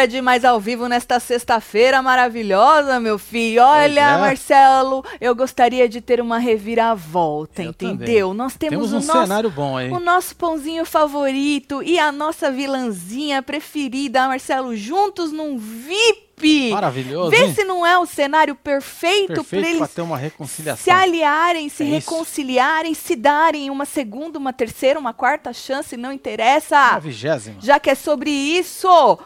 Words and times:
Bora 0.00 0.08
de 0.08 0.22
mais 0.22 0.46
ao 0.46 0.58
vivo 0.58 0.88
nesta 0.88 1.20
sexta-feira 1.20 2.00
maravilhosa, 2.00 2.98
meu 2.98 3.18
filho. 3.18 3.62
Olha, 3.62 4.00
é. 4.00 4.18
Marcelo, 4.18 5.04
eu 5.20 5.34
gostaria 5.34 5.86
de 5.86 6.00
ter 6.00 6.22
uma 6.22 6.38
reviravolta, 6.38 7.62
Eu 7.62 7.68
entendeu? 7.68 8.28
também. 8.28 8.34
Nós 8.38 8.56
temos, 8.56 8.70
Temos 8.88 8.92
um 8.94 8.96
o 8.96 9.06
nosso 9.06 9.20
cenário 9.28 9.50
bom 9.50 9.76
aí. 9.76 9.90
o 9.90 10.00
nosso 10.00 10.34
pãozinho 10.36 10.86
favorito 10.86 11.82
e 11.82 11.98
a 11.98 12.10
nossa 12.10 12.50
vilãzinha 12.50 13.42
preferida, 13.42 14.26
Marcelo, 14.26 14.74
juntos 14.74 15.32
num 15.32 15.58
VIP. 15.58 16.70
Maravilhoso, 16.70 17.30
Vê 17.30 17.44
hein? 17.44 17.54
se 17.54 17.62
não 17.64 17.84
é 17.86 17.98
o 17.98 18.06
cenário 18.06 18.54
perfeito, 18.54 19.34
para 19.34 19.44
pra 19.44 19.58
eles 19.58 19.90
ter 19.90 20.00
uma 20.00 20.16
reconciliação. 20.16 20.82
se 20.82 20.90
aliarem, 20.90 21.68
se 21.68 21.82
É 21.82 21.86
isso. 21.88 21.94
reconciliarem, 22.10 22.94
se 22.94 23.14
darem 23.14 23.68
uma 23.68 23.84
segunda, 23.84 24.38
uma 24.38 24.54
terceira, 24.54 24.98
uma 24.98 25.12
quarta 25.12 25.52
chance, 25.52 25.94
não 25.94 26.10
interessa. 26.10 26.78
A 26.78 26.98
vigésima. 26.98 27.56
Já 27.60 27.78
que 27.78 27.90
é 27.90 27.94
sobre 27.94 28.30
isso. 28.30 29.18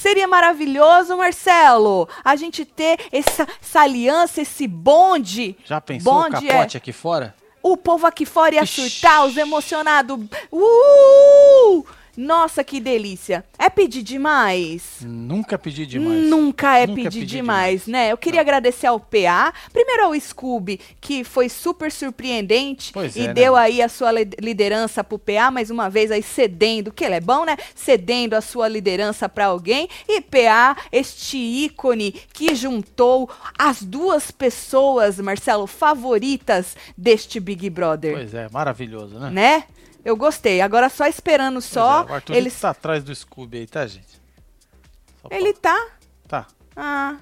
Seria 0.00 0.26
maravilhoso, 0.26 1.14
Marcelo, 1.14 2.08
a 2.24 2.34
gente 2.34 2.64
ter 2.64 2.98
essa, 3.12 3.46
essa 3.60 3.80
aliança, 3.80 4.40
esse 4.40 4.66
bonde. 4.66 5.54
Já 5.62 5.78
pensou 5.78 6.10
o 6.10 6.16
bonde 6.22 6.46
capote 6.46 6.76
é. 6.76 6.78
aqui 6.78 6.90
fora? 6.90 7.34
O 7.62 7.76
povo 7.76 8.06
aqui 8.06 8.24
fora 8.24 8.54
ia 8.54 8.62
Ixi. 8.62 8.88
surtar, 8.88 9.26
os 9.26 9.36
emocionados. 9.36 10.18
Uh! 10.50 11.84
Nossa, 12.20 12.62
que 12.62 12.80
delícia. 12.80 13.42
É 13.58 13.70
pedir 13.70 14.02
demais? 14.02 14.98
Nunca 15.00 15.56
pedi 15.58 15.86
demais. 15.86 16.28
Nunca 16.28 16.76
é 16.76 16.86
Nunca 16.86 17.02
pedir 17.02 17.20
pedi 17.20 17.36
demais, 17.36 17.84
demais. 17.84 17.86
né? 17.86 18.12
Eu 18.12 18.18
queria 18.18 18.42
agradecer 18.42 18.86
ao 18.86 19.00
PA, 19.00 19.54
primeiro 19.72 20.04
ao 20.04 20.20
Scooby, 20.20 20.78
que 21.00 21.24
foi 21.24 21.48
super 21.48 21.90
surpreendente 21.90 22.92
Pois 22.92 23.16
e 23.16 23.20
é, 23.22 23.26
né? 23.28 23.32
deu 23.34 23.56
aí 23.56 23.80
a 23.80 23.88
sua 23.88 24.12
li- 24.12 24.28
liderança 24.38 25.02
pro 25.02 25.18
PA, 25.18 25.50
mais 25.50 25.70
uma 25.70 25.88
vez 25.88 26.10
aí 26.10 26.22
cedendo, 26.22 26.92
que 26.92 27.04
ele 27.04 27.14
é 27.14 27.20
bom, 27.20 27.44
né? 27.46 27.56
Cedendo 27.74 28.34
a 28.34 28.42
sua 28.42 28.68
liderança 28.68 29.26
para 29.28 29.46
alguém. 29.46 29.88
E 30.06 30.20
PA, 30.20 30.76
este 30.92 31.38
ícone 31.38 32.12
que 32.34 32.54
juntou 32.54 33.30
as 33.58 33.82
duas 33.82 34.30
pessoas, 34.30 35.18
Marcelo, 35.18 35.66
favoritas 35.66 36.76
deste 36.96 37.40
Big 37.40 37.70
Brother, 37.70 38.12
Pois 38.14 38.34
é, 38.34 38.46
maravilhoso, 38.50 39.18
né? 39.18 39.30
né? 39.30 39.64
Eu 40.04 40.16
gostei. 40.16 40.60
Agora 40.60 40.88
só 40.88 41.06
esperando 41.06 41.60
só 41.60 42.02
é, 42.02 42.10
o 42.10 42.14
Arthur 42.14 42.34
eles 42.36 42.58
tá 42.60 42.70
atrás 42.70 43.02
do 43.04 43.14
Scooby 43.14 43.58
aí, 43.58 43.66
tá, 43.66 43.86
gente? 43.86 44.20
Só 45.20 45.28
pra- 45.28 45.36
Ele 45.38 45.52
tá 45.52 45.88
Tá. 46.28 46.46
Ah. 46.76 47.16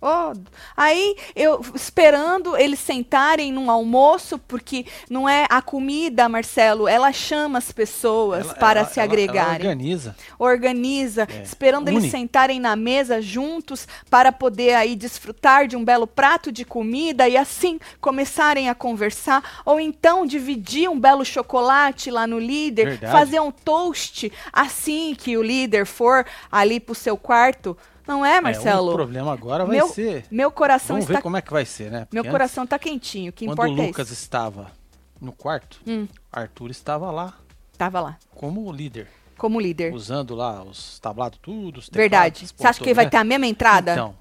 Ó, 0.00 0.32
aí 0.76 1.16
eu 1.34 1.60
esperando 1.74 2.56
eles 2.56 2.78
sentarem 2.78 3.50
num 3.52 3.68
almoço, 3.68 4.38
porque 4.38 4.86
não 5.10 5.28
é 5.28 5.44
a 5.50 5.60
comida, 5.60 6.28
Marcelo, 6.28 6.86
ela 6.86 7.12
chama 7.12 7.58
as 7.58 7.72
pessoas 7.72 8.44
Ela- 8.46 8.54
para 8.54 8.80
ela- 8.80 8.88
se 8.88 9.00
agregarem. 9.00 9.42
Ela 9.66 9.70
organiza. 9.72 10.16
Organiza, 10.38 11.26
É, 11.28 11.42
esperando 11.42 11.88
eles 11.88 12.04
une. 12.04 12.10
sentarem 12.10 12.60
na 12.60 12.76
mesa 12.76 13.20
juntos 13.20 13.88
para 14.08 14.30
poder 14.30 14.74
aí 14.74 14.94
desfrutar 14.94 15.66
de 15.66 15.76
um 15.76 15.84
belo 15.84 16.06
prato 16.06 16.52
de 16.52 16.64
comida 16.64 17.28
e 17.28 17.36
assim 17.36 17.80
começarem 18.00 18.68
a 18.68 18.74
conversar, 18.76 19.62
ou 19.64 19.80
então 19.80 20.24
dividir 20.24 20.88
um 20.88 20.98
belo 20.98 21.24
chocolate 21.24 22.08
lá 22.10 22.24
no 22.26 22.38
líder, 22.38 22.84
Verdade. 22.90 23.12
fazer 23.12 23.40
um 23.40 23.50
toast 23.50 24.30
assim 24.52 25.14
que 25.16 25.36
o 25.36 25.42
líder 25.42 25.86
for 25.86 26.24
ali 26.52 26.78
pro 26.78 26.94
seu 26.94 27.16
quarto. 27.16 27.76
Não 28.08 28.24
é, 28.26 28.36
É, 28.36 28.40
Marcelo? 28.40 28.90
o 28.90 28.94
problema 28.94 29.32
agora 29.32 29.64
vai 29.66 29.76
meu, 29.76 29.88
ser. 29.88 30.24
meu 30.30 30.50
coração 30.50 30.96
Vamos 30.96 31.04
está 31.04 31.18
ver 31.18 31.22
como 31.22 31.36
é 31.36 31.42
que 31.42 31.52
vai 31.52 31.64
ser, 31.66 31.90
né? 31.90 32.08
meu 32.10 32.24
Porque 32.24 32.30
coração 32.30 32.66
tá 32.66 32.78
quentinho. 32.78 33.30
O 33.30 33.32
que 33.32 33.44
importa 33.44 33.62
Quando 33.70 33.78
o 33.78 33.82
é 33.82 33.86
Lucas 33.86 34.06
isso. 34.10 34.22
estava 34.22 34.72
no 35.20 35.30
quarto, 35.32 35.80
Hum. 35.86 36.08
Arthur 36.32 36.70
estava 36.70 37.10
lá 37.10 37.34
Tava 37.76 38.00
lá, 38.00 38.16
como 38.34 38.72
líder, 38.72 39.06
como 39.36 39.60
líder. 39.60 39.92
usando 39.94 40.34
lá 40.34 40.62
os 40.64 40.98
tablados 40.98 41.38
tudo, 41.40 41.78
os 41.78 41.88
Verdade. 41.88 42.46
Você 42.48 42.66
acha 42.66 42.78
que 42.80 42.86
tudo, 42.86 42.96
vai 42.96 43.04
né? 43.04 43.10
ter 43.10 43.16
a 43.18 43.24
mesma 43.24 43.46
entrada? 43.46 43.92
Então, 43.92 44.14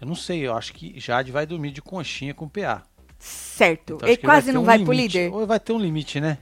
eu 0.00 0.06
não 0.08 0.14
sei, 0.16 0.40
eu 0.46 0.56
acho 0.56 0.72
que 0.72 0.98
Jade 0.98 1.30
vai 1.30 1.46
dormir 1.46 1.70
de 1.70 1.80
conchinha 1.82 2.34
com 2.34 2.46
o 2.46 2.50
PA. 2.50 2.82
certo. 3.18 3.94
Então, 3.94 4.08
Ele 4.08 4.16
quase 4.16 4.46
ter 4.46 4.52
não 4.52 4.62
um 4.62 4.64
vai 4.64 4.78
pro 4.80 4.92
limite. 4.92 5.18
líder. 5.18 5.32
Ou 5.34 5.46
vai 5.46 5.60
ter 5.60 5.72
um 5.72 5.78
limite, 5.78 6.20
né? 6.20 6.38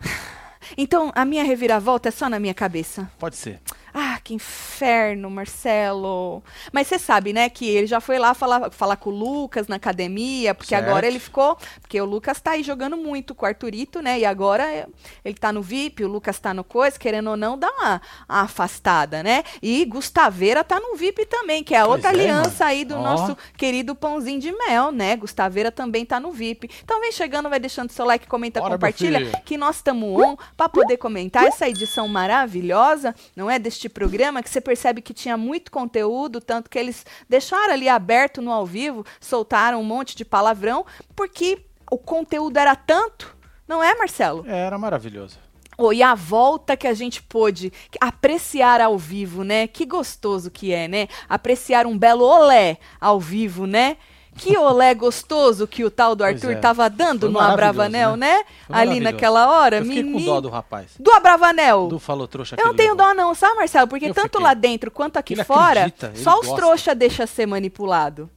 Então, 0.76 1.12
a 1.14 1.24
minha 1.24 1.44
reviravolta 1.44 2.08
é 2.08 2.12
só 2.12 2.28
na 2.28 2.40
minha 2.40 2.52
cabeça. 2.54 3.08
Pode 3.20 3.36
ser. 3.36 3.60
Ah, 3.94 4.05
que 4.26 4.34
inferno, 4.34 5.30
Marcelo. 5.30 6.42
Mas 6.72 6.88
você 6.88 6.98
sabe, 6.98 7.32
né, 7.32 7.48
que 7.48 7.64
ele 7.64 7.86
já 7.86 8.00
foi 8.00 8.18
lá 8.18 8.34
falar, 8.34 8.72
falar 8.72 8.96
com 8.96 9.10
o 9.10 9.12
Lucas 9.12 9.68
na 9.68 9.76
academia, 9.76 10.52
porque 10.52 10.74
Certo. 10.74 10.88
agora 10.88 11.06
ele 11.06 11.20
ficou. 11.20 11.56
Porque 11.80 12.00
o 12.00 12.04
Lucas 12.04 12.40
tá 12.40 12.52
aí 12.52 12.64
jogando 12.64 12.96
muito 12.96 13.36
com 13.36 13.46
o 13.46 13.48
Arthurito, 13.48 14.00
né? 14.00 14.18
E 14.18 14.24
agora 14.24 14.64
é, 14.64 14.88
ele 15.24 15.36
tá 15.36 15.52
no 15.52 15.62
VIP, 15.62 16.02
o 16.02 16.08
Lucas 16.08 16.40
tá 16.40 16.52
no 16.52 16.64
coisa, 16.64 16.98
querendo 16.98 17.30
ou 17.30 17.36
não, 17.36 17.56
dá 17.56 17.70
uma, 17.70 18.02
uma 18.28 18.40
afastada, 18.40 19.22
né? 19.22 19.44
E 19.62 19.84
Gustaveira 19.84 20.64
tá 20.64 20.80
no 20.80 20.96
VIP 20.96 21.24
também, 21.26 21.62
que 21.62 21.72
é 21.72 21.78
a 21.78 21.86
outra 21.86 22.08
é, 22.08 22.12
aliança 22.12 22.64
aí 22.64 22.84
do 22.84 22.96
Ó. 22.96 23.00
nosso 23.00 23.36
querido 23.56 23.94
pãozinho 23.94 24.40
de 24.40 24.50
mel, 24.50 24.90
né? 24.90 25.14
Gustaveira 25.14 25.70
também 25.70 26.04
tá 26.04 26.18
no 26.18 26.32
VIP. 26.32 26.68
Então 26.82 27.00
vem 27.00 27.12
chegando, 27.12 27.48
vai 27.48 27.60
deixando 27.60 27.92
seu 27.92 28.04
like, 28.04 28.26
comenta, 28.26 28.58
Bora, 28.58 28.72
compartilha, 28.74 29.40
que 29.44 29.56
nós 29.56 29.76
estamos 29.76 30.20
on 30.20 30.36
para 30.56 30.68
poder 30.68 30.96
comentar 30.96 31.44
essa 31.44 31.68
edição 31.68 32.08
maravilhosa, 32.08 33.14
não 33.36 33.48
é, 33.48 33.56
deste 33.56 33.88
programa, 33.88 34.15
que 34.42 34.50
você 34.50 34.60
percebe 34.60 35.02
que 35.02 35.14
tinha 35.14 35.36
muito 35.36 35.70
conteúdo, 35.70 36.40
tanto 36.40 36.70
que 36.70 36.78
eles 36.78 37.04
deixaram 37.28 37.72
ali 37.72 37.88
aberto 37.88 38.40
no 38.42 38.52
ao 38.52 38.66
vivo, 38.66 39.04
soltaram 39.20 39.80
um 39.80 39.84
monte 39.84 40.16
de 40.16 40.24
palavrão, 40.24 40.84
porque 41.14 41.64
o 41.90 41.98
conteúdo 41.98 42.56
era 42.56 42.74
tanto, 42.74 43.36
não 43.66 43.82
é, 43.82 43.94
Marcelo? 43.94 44.44
É, 44.46 44.60
Era 44.66 44.78
maravilhoso. 44.78 45.38
Oh, 45.78 45.92
e 45.92 46.02
a 46.02 46.14
volta 46.14 46.76
que 46.76 46.86
a 46.86 46.94
gente 46.94 47.22
pôde 47.22 47.70
apreciar 48.00 48.80
ao 48.80 48.96
vivo, 48.96 49.44
né? 49.44 49.66
Que 49.66 49.84
gostoso 49.84 50.50
que 50.50 50.72
é, 50.72 50.88
né? 50.88 51.06
Apreciar 51.28 51.86
um 51.86 51.98
belo 51.98 52.24
olé 52.24 52.78
ao 52.98 53.20
vivo, 53.20 53.66
né? 53.66 53.98
Que 54.36 54.56
olé 54.56 54.94
gostoso 54.94 55.66
que 55.66 55.82
o 55.84 55.90
tal 55.90 56.14
do 56.14 56.22
Pois 56.22 56.34
Arthur 56.36 56.52
é. 56.52 56.60
tava 56.60 56.88
dando 56.90 57.30
no 57.30 57.38
Abravanel, 57.40 58.16
né? 58.16 58.44
Foi 58.66 58.76
Ali 58.76 59.00
naquela 59.00 59.48
hora. 59.50 59.78
Eu 59.78 59.84
fiquei 59.84 60.02
com 60.02 60.10
menino. 60.10 60.26
dó 60.34 60.40
do 60.42 60.48
rapaz. 60.50 60.92
Do 60.98 61.10
Abravanel. 61.10 61.88
Do 61.88 61.98
falou 61.98 62.28
trouxa 62.28 62.54
Eu 62.58 62.66
não 62.66 62.74
tenho 62.74 62.92
levou. 62.94 63.06
dó 63.08 63.14
não, 63.14 63.34
sabe, 63.34 63.56
Marcelo? 63.56 63.88
Porque 63.88 64.06
Eu 64.06 64.14
tanto 64.14 64.24
fiquei. 64.32 64.42
lá 64.44 64.54
dentro 64.54 64.90
quanto 64.90 65.16
aqui 65.16 65.34
Ele 65.34 65.44
fora, 65.44 65.86
acredita, 65.86 66.12
só 66.16 66.38
os 66.38 66.46
gosta. 66.46 66.54
trouxa 66.56 66.94
deixa 66.94 67.26
ser 67.26 67.46
manipulado. 67.46 68.28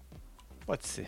Pode 0.65 0.87
ser. 0.87 1.07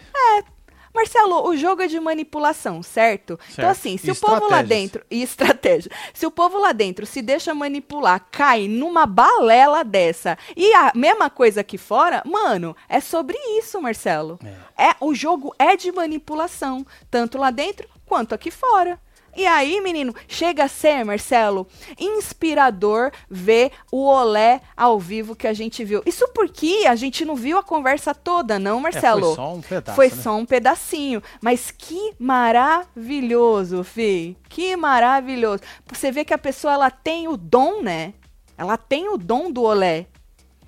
Marcelo, 0.94 1.47
o 1.47 1.56
jogo 1.56 1.81
é 1.81 1.88
de 1.88 2.00
manipulação, 2.00 2.84
certo? 2.84 3.34
Então, 3.34 3.56
Certo. 3.56 3.69
assim, 3.69 3.97
se 3.97 4.09
E 4.09 4.12
o 4.12 4.16
povo 4.16 4.50
lá 4.50 4.62
dentro. 4.62 5.03
E 5.09 5.22
estratégia. 5.22 5.91
Se 6.13 6.25
o 6.25 6.31
povo 6.31 6.57
lá 6.57 6.72
dentro 6.72 7.06
se 7.06 7.22
deixa 7.22 7.53
manipular, 7.53 8.25
cai 8.31 8.68
numa 8.68 9.06
balela 9.06 9.84
dessa. 9.84 10.38
E 10.56 10.74
a 10.74 10.91
mesma 10.96 11.30
coisa 11.30 11.62
aqui 11.62 11.78
fora, 11.78 12.22
mano, 12.25 12.75
é 12.90 13.00
sobre 13.00 13.38
isso, 13.57 13.81
Marcelo. 13.81 14.40
É. 14.78 14.96
o 15.00 15.13
jogo 15.13 15.53
é 15.57 15.75
de 15.75 15.91
manipulação, 15.91 16.85
tanto 17.09 17.38
lá 17.38 17.51
dentro 17.51 17.88
quanto 18.06 18.35
aqui 18.35 18.51
fora. 18.51 19.00
E 19.36 19.46
aí, 19.46 19.80
menino, 19.81 20.14
chega 20.28 20.66
a 20.66 20.68
ser, 20.68 21.03
Marcelo, 21.06 21.68
inspirador 22.00 23.12
ver 23.30 23.72
o 23.92 24.06
olé 24.06 24.62
ao 24.75 25.00
vivo 25.00 25.36
que 25.36 25.47
a 25.47 25.53
gente 25.53 25.84
viu. 25.84 26.02
Isso 26.06 26.28
porque 26.34 26.86
a 26.88 26.96
gente 26.96 27.24
não 27.24 27.36
viu 27.36 27.58
a 27.58 27.64
conversa 27.64 28.14
toda, 28.14 28.59
não, 28.59 28.80
Marcelo? 28.80 29.19
É, 29.19 29.22
foi 29.22 29.36
só 29.36 29.53
um 29.53 29.62
pedaço. 29.62 29.96
Foi 29.96 30.09
né? 30.09 30.16
só 30.16 30.36
um 30.36 30.46
pedacinho. 30.46 31.24
Mas 31.42 31.72
que 31.72 32.14
maravilhoso, 32.19 33.84
Fi. 33.84 34.38
Que 34.50 34.75
maravilhoso. 34.75 35.63
Você 35.92 36.12
vê 36.12 36.25
que 36.25 36.34
a 36.34 36.38
pessoa 36.38 36.74
ela 36.74 36.92
tem 36.92 37.27
o 37.27 37.38
dom, 37.38 37.81
né? 37.81 38.13
Ela 38.57 38.77
tem 38.77 39.10
o 39.10 39.18
dom 39.18 39.51
do 39.51 39.63
olé. 39.63 40.07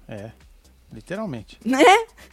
É, 0.08 0.32
literalmente. 0.94 1.58
Né? 1.66 1.84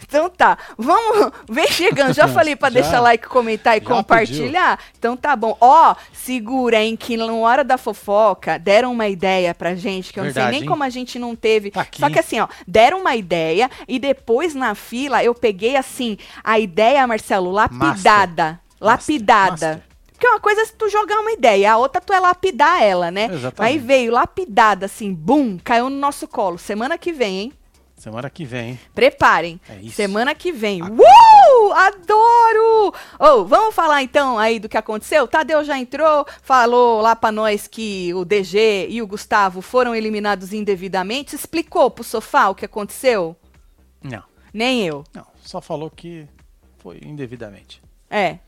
Então 0.07 0.29
tá. 0.29 0.59
Vamos. 0.77 1.33
Vem 1.49 1.67
chegando. 1.69 2.13
Já 2.13 2.27
falei 2.29 2.55
pra 2.57 2.69
Já. 2.69 2.81
deixar 2.81 3.01
like, 3.01 3.27
comentar 3.27 3.77
e 3.77 3.81
compartilhar? 3.81 4.79
Então 4.99 5.17
tá 5.17 5.35
bom. 5.35 5.57
Ó, 5.61 5.95
segura, 6.13 6.83
hein? 6.83 6.97
Que 6.97 7.17
na 7.17 7.33
hora 7.33 7.65
da 7.65 7.79
fofoca 7.79 8.59
deram 8.59 8.93
uma 8.93 9.09
ideia 9.09 9.55
pra 9.55 9.75
gente, 9.75 10.13
que 10.13 10.19
eu 10.19 10.25
não 10.25 10.29
Verdade, 10.33 10.47
sei 10.47 10.53
nem 10.53 10.63
hein? 10.63 10.69
como 10.69 10.83
a 10.83 10.91
gente 10.91 11.19
não 11.19 11.35
teve. 11.35 11.71
Tá 11.71 11.87
Só 11.97 12.11
que 12.11 12.19
assim, 12.19 12.41
ó, 12.41 12.49
deram 12.67 13.01
uma 13.01 13.17
ideia 13.17 13.71
e 13.89 13.99
depois 13.99 14.55
na 14.55 14.75
fila 14.75 15.23
eu 15.25 15.35
peguei 15.35 15.77
assim, 15.77 16.19
a 16.45 16.59
ideia, 16.59 17.07
Marcelo, 17.07 17.51
lapidada. 17.51 18.61
lapidada. 18.81 19.51
Master. 19.51 19.91
Porque 20.13 20.29
uma 20.29 20.41
coisa 20.41 20.61
é 20.61 20.65
se 20.67 20.75
tu 20.75 20.87
jogar 20.91 21.19
uma 21.21 21.33
ideia, 21.33 21.73
a 21.73 21.77
outra 21.79 21.99
tu 21.99 22.13
é 22.13 22.21
lapidar 22.21 22.83
ela, 22.83 23.11
né? 23.11 23.31
Exatamente. 23.33 23.73
Aí 23.73 23.79
veio 23.79 24.13
lapidada, 24.13 24.85
assim, 24.85 25.15
bum, 25.15 25.57
caiu 25.65 25.89
no 25.89 25.97
nosso 25.97 26.29
colo. 26.29 26.59
Semana 26.59 26.99
que 26.99 27.11
vem, 27.11 27.39
hein? 27.39 27.53
Semana 28.01 28.31
que 28.31 28.47
vem? 28.47 28.81
Preparem. 28.95 29.61
É 29.69 29.77
isso. 29.77 29.97
Semana 29.97 30.35
que 30.35 30.51
vem. 30.51 30.83
Uh! 30.83 31.73
Adoro! 31.75 32.95
Ô, 33.19 33.45
vamos 33.45 33.75
falar 33.75 34.03
então 34.03 34.39
aí 34.39 34.59
do 34.59 34.71
que 34.71 34.79
aconteceu? 34.79 35.29
Tadeu 35.29 35.63
já 35.63 35.79
entrou, 35.79 36.27
falou 36.41 37.03
lá 37.03 37.15
pra 37.15 37.31
nós 37.31 37.67
que 37.67 38.15
o 38.15 38.25
DG 38.25 38.87
e 38.89 39.03
o 39.03 39.07
Gustavo 39.07 39.61
foram 39.61 39.95
eliminados 39.95 40.55
indevidamente. 40.55 41.37
Explicou 41.37 41.91
pro 41.91 42.03
sofá 42.03 42.49
o 42.49 42.55
que 42.55 42.65
aconteceu? 42.65 43.37
Não, 44.03 44.23
Nem 44.55 44.87
eu. 44.87 45.05
não. 45.15 45.27
Só 45.43 45.61
falou 45.61 45.91
que 45.91 46.27
foi 46.79 47.01
indevidamente. 47.05 47.83
É. 48.09 48.39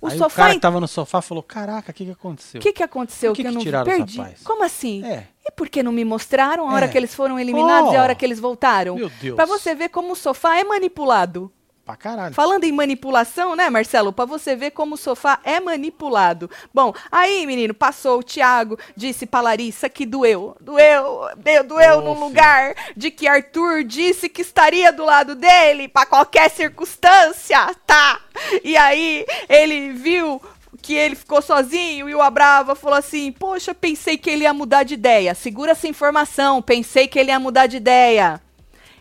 O 0.00 0.06
Aí 0.06 0.14
o 0.14 0.18
sofá. 0.18 0.36
cara 0.42 0.52
em- 0.52 0.56
que 0.56 0.60
tava 0.60 0.78
no 0.80 0.86
sofá 0.86 1.20
falou: 1.20 1.42
Caraca, 1.42 1.90
o 1.90 1.94
que, 1.94 2.04
que 2.04 2.10
aconteceu? 2.12 2.58
O 2.60 2.62
que, 2.62 2.72
que 2.72 2.82
aconteceu 2.82 3.30
Por 3.32 3.36
que 3.36 3.42
que, 3.42 3.48
eu 3.48 3.50
que 3.52 3.54
não 3.56 3.62
tiraram 3.64 3.84
perdi? 3.84 4.22
Como 4.44 4.62
assim? 4.64 5.04
É. 5.04 5.26
E 5.44 5.50
por 5.50 5.68
que 5.68 5.82
não 5.82 5.90
me 5.90 6.04
mostraram 6.04 6.68
a 6.68 6.72
hora 6.74 6.86
É. 6.86 6.88
que 6.88 6.96
eles 6.96 7.14
foram 7.14 7.38
eliminados 7.38 7.92
e 7.92 7.96
a 7.96 8.00
Oh. 8.00 8.02
hora 8.04 8.14
que 8.14 8.24
eles 8.24 8.38
voltaram? 8.38 8.94
Meu 8.94 9.10
Deus. 9.20 9.34
Pra 9.34 9.44
você 9.46 9.74
ver 9.74 9.88
como 9.88 10.12
o 10.12 10.16
sofá 10.16 10.56
é 10.58 10.62
manipulado. 10.64 11.50
Pra 11.88 11.96
caralho. 11.96 12.34
Falando 12.34 12.64
em 12.64 12.72
manipulação, 12.72 13.56
né, 13.56 13.70
Marcelo? 13.70 14.12
Pra 14.12 14.26
você 14.26 14.54
ver 14.54 14.72
como 14.72 14.94
o 14.94 14.98
sofá 14.98 15.40
é 15.42 15.58
manipulado. 15.58 16.50
Bom, 16.74 16.92
aí, 17.10 17.46
menino, 17.46 17.72
passou 17.72 18.18
o 18.18 18.22
Thiago, 18.22 18.78
disse 18.94 19.24
pra 19.24 19.40
Larissa 19.40 19.88
que 19.88 20.04
doeu. 20.04 20.54
Doeu, 20.60 21.30
deu, 21.38 21.64
doeu 21.64 22.02
num 22.02 22.12
filho. 22.12 22.26
lugar 22.26 22.74
de 22.94 23.10
que 23.10 23.26
Arthur 23.26 23.84
disse 23.84 24.28
que 24.28 24.42
estaria 24.42 24.92
do 24.92 25.02
lado 25.02 25.34
dele 25.34 25.88
pra 25.88 26.04
qualquer 26.04 26.50
circunstância, 26.50 27.74
tá? 27.86 28.20
E 28.62 28.76
aí, 28.76 29.24
ele 29.48 29.94
viu 29.94 30.42
que 30.82 30.92
ele 30.92 31.14
ficou 31.14 31.40
sozinho 31.40 32.06
e 32.06 32.14
o 32.14 32.20
Abrava 32.20 32.74
falou 32.74 32.98
assim: 32.98 33.32
Poxa, 33.32 33.74
pensei 33.74 34.18
que 34.18 34.28
ele 34.28 34.44
ia 34.44 34.52
mudar 34.52 34.82
de 34.82 34.92
ideia. 34.92 35.34
Segura 35.34 35.72
essa 35.72 35.88
informação, 35.88 36.60
pensei 36.60 37.08
que 37.08 37.18
ele 37.18 37.30
ia 37.30 37.40
mudar 37.40 37.66
de 37.66 37.78
ideia. 37.78 38.42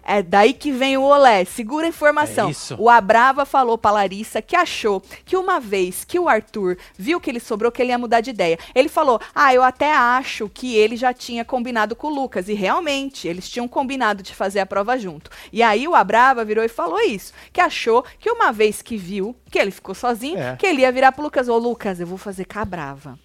É 0.07 0.23
daí 0.23 0.53
que 0.53 0.71
vem 0.71 0.95
o 0.97 1.01
olé. 1.03 1.43
Segura 1.43 1.85
a 1.85 1.89
informação. 1.89 2.47
É 2.47 2.51
isso. 2.51 2.75
O 2.79 2.89
Abrava 2.89 3.45
falou 3.45 3.77
pra 3.77 3.91
Larissa 3.91 4.41
que 4.41 4.55
achou 4.55 5.01
que 5.25 5.35
uma 5.35 5.59
vez 5.59 6.05
que 6.05 6.17
o 6.17 6.29
Arthur 6.29 6.77
viu 6.97 7.19
que 7.19 7.29
ele 7.29 7.41
sobrou, 7.41 7.69
que 7.71 7.81
ele 7.81 7.89
ia 7.91 7.97
mudar 7.97 8.21
de 8.21 8.29
ideia. 8.29 8.57
Ele 8.73 8.87
falou: 8.87 9.19
Ah, 9.35 9.53
eu 9.53 9.61
até 9.61 9.93
acho 9.93 10.47
que 10.47 10.75
ele 10.75 10.95
já 10.95 11.13
tinha 11.13 11.43
combinado 11.43 11.93
com 11.95 12.07
o 12.07 12.15
Lucas. 12.15 12.47
E 12.47 12.53
realmente, 12.53 13.27
eles 13.27 13.49
tinham 13.49 13.67
combinado 13.67 14.23
de 14.23 14.33
fazer 14.33 14.61
a 14.61 14.65
prova 14.65 14.97
junto. 14.97 15.29
E 15.51 15.61
aí 15.61 15.85
o 15.87 15.93
Abrava 15.93 16.45
virou 16.45 16.63
e 16.63 16.69
falou 16.69 17.01
isso: 17.01 17.33
que 17.51 17.59
achou 17.59 18.03
que 18.17 18.31
uma 18.31 18.51
vez 18.53 18.81
que 18.81 18.95
viu 18.95 19.35
que 19.51 19.59
ele 19.59 19.71
ficou 19.71 19.93
sozinho, 19.93 20.39
É. 20.39 20.55
que 20.55 20.65
ele 20.65 20.81
ia 20.83 20.91
virar 20.91 21.11
pro 21.11 21.23
Lucas: 21.23 21.49
Ô 21.49 21.57
Lucas, 21.57 21.99
eu 21.99 22.07
vou 22.07 22.17
fazer 22.17 22.45
com 22.45 22.59
a 22.59 22.63
Brava. 22.65 23.19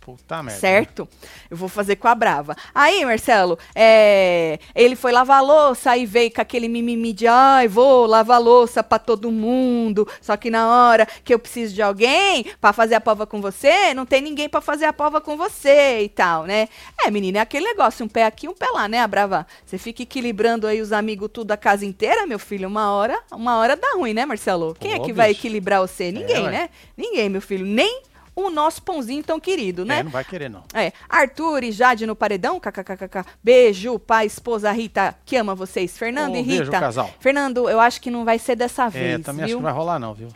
Puta 0.00 0.42
merda. 0.42 0.58
Certo? 0.58 1.08
Eu 1.50 1.56
vou 1.56 1.68
fazer 1.68 1.96
com 1.96 2.08
a 2.08 2.14
Brava. 2.14 2.56
Aí, 2.74 3.04
Marcelo, 3.04 3.58
é, 3.74 4.58
ele 4.74 4.96
foi 4.96 5.12
lavar 5.12 5.38
a 5.38 5.42
louça 5.42 5.94
e 5.94 6.06
veio 6.06 6.32
com 6.32 6.40
aquele 6.40 6.68
mimimi 6.68 7.12
de 7.12 7.26
ai, 7.26 7.68
vou 7.68 8.06
lavar 8.06 8.36
a 8.36 8.40
louça 8.40 8.82
pra 8.82 8.98
todo 8.98 9.30
mundo. 9.30 10.08
Só 10.22 10.38
que 10.38 10.50
na 10.50 10.68
hora 10.68 11.06
que 11.22 11.34
eu 11.34 11.38
preciso 11.38 11.74
de 11.74 11.82
alguém 11.82 12.46
pra 12.60 12.72
fazer 12.72 12.94
a 12.94 13.00
prova 13.00 13.26
com 13.26 13.42
você, 13.42 13.92
não 13.92 14.06
tem 14.06 14.22
ninguém 14.22 14.48
pra 14.48 14.62
fazer 14.62 14.86
a 14.86 14.92
prova 14.92 15.20
com 15.20 15.36
você 15.36 16.00
e 16.00 16.08
tal, 16.08 16.44
né? 16.44 16.68
É, 17.04 17.10
menina, 17.10 17.38
é 17.38 17.42
aquele 17.42 17.66
negócio, 17.66 18.04
um 18.04 18.08
pé 18.08 18.24
aqui, 18.24 18.48
um 18.48 18.54
pé 18.54 18.68
lá, 18.68 18.88
né, 18.88 19.00
a 19.00 19.06
Brava? 19.06 19.46
Você 19.66 19.76
fica 19.76 20.02
equilibrando 20.02 20.66
aí 20.66 20.80
os 20.80 20.92
amigos 20.92 21.28
tudo 21.32 21.52
a 21.52 21.56
casa 21.58 21.84
inteira, 21.84 22.26
meu 22.26 22.38
filho, 22.38 22.68
uma 22.68 22.90
hora, 22.92 23.20
uma 23.30 23.58
hora 23.58 23.76
dá 23.76 23.92
ruim, 23.94 24.14
né, 24.14 24.24
Marcelo? 24.24 24.74
Quem 24.80 24.94
é 24.94 24.96
Pô, 24.96 25.04
que 25.04 25.12
vai 25.12 25.28
bicho. 25.28 25.40
equilibrar 25.40 25.80
você? 25.80 26.10
Ninguém, 26.10 26.44
ué. 26.44 26.50
né? 26.50 26.70
Ninguém, 26.96 27.28
meu 27.28 27.42
filho. 27.42 27.66
Nem 27.66 28.02
o 28.46 28.50
nosso 28.50 28.82
pãozinho 28.82 29.22
tão 29.22 29.38
querido, 29.40 29.84
né? 29.84 29.98
É, 29.98 30.02
não 30.02 30.10
vai 30.10 30.24
querer, 30.24 30.48
não. 30.48 30.62
É, 30.74 30.92
Arthur 31.08 31.64
e 31.64 31.72
Jade 31.72 32.06
no 32.06 32.14
paredão, 32.16 32.58
kkkk. 32.60 33.24
Beijo, 33.42 33.98
pai, 33.98 34.26
esposa 34.26 34.70
Rita, 34.72 35.16
que 35.24 35.36
ama 35.36 35.54
vocês. 35.54 35.96
Fernando 35.96 36.36
e 36.36 36.42
beijo, 36.42 36.64
Rita. 36.64 36.80
casal. 36.80 37.10
Fernando, 37.20 37.68
eu 37.68 37.80
acho 37.80 38.00
que 38.00 38.10
não 38.10 38.24
vai 38.24 38.38
ser 38.38 38.56
dessa 38.56 38.84
É, 38.86 38.90
vez, 38.90 39.22
também 39.22 39.44
acho 39.44 39.48
que 39.50 39.54
viu? 39.54 39.56
não 39.58 39.62
vai 39.62 39.72
rolar, 39.72 39.98
não, 39.98 40.14
viu? 40.14 40.28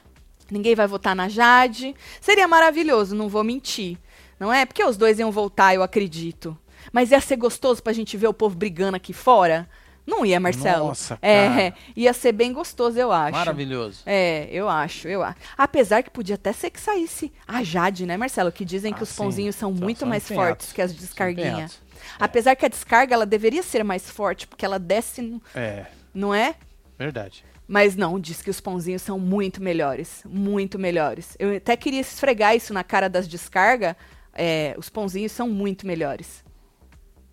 Ninguém 0.50 0.74
vai 0.74 0.86
votar 0.86 1.16
na 1.16 1.28
Jade. 1.28 1.94
Seria 2.20 2.46
maravilhoso, 2.46 3.14
não 3.14 3.28
vou 3.28 3.42
mentir. 3.42 3.98
Não 4.38 4.52
é? 4.52 4.66
Porque 4.66 4.84
os 4.84 4.96
dois 4.96 5.18
iam 5.18 5.30
voltar, 5.30 5.74
eu 5.74 5.82
acredito. 5.82 6.56
Mas 6.92 7.10
ia 7.10 7.20
ser 7.20 7.36
gostoso 7.36 7.82
pra 7.82 7.92
gente 7.92 8.16
ver 8.16 8.26
o 8.26 8.34
povo 8.34 8.54
brigando 8.54 8.96
aqui 8.96 9.12
fora? 9.12 9.68
Não 10.06 10.24
ia, 10.26 10.38
Marcelo? 10.38 10.88
Nossa, 10.88 11.18
é, 11.22 11.48
cara. 11.48 11.74
ia 11.96 12.12
ser 12.12 12.32
bem 12.32 12.52
gostoso, 12.52 12.98
eu 12.98 13.10
acho. 13.10 13.32
Maravilhoso. 13.38 14.02
É, 14.04 14.48
eu 14.50 14.68
acho, 14.68 15.08
eu 15.08 15.22
acho. 15.22 15.36
Apesar 15.56 16.02
que 16.02 16.10
podia 16.10 16.34
até 16.34 16.52
ser 16.52 16.70
que 16.70 16.80
saísse 16.80 17.32
a 17.48 17.62
Jade, 17.62 18.04
né, 18.04 18.16
Marcelo? 18.16 18.52
Que 18.52 18.64
dizem 18.64 18.92
que 18.92 19.00
Ah, 19.00 19.04
os 19.04 19.08
sim. 19.08 19.16
pãozinhos 19.16 19.56
são 19.56 19.74
São- 19.74 19.82
muito 19.84 20.00
são 20.00 20.08
mais 20.08 20.24
empenhados. 20.24 20.48
fortes 20.48 20.72
que 20.72 20.82
as 20.82 20.94
descarguinhas. 20.94 21.48
empenhados. 21.52 21.78
Apesar 22.20 22.54
que 22.54 22.66
a 22.66 22.68
descarga, 22.68 23.14
ela 23.14 23.24
deveria 23.24 23.62
ser 23.62 23.82
mais 23.82 24.10
forte, 24.10 24.46
porque 24.46 24.64
ela 24.64 24.78
desce, 24.78 25.22
no- 25.22 25.40
É, 25.54 25.86
não 26.12 26.34
é? 26.34 26.54
verdade. 26.98 27.42
Mas 27.66 27.96
não, 27.96 28.20
diz 28.20 28.42
que 28.42 28.50
os 28.50 28.60
pãozinhos 28.60 29.00
são 29.00 29.18
muito 29.18 29.62
melhores. 29.62 30.20
Muito 30.26 30.78
melhores. 30.78 31.34
Eu 31.38 31.56
até 31.56 31.74
queria 31.78 32.00
esfregar 32.02 32.54
isso 32.54 32.74
na 32.74 32.84
cara 32.84 33.08
das 33.08 33.26
descargas. 33.26 33.96
É, 34.34 34.74
os 34.76 34.90
pãozinhos 34.90 35.32
são 35.32 35.48
muito 35.48 35.86
melhores. 35.86 36.43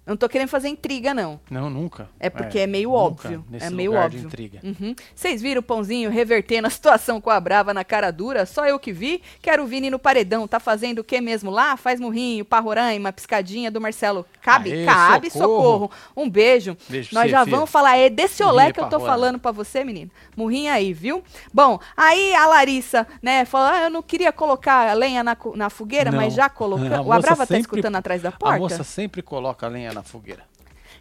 Eu 0.03 0.11
não 0.11 0.17
tô 0.17 0.27
querendo 0.27 0.47
fazer 0.47 0.67
intriga, 0.67 1.13
não. 1.13 1.39
Não, 1.49 1.69
nunca. 1.69 2.09
É 2.19 2.27
porque 2.27 2.57
é, 2.59 2.65
meio 2.67 2.89
nunca 2.89 3.01
óbvio. 3.01 3.45
Nesse 3.49 3.67
É 3.67 3.69
meio 3.69 3.91
lugar 3.91 4.09
de 4.09 4.17
óbvio. 4.17 4.27
intriga. 4.27 4.59
Uhum. 4.63 4.95
Vocês 5.15 5.41
viram 5.43 5.59
o 5.59 5.63
pãozinho 5.63 6.09
revertendo 6.09 6.65
a 6.65 6.71
situação 6.71 7.21
com 7.21 7.29
a 7.29 7.39
Brava 7.39 7.71
na 7.71 7.83
cara 7.83 8.09
dura? 8.09 8.47
Só 8.47 8.65
eu 8.65 8.79
que 8.79 8.91
vi. 8.91 9.21
Quero 9.43 9.63
o 9.63 9.67
Vini 9.67 9.91
no 9.91 9.99
paredão. 9.99 10.47
Tá 10.47 10.59
fazendo 10.59 10.99
o 10.99 11.03
que 11.03 11.21
mesmo 11.21 11.51
lá? 11.51 11.77
Faz 11.77 11.99
murrinho, 11.99 12.43
parroraima, 12.43 13.13
piscadinha 13.13 13.69
do 13.69 13.79
Marcelo. 13.79 14.25
Cabe? 14.41 14.71
Aê, 14.73 14.85
Cabe, 14.85 15.29
socorro. 15.29 15.55
socorro. 15.55 15.91
Um 16.17 16.27
beijo. 16.27 16.75
Beijo 16.89 17.09
Nós 17.13 17.29
já 17.29 17.43
filha. 17.45 17.55
vamos 17.55 17.69
falar. 17.69 17.95
É 17.97 18.09
desse 18.09 18.43
olé 18.43 18.73
que 18.73 18.79
eu 18.79 18.89
tô 18.89 18.99
falando 18.99 19.37
pra 19.37 19.51
você, 19.51 19.83
menino. 19.83 20.09
Murrinho 20.35 20.73
aí, 20.73 20.93
viu? 20.93 21.23
Bom, 21.53 21.79
aí 21.95 22.33
a 22.33 22.47
Larissa, 22.47 23.05
né, 23.21 23.45
falou: 23.45 23.67
ah, 23.67 23.83
eu 23.83 23.89
não 23.91 24.01
queria 24.01 24.31
colocar 24.31 24.89
a 24.89 24.93
lenha 24.93 25.23
na, 25.23 25.37
na 25.55 25.69
fogueira, 25.69 26.09
Não. 26.09 26.17
mas 26.17 26.33
já 26.33 26.49
colocou. 26.49 26.81
A 26.91 27.01
O 27.01 27.05
moça 27.05 27.17
Abrava 27.19 27.45
tá 27.47 27.57
escutando 27.59 27.95
atrás 27.97 28.21
da 28.23 28.29
A 28.29 28.31
porta? 28.31 28.57
moça 28.59 28.83
sempre 28.83 29.21
coloca 29.21 29.67
a 29.67 29.69
lenha 29.69 29.90
na 29.93 30.03
fogueira. 30.03 30.43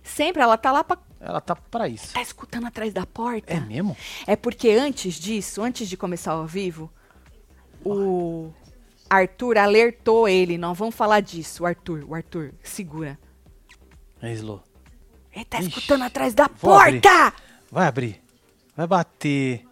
Sempre, 0.03 0.43
ela 0.43 0.57
tá 0.57 0.73
lá 0.73 0.83
pra. 0.83 0.99
Ela 1.21 1.41
tá 1.41 1.55
pra 1.55 1.89
isso. 1.89 2.15
Tá 2.15 2.23
escutando 2.23 2.67
atrás 2.67 2.93
da 2.93 3.05
porta? 3.07 3.53
É 3.53 3.61
mesmo? 3.61 3.97
É 4.27 4.35
porque 4.37 4.71
antes 4.71 5.15
disso, 5.15 5.63
antes 5.63 5.89
de 5.89 5.97
começar 5.97 6.33
ao 6.33 6.47
vivo, 6.47 6.91
o 7.85 8.51
Arthur 9.09 9.59
alertou 9.59 10.29
ele. 10.29 10.57
Não 10.57 10.73
vamos 10.75 10.95
falar 10.95 11.21
disso, 11.21 11.63
o 11.63 11.67
Arthur. 11.67 12.05
O 12.09 12.15
Arthur, 12.15 12.53
segura. 12.63 13.19
É 14.23 14.33
Slow. 14.33 14.63
Ele 15.35 15.45
tá 15.45 15.59
Ixi, 15.61 15.69
escutando 15.69 16.03
atrás 16.03 16.35
da 16.35 16.49
vou 16.61 16.75
abrir. 16.79 17.01
porta! 17.01 17.33
Vai 17.71 17.87
abrir. 17.87 18.21
Vai 18.77 18.87
bater. 18.87 19.65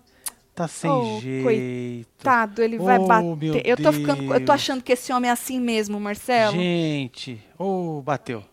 Tá 0.54 0.66
sem 0.68 0.90
Oh, 0.90 1.20
jeito. 1.20 2.08
Tado, 2.18 2.60
ele 2.62 2.78
vai 2.78 2.98
Oh, 2.98 3.06
bater. 3.06 3.36
meu 3.36 3.54
Eu 3.64 3.76
tô 3.76 3.92
ficando, 3.92 4.34
eu 4.34 4.44
tô 4.44 4.52
achando 4.52 4.82
que 4.82 4.92
esse 4.92 5.12
homem 5.12 5.28
é 5.30 5.32
assim 5.32 5.60
mesmo, 5.60 5.98
Marcelo. 6.00 6.52
Gente. 6.56 7.40
Ô, 7.58 8.02
bateu. 8.02 8.44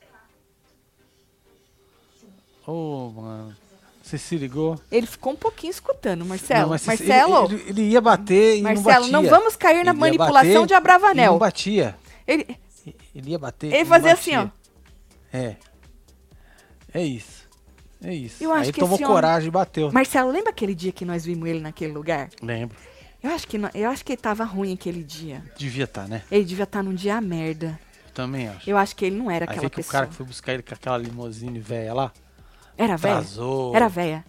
Ô, 2.67 3.09
mano. 3.15 3.55
Você 4.03 4.17
se 4.19 4.37
ligou? 4.37 4.79
Ele 4.91 5.07
ficou 5.07 5.33
um 5.33 5.35
pouquinho 5.35 5.71
escutando, 5.71 6.23
Marcelo. 6.25 6.61
Não, 6.61 6.69
mas 6.69 6.85
Marcelo, 6.85 7.45
Ele, 7.45 7.55
ele- 7.55 7.69
ele 7.69 7.81
ia 7.89 8.01
bater 8.01 8.57
e 8.57 8.61
Marcelo, 8.61 9.07
não 9.07 9.23
não 9.23 9.29
vamos 9.29 9.55
cair 9.55 9.83
na 9.83 9.91
Ele 9.91 9.99
manipulação 9.99 10.65
de 10.67 10.73
Abravanel. 10.75 11.31
Não 11.31 11.39
batia. 11.39 11.95
ele, 12.27 12.55
Ele 13.15 13.31
ia 13.31 13.39
bater. 13.39 13.73
ele 13.73 13.85
fazia 13.85 14.13
assim, 14.13 14.35
ó. 14.35 14.47
É. 15.33 15.55
É 16.93 17.03
isso. 17.03 17.45
É 18.03 18.13
isso. 18.13 18.43
Eu 18.43 18.51
acho 18.53 18.65
Aí 18.65 18.71
que 18.73 18.79
tomou 18.79 18.95
esse 18.95 19.03
homem- 19.03 19.15
coragem 19.15 19.47
e 19.47 19.51
bateu. 19.51 19.91
Marcelo, 19.91 20.29
lembra 20.31 20.51
aquele 20.51 20.75
dia 20.75 20.91
que 20.91 21.03
nós 21.03 21.25
vimos 21.25 21.49
ele 21.49 21.59
naquele 21.59 21.91
lugar? 21.91 22.29
Lembro. 22.41 22.77
Eu 23.23 23.31
acho 23.31 23.47
que, 23.47 23.57
eu 23.73 23.89
acho 23.89 24.05
que 24.05 24.11
ele 24.13 24.21
tava 24.21 24.43
ruim 24.43 24.73
aquele 24.73 25.03
dia. 25.03 25.43
Devia 25.57 25.85
estar, 25.85 26.07
né? 26.07 26.21
Ele 26.29 26.45
devia 26.45 26.63
estar 26.65 26.83
num 26.83 26.93
dia 26.93 27.19
merda. 27.19 27.79
Eu 28.07 28.13
também 28.13 28.47
acho. 28.47 28.69
Eu 28.69 28.77
acho 28.77 28.95
que 28.95 29.05
ele 29.05 29.15
não 29.17 29.31
era 29.31 29.45
Aí 29.45 29.49
aquela 29.49 29.61
vê 29.61 29.69
que 29.71 29.75
pessoa. 29.77 29.89
o 29.89 29.91
cara 29.93 30.07
que 30.07 30.13
foi 30.13 30.25
buscar 30.27 30.53
ele 30.53 30.61
com 30.61 30.75
aquela 30.75 30.97
limousine 30.99 31.59
velha 31.59 31.91
lá, 31.93 32.11
Era 32.77 32.95
velha? 32.97 33.15
atrasou. 33.15 33.75
Era 33.75 33.87
velha. 33.87 34.25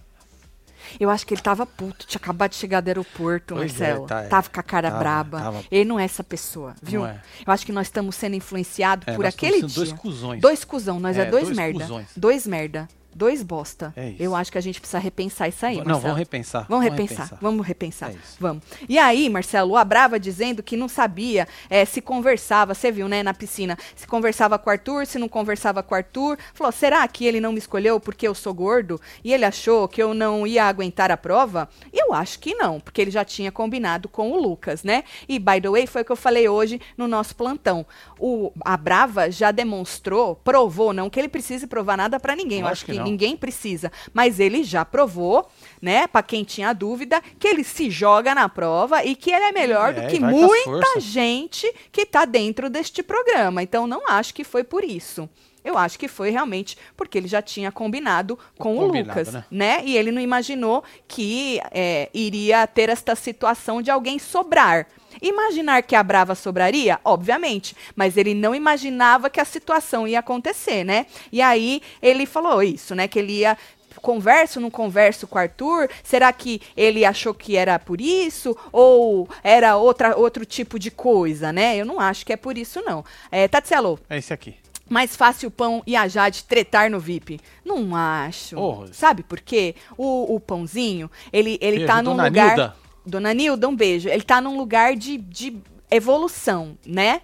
Eu 1.00 1.10
acho 1.10 1.26
que 1.26 1.34
ele 1.34 1.40
tava 1.42 1.66
puto, 1.66 2.06
tinha 2.06 2.18
acabado 2.18 2.50
de 2.52 2.56
chegar 2.56 2.80
do 2.80 2.86
aeroporto, 2.88 3.54
Pois 3.56 3.72
Marcelo. 3.72 4.04
é, 4.04 4.06
tá, 4.08 4.20
é. 4.22 4.26
Tava 4.28 4.48
com 4.48 4.60
a 4.60 4.62
cara 4.62 4.88
Tava, 4.88 5.00
braba. 5.02 5.40
tava. 5.40 5.64
Ele 5.70 5.84
não 5.84 5.98
é 5.98 6.04
essa 6.04 6.22
pessoa, 6.22 6.74
viu? 6.80 7.04
É. 7.04 7.20
Eu 7.44 7.52
acho 7.52 7.66
que 7.66 7.72
nós 7.72 7.88
estamos 7.88 8.14
sendo 8.14 8.36
influenciados 8.36 9.06
É, 9.08 9.14
por 9.14 9.26
aquele 9.26 9.62
dia. 9.62 9.74
dois 9.74 9.92
cuzões. 9.92 10.40
Dois 10.40 10.64
cuzão, 10.64 11.00
nós 11.00 11.18
é, 11.18 11.22
É, 11.22 11.24
dois, 11.30 11.44
dois 11.46 11.56
merda. 11.56 11.80
cuzões. 11.80 12.06
Dois 12.16 12.46
merda. 12.46 12.88
Dois 13.16 13.42
bosta. 13.42 13.94
É 13.96 14.11
isso. 14.11 14.23
Eu 14.23 14.37
acho 14.37 14.52
que 14.52 14.58
a 14.58 14.61
gente 14.61 14.78
precisa 14.78 14.99
repensar 14.99 15.49
isso 15.49 15.64
aí, 15.64 15.78
Não, 15.78 15.85
Marcelo. 15.85 16.02
vamos 16.02 16.18
repensar. 16.18 16.66
Vamos 16.68 16.85
repensar, 16.85 17.38
vamos 17.40 17.66
repensar. 17.66 18.11
É. 18.11 18.16
Vamos. 18.38 18.62
E 18.87 18.99
aí, 18.99 19.30
Marcelo, 19.30 19.73
o 19.73 19.76
Abrava 19.76 20.20
dizendo 20.20 20.62
que 20.62 20.76
não 20.76 20.87
sabia 20.87 21.49
eh, 21.70 21.87
se 21.87 22.02
conversava, 22.02 22.75
você 22.75 22.92
viu, 22.92 23.08
né, 23.08 23.23
na 23.23 23.32
piscina, 23.32 23.78
se 23.94 24.06
conversava 24.06 24.58
com 24.58 24.68
o 24.68 24.73
Arthur, 24.73 25.06
se 25.06 25.18
não 25.18 25.28
conversava 25.28 25.82
com 25.82 25.94
o 25.94 25.96
Arthur. 25.96 26.37
Falou, 26.52 26.70
será 26.70 27.08
que 27.08 27.25
ele 27.25 27.40
não 27.40 27.52
me 27.52 27.58
escolheu 27.58 27.99
porque 27.99 28.28
eu 28.28 28.35
sou 28.35 28.52
gordo 28.52 29.00
e 29.25 29.32
ele 29.32 29.46
achou 29.46 29.88
que 29.88 30.02
eu 30.02 30.12
não 30.12 30.46
ia 30.46 30.64
aguentar 30.64 31.11
a 31.11 31.16
prova? 31.16 31.70
Eu 31.90 32.12
acho 32.12 32.38
que 32.38 32.54
não, 32.54 32.78
porque 32.78 33.00
ele 33.00 33.11
já 33.11 33.25
tinha 33.25 33.50
combinado 33.50 34.11
com 34.11 34.30
o 34.30 34.38
Lucas, 34.38 34.82
né? 34.85 35.04
E, 35.26 35.38
by 35.38 35.58
the 35.58 35.70
way, 35.70 35.87
foi 35.87 36.02
o 36.02 36.04
que 36.04 36.12
eu 36.12 36.16
falei 36.16 36.50
hoje 36.50 36.78
no 36.99 37.08
nosso 37.08 37.35
plantão. 37.35 37.87
O, 38.18 38.52
a 38.62 38.76
Brava 38.76 39.30
já 39.30 39.50
demonstrou, 39.50 40.37
provou, 40.37 40.92
não 40.92 41.08
que 41.08 41.18
ele 41.18 41.28
precise 41.28 41.66
provar 41.66 41.96
nada 41.96 42.20
pra 42.20 42.37
ninguém. 42.37 42.61
Eu 42.61 42.66
Lógico 42.66 42.73
acho 42.73 42.85
que 42.87 42.92
que 42.92 42.99
não. 42.99 43.05
Ninguém 43.06 43.36
precisa. 43.36 43.90
Mas 44.12 44.40
ele 44.40 44.62
já 44.64 44.84
provou, 44.84 45.48
né, 45.80 46.06
Pra 46.06 46.22
quem 46.22 46.44
tinha 46.44 46.72
dúvida, 46.72 47.22
que 47.38 47.46
ele 47.46 47.64
se 47.64 47.90
joga 47.90 48.34
na 48.34 48.48
prova 48.48 49.04
e 49.04 49.14
que 49.14 49.30
ele 49.30 49.44
é 49.44 49.52
melhor 49.52 49.90
É, 49.90 50.00
do 50.00 50.08
que 50.08 50.20
muita 50.20 51.00
gente 51.00 51.72
que 51.92 52.06
tá 52.06 52.25
dentro 52.25 52.70
deste 52.70 53.02
programa. 53.02 53.62
Então 53.62 53.86
não 53.86 54.08
acho 54.08 54.34
que 54.34 54.44
foi 54.44 54.64
por 54.64 54.84
isso. 54.84 55.28
Eu 55.66 55.76
acho 55.76 55.98
que 55.98 56.06
foi 56.06 56.30
realmente 56.30 56.78
porque 56.96 57.18
ele 57.18 57.26
já 57.26 57.42
tinha 57.42 57.72
combinado 57.72 58.38
com 58.56 58.78
o 58.78 58.86
Lucas, 58.86 59.32
né? 59.32 59.44
né? 59.50 59.82
E 59.84 59.96
ele 59.96 60.12
não 60.12 60.20
imaginou 60.20 60.84
que 61.08 61.60
é, 61.72 62.08
iria 62.14 62.64
ter 62.68 62.88
esta 62.88 63.16
situação 63.16 63.82
de 63.82 63.90
alguém 63.90 64.16
sobrar. 64.16 64.86
Imaginar 65.20 65.82
que 65.82 65.94
a 65.94 66.02
Brava 66.02 66.35
sobraria? 66.35 67.00
Obviamente. 67.04 67.76
Mas 67.94 68.16
ele 68.16 68.35
não 68.35 68.54
imaginava 68.54 69.30
que 69.30 69.40
a 69.40 69.44
situação 69.44 70.06
ia 70.06 70.20
acontecer, 70.20 70.85
né? 70.85 71.06
E 71.30 71.40
aí 71.42 71.82
ele 72.02 72.26
falou 72.26 72.62
isso, 72.62 72.94
né? 72.94 73.08
Que 73.08 73.18
ele 73.18 73.40
ia 73.40 73.56
converso, 74.00 74.61
não 74.61 74.70
converso 74.70 75.26
com 75.26 75.37
o 75.37 75.40
Arthur? 75.40 75.88
Será 76.04 76.32
que 76.32 76.61
ele 76.76 77.04
achou 77.04 77.35
que 77.35 77.56
era 77.56 77.78
por 77.78 78.00
isso? 78.00 78.56
Ou 78.70 79.28
era 79.42 79.76
outra, 79.76 80.16
outro 80.16 80.44
tipo 80.44 80.78
de 80.78 80.90
coisa, 80.90 81.52
né? 81.52 81.76
Eu 81.76 81.85
não 81.85 81.99
acho 81.99 82.25
que 82.25 82.32
é 82.32 82.37
por 82.37 82.56
isso, 82.56 82.82
não. 82.82 83.04
É, 83.30 83.49
Tatselo. 83.49 83.99
É 84.08 84.18
esse 84.18 84.32
aqui. 84.32 84.54
Mais 84.88 85.16
fácil 85.16 85.49
o 85.49 85.50
Pão 85.50 85.82
e 85.85 85.96
a 85.96 86.06
Jade 86.06 86.44
tretar 86.44 86.88
no 86.88 87.00
VIP. 87.00 87.40
Não 87.64 87.96
acho. 87.96 88.56
Oh. 88.56 88.87
Sabe 88.92 89.25
por 89.25 89.40
quê? 89.40 89.75
O, 89.96 90.37
o 90.37 90.38
Pãozinho, 90.38 91.11
ele, 91.32 91.58
ele 91.61 91.85
tá 91.85 92.00
num 92.00 92.12
lugar... 92.12 92.56
Nilda. 92.56 92.85
Dona 93.06 93.32
Nilda, 93.32 93.68
um 93.68 93.76
beijo. 93.76 94.08
Ele 94.08 94.22
tá 94.22 94.40
num 94.40 94.56
lugar 94.58 94.96
de, 94.96 95.16
de 95.16 95.56
evolução, 95.90 96.76
né? 96.86 97.20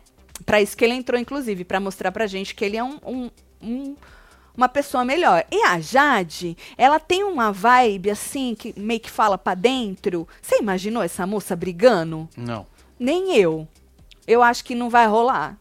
Pra 0.46 0.60
isso 0.60 0.76
que 0.76 0.84
ele 0.84 0.94
entrou, 0.94 1.20
inclusive, 1.20 1.64
pra 1.64 1.78
mostrar 1.80 2.10
pra 2.12 2.26
gente 2.26 2.54
que 2.54 2.64
ele 2.64 2.76
é 2.76 2.82
um, 2.84 2.98
um- 3.06 3.30
um- 3.62 3.96
uma 4.56 4.68
pessoa 4.68 5.04
melhor. 5.04 5.44
E 5.50 5.62
a 5.64 5.80
Jade, 5.80 6.56
ela 6.76 6.98
tem 7.00 7.22
uma 7.24 7.52
vibe 7.52 8.10
assim, 8.10 8.54
que 8.54 8.74
meio 8.78 9.00
que 9.00 9.10
fala 9.10 9.38
pra 9.38 9.54
dentro. 9.54 10.26
Você 10.40 10.58
imaginou 10.58 11.02
essa 11.02 11.26
moça 11.26 11.54
brigando? 11.56 12.28
Não. 12.36 12.66
Nem 12.98 13.36
eu. 13.36 13.66
Eu 14.26 14.42
acho 14.42 14.64
que 14.64 14.74
não 14.74 14.90
vai 14.90 15.06
rolar. 15.06 15.56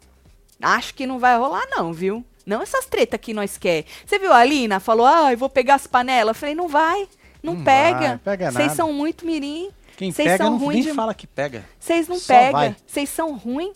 Acho 0.61 0.93
que 0.93 1.07
não 1.07 1.17
vai 1.19 1.37
rolar, 1.37 1.63
não, 1.69 1.91
viu? 1.93 2.23
Não 2.45 2.61
essas 2.61 2.85
tretas 2.85 3.19
que 3.19 3.33
nós 3.33 3.57
quer. 3.57 3.85
Você 4.05 4.19
viu 4.19 4.33
a 4.33 4.43
Lina? 4.43 4.79
Falou, 4.79 5.05
ah, 5.05 5.31
eu 5.31 5.37
vou 5.37 5.49
pegar 5.49 5.75
as 5.75 5.87
panelas. 5.87 6.35
Eu 6.35 6.39
falei, 6.39 6.55
não 6.55 6.67
vai. 6.67 7.07
Não, 7.41 7.55
Não 7.55 7.63
pega. 7.63 7.99
vai, 7.99 8.17
pega 8.37 8.51
Vocês 8.51 8.71
são 8.73 8.91
muito 8.93 9.25
mirim. 9.25 9.69
Quem 10.01 10.11
Vocês 10.11 10.29
pega 10.31 10.43
são 10.43 10.53
não, 10.53 10.57
ruim 10.57 10.75
nem 10.77 10.83
de- 10.83 10.93
fala 10.93 11.13
que 11.13 11.27
pega. 11.27 11.63
Vocês 11.79 12.07
não 12.07 12.17
Só 12.17 12.33
pegam. 12.33 12.51
vai. 12.53 12.75
Vocês 12.87 13.07
são 13.07 13.37
ruim. 13.37 13.71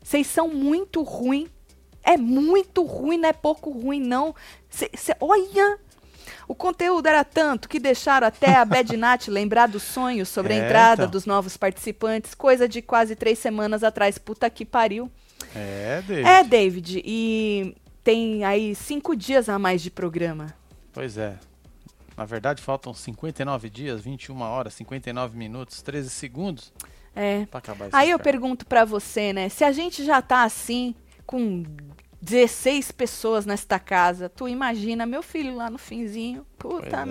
Vocês 0.00 0.26
são 0.28 0.48
muito 0.48 1.02
ruim. 1.02 1.48
É 2.04 2.16
muito 2.16 2.84
ruim, 2.84 3.18
não 3.18 3.28
é 3.28 3.32
pouco 3.32 3.70
ruim, 3.72 3.98
não. 4.00 4.32
Cê, 4.70 4.88
cê- 4.94 5.16
olha! 5.20 5.78
O 6.46 6.54
conteúdo 6.54 7.06
era 7.08 7.24
tanto 7.24 7.68
que 7.68 7.80
deixaram 7.80 8.26
até 8.28 8.54
a 8.54 8.64
Bad 8.64 8.94
Nat 8.96 9.26
lembrar 9.26 9.66
dos 9.66 9.82
sonhos 9.82 10.28
sobre 10.28 10.52
a 10.54 10.56
É, 10.56 10.64
entrada 10.64 11.02
então. 11.02 11.10
dos 11.10 11.26
novos 11.26 11.56
participantes. 11.56 12.34
Coisa 12.36 12.68
de 12.68 12.80
quase 12.80 13.16
três 13.16 13.38
semanas 13.40 13.82
atrás. 13.82 14.16
Puta 14.16 14.48
que 14.48 14.64
pariu. 14.64 15.10
É, 15.56 16.00
David. 16.06 16.28
É, 16.28 16.44
David. 16.44 17.02
E 17.04 17.74
tem 18.04 18.44
aí 18.44 18.76
cinco 18.76 19.16
dias 19.16 19.48
a 19.48 19.58
mais 19.58 19.82
de 19.82 19.90
programa. 19.90 20.54
Pois 20.92 21.18
é. 21.18 21.34
Na 22.18 22.24
verdade, 22.24 22.60
faltam 22.60 22.92
59 22.92 23.70
dias, 23.70 24.00
21 24.00 24.40
horas, 24.40 24.74
59 24.74 25.38
minutos, 25.38 25.80
13 25.82 26.10
segundos 26.10 26.72
É. 27.14 27.46
pra 27.46 27.58
acabar 27.58 27.88
Aí 27.92 28.10
eu 28.10 28.16
inferno. 28.16 28.24
pergunto 28.24 28.66
pra 28.66 28.84
você, 28.84 29.32
né? 29.32 29.48
Se 29.48 29.62
a 29.62 29.70
gente 29.70 30.04
já 30.04 30.20
tá 30.20 30.42
assim, 30.42 30.96
com 31.24 31.62
16 32.20 32.90
pessoas 32.90 33.46
nesta 33.46 33.78
casa, 33.78 34.28
tu 34.28 34.48
imagina 34.48 35.06
meu 35.06 35.22
filho 35.22 35.54
lá 35.54 35.70
no 35.70 35.78
finzinho? 35.78 36.44
Puta 36.58 36.80
Pois 36.80 36.92
é. 36.92 37.06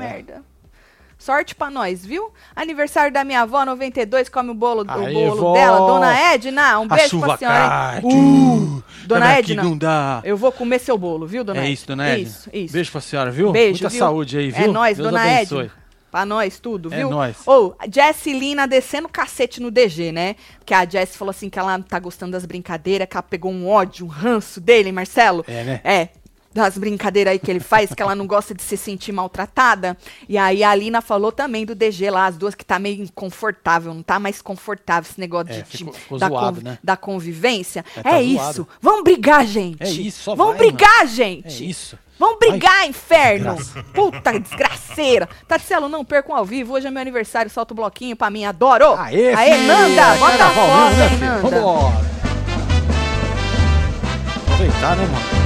Sorte 1.18 1.56
pra 1.56 1.70
nós, 1.72 2.06
viu? 2.06 2.32
Aniversário 2.56 3.12
da 3.12 3.24
minha 3.24 3.42
avó, 3.42 3.66
92, 3.66 4.30
come 4.30 4.52
o 4.52 4.54
bolo, 4.54 4.86
Aê, 4.88 5.10
o 5.10 5.14
bolo 5.30 5.42
vó! 5.42 5.54
dela. 5.54 5.80
Dona 5.80 6.20
Edna, 6.34 6.80
um 6.80 6.84
A 6.84 6.96
beijo 6.96 7.10
chuva 7.10 7.28
pra 7.30 7.38
senhora. 7.38 7.58
cai. 7.70 7.98
hein? 7.98 8.04
Uh, 8.04 8.84
dona 9.06 9.34
Edna, 9.40 9.64
não 9.64 9.78
dá. 9.78 10.22
eu 10.24 10.38
vou 10.38 10.52
comer 10.52 10.80
seu 10.80 10.98
bolo, 10.98 11.26
viu, 11.26 11.44
dona 11.44 11.60
É 11.60 11.64
Edna? 11.64 11.74
isso, 11.74 11.88
dona 11.88 12.08
Edna. 12.08 12.22
Isso, 12.28 12.50
isso. 12.54 12.74
Beijo 12.74 12.92
pra 12.92 13.02
senhora, 13.02 13.32
viu? 13.32 13.52
Beijo, 13.52 13.72
Muita 13.82 13.90
viu? 13.90 14.00
saúde 14.00 14.38
aí, 14.38 14.52
viu? 14.52 14.66
É 14.66 14.68
nóis, 14.68 14.98
Deus 14.98 15.10
dona 15.10 15.22
abençoe. 15.24 15.60
Edna. 15.66 15.72
Pra 16.12 16.26
nós, 16.26 16.60
tudo, 16.60 16.94
É 16.94 16.98
viu? 16.98 17.10
nóis. 17.10 17.36
Ou, 17.46 17.76
Jess 17.92 18.26
Lina 18.28 18.66
descendo 18.68 19.08
o 19.08 19.12
cacete 19.12 19.60
no 19.62 19.70
DG, 19.70 20.12
né? 20.12 20.36
Porque 20.60 20.74
a 20.74 20.86
Jess 20.88 21.16
falou 21.18 21.32
assim 21.32 21.50
que 21.50 21.60
ela 21.60 21.78
não 21.78 21.84
tá 21.84 22.00
gostando 22.00 22.32
das 22.32 22.46
brincadeiras, 22.46 23.08
que 23.10 23.18
ela 23.18 23.24
pegou 23.24 23.52
um 23.52 23.68
ódio, 23.68 24.06
um 24.06 24.10
ranço 24.10 24.62
dele, 24.62 24.92
Marcelo. 24.92 25.44
É, 25.48 25.64
né? 25.64 25.82
É. 25.84 26.10
Das 26.58 26.76
brincadeiras 26.76 27.34
aí 27.34 27.38
que 27.40 27.52
ele 27.52 27.60
faz, 27.60 27.94
que 27.94 28.02
ela 28.02 28.16
não 28.16 28.26
gosta 28.26 28.52
de 28.56 28.64
se 28.64 28.76
sentir 28.76 29.12
maltratada. 29.12 29.96
E 30.28 30.40
aí 30.40 30.64
a 30.64 30.74
Lina 30.74 31.02
falou 31.04 31.32
também 31.32 31.68
do 31.68 31.76
DG 31.76 32.10
lá, 32.10 32.26
as 32.26 32.36
duas 32.36 32.56
que 32.56 32.66
tá 32.66 32.80
meio 32.80 33.04
inconfortável, 33.04 33.94
não 33.94 34.02
tá 34.02 34.18
mais 34.20 34.42
confortável 34.42 35.08
esse 35.08 35.20
negócio 35.20 35.54
É, 35.54 35.58
de, 35.62 35.64
ficou- 35.78 35.94
ficou 35.94 36.18
da, 36.18 36.28
zoado, 36.28 36.64
né? 36.64 36.80
da 36.84 36.98
convivência. 36.98 37.86
É, 37.96 38.00
É, 38.00 38.04
tá 38.04 38.22
isso. 38.24 38.44
zoado. 38.44 38.68
Vamos 38.82 39.04
brigar, 39.04 39.46
gente. 39.46 39.84
É 39.84 39.88
isso, 39.88 40.36
Vamos 40.36 40.58
vai, 40.58 40.68
brigar, 40.68 40.98
mano. 40.98 41.10
gente. 41.12 41.64
É 41.64 41.68
isso. 41.68 41.96
Vamos 42.18 42.40
brigar, 42.40 42.88
inferno! 42.88 43.54
Desgraça. 43.56 43.86
Puta 43.94 44.40
desgraceira! 44.40 45.30
Tatselo, 45.48 45.88
não 45.88 46.04
percam 46.04 46.36
ao 46.36 46.44
vivo. 46.44 46.74
Hoje 46.74 46.88
é 46.88 46.90
meu 46.90 47.00
aniversário, 47.02 47.52
solta 47.52 47.76
o 47.76 47.78
bloquinho 47.78 48.16
pra 48.16 48.32
mim, 48.32 48.46
adoro! 48.46 48.96
Aê, 48.98 49.32
Aê 49.36 49.54
filho! 49.54 49.68
Nanda! 49.68 50.02
É 50.02 50.18
Bota 50.18 50.44
a 50.46 50.50
foto, 50.50 50.92
hein? 51.14 51.20
Nanda! 51.20 51.38
Vambora! 51.42 52.08
Aproveitar, 54.48 54.96
né, 54.98 55.06
mano? 55.06 55.37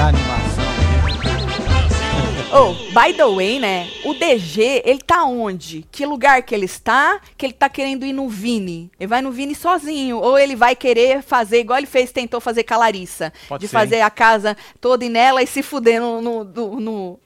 Animação 0.00 0.64
aqui. 0.64 2.54
Oh, 2.56 2.72
by 2.92 3.12
the 3.14 3.26
way, 3.26 3.58
né? 3.58 3.88
O 4.04 4.14
DG, 4.14 4.82
ele 4.84 5.00
tá 5.00 5.24
onde? 5.24 5.84
Que 5.90 6.06
lugar 6.06 6.42
que 6.42 6.54
ele 6.54 6.66
está? 6.66 7.20
Que 7.36 7.46
ele 7.46 7.52
tá 7.52 7.68
querendo 7.68 8.04
ir 8.06 8.12
no 8.12 8.28
Vini. 8.28 8.90
Ele 8.98 9.08
vai 9.08 9.20
no 9.22 9.32
Vini 9.32 9.54
sozinho. 9.54 10.18
Ou 10.18 10.38
ele 10.38 10.54
vai 10.54 10.76
querer 10.76 11.22
fazer 11.22 11.60
igual 11.60 11.78
ele 11.78 11.86
fez, 11.86 12.12
tentou 12.12 12.40
fazer 12.40 12.62
com 12.62 12.74
a 12.74 12.78
Larissa. 12.78 13.32
Pode 13.48 13.62
de 13.62 13.68
ser, 13.68 13.72
fazer 13.72 14.00
a 14.02 14.10
casa 14.10 14.56
toda 14.80 15.08
nela 15.08 15.42
e 15.42 15.46
se 15.46 15.62
fuder 15.62 16.00
no, 16.00 16.20
no, 16.22 16.44
no, 16.44 16.80
no- 16.80 17.20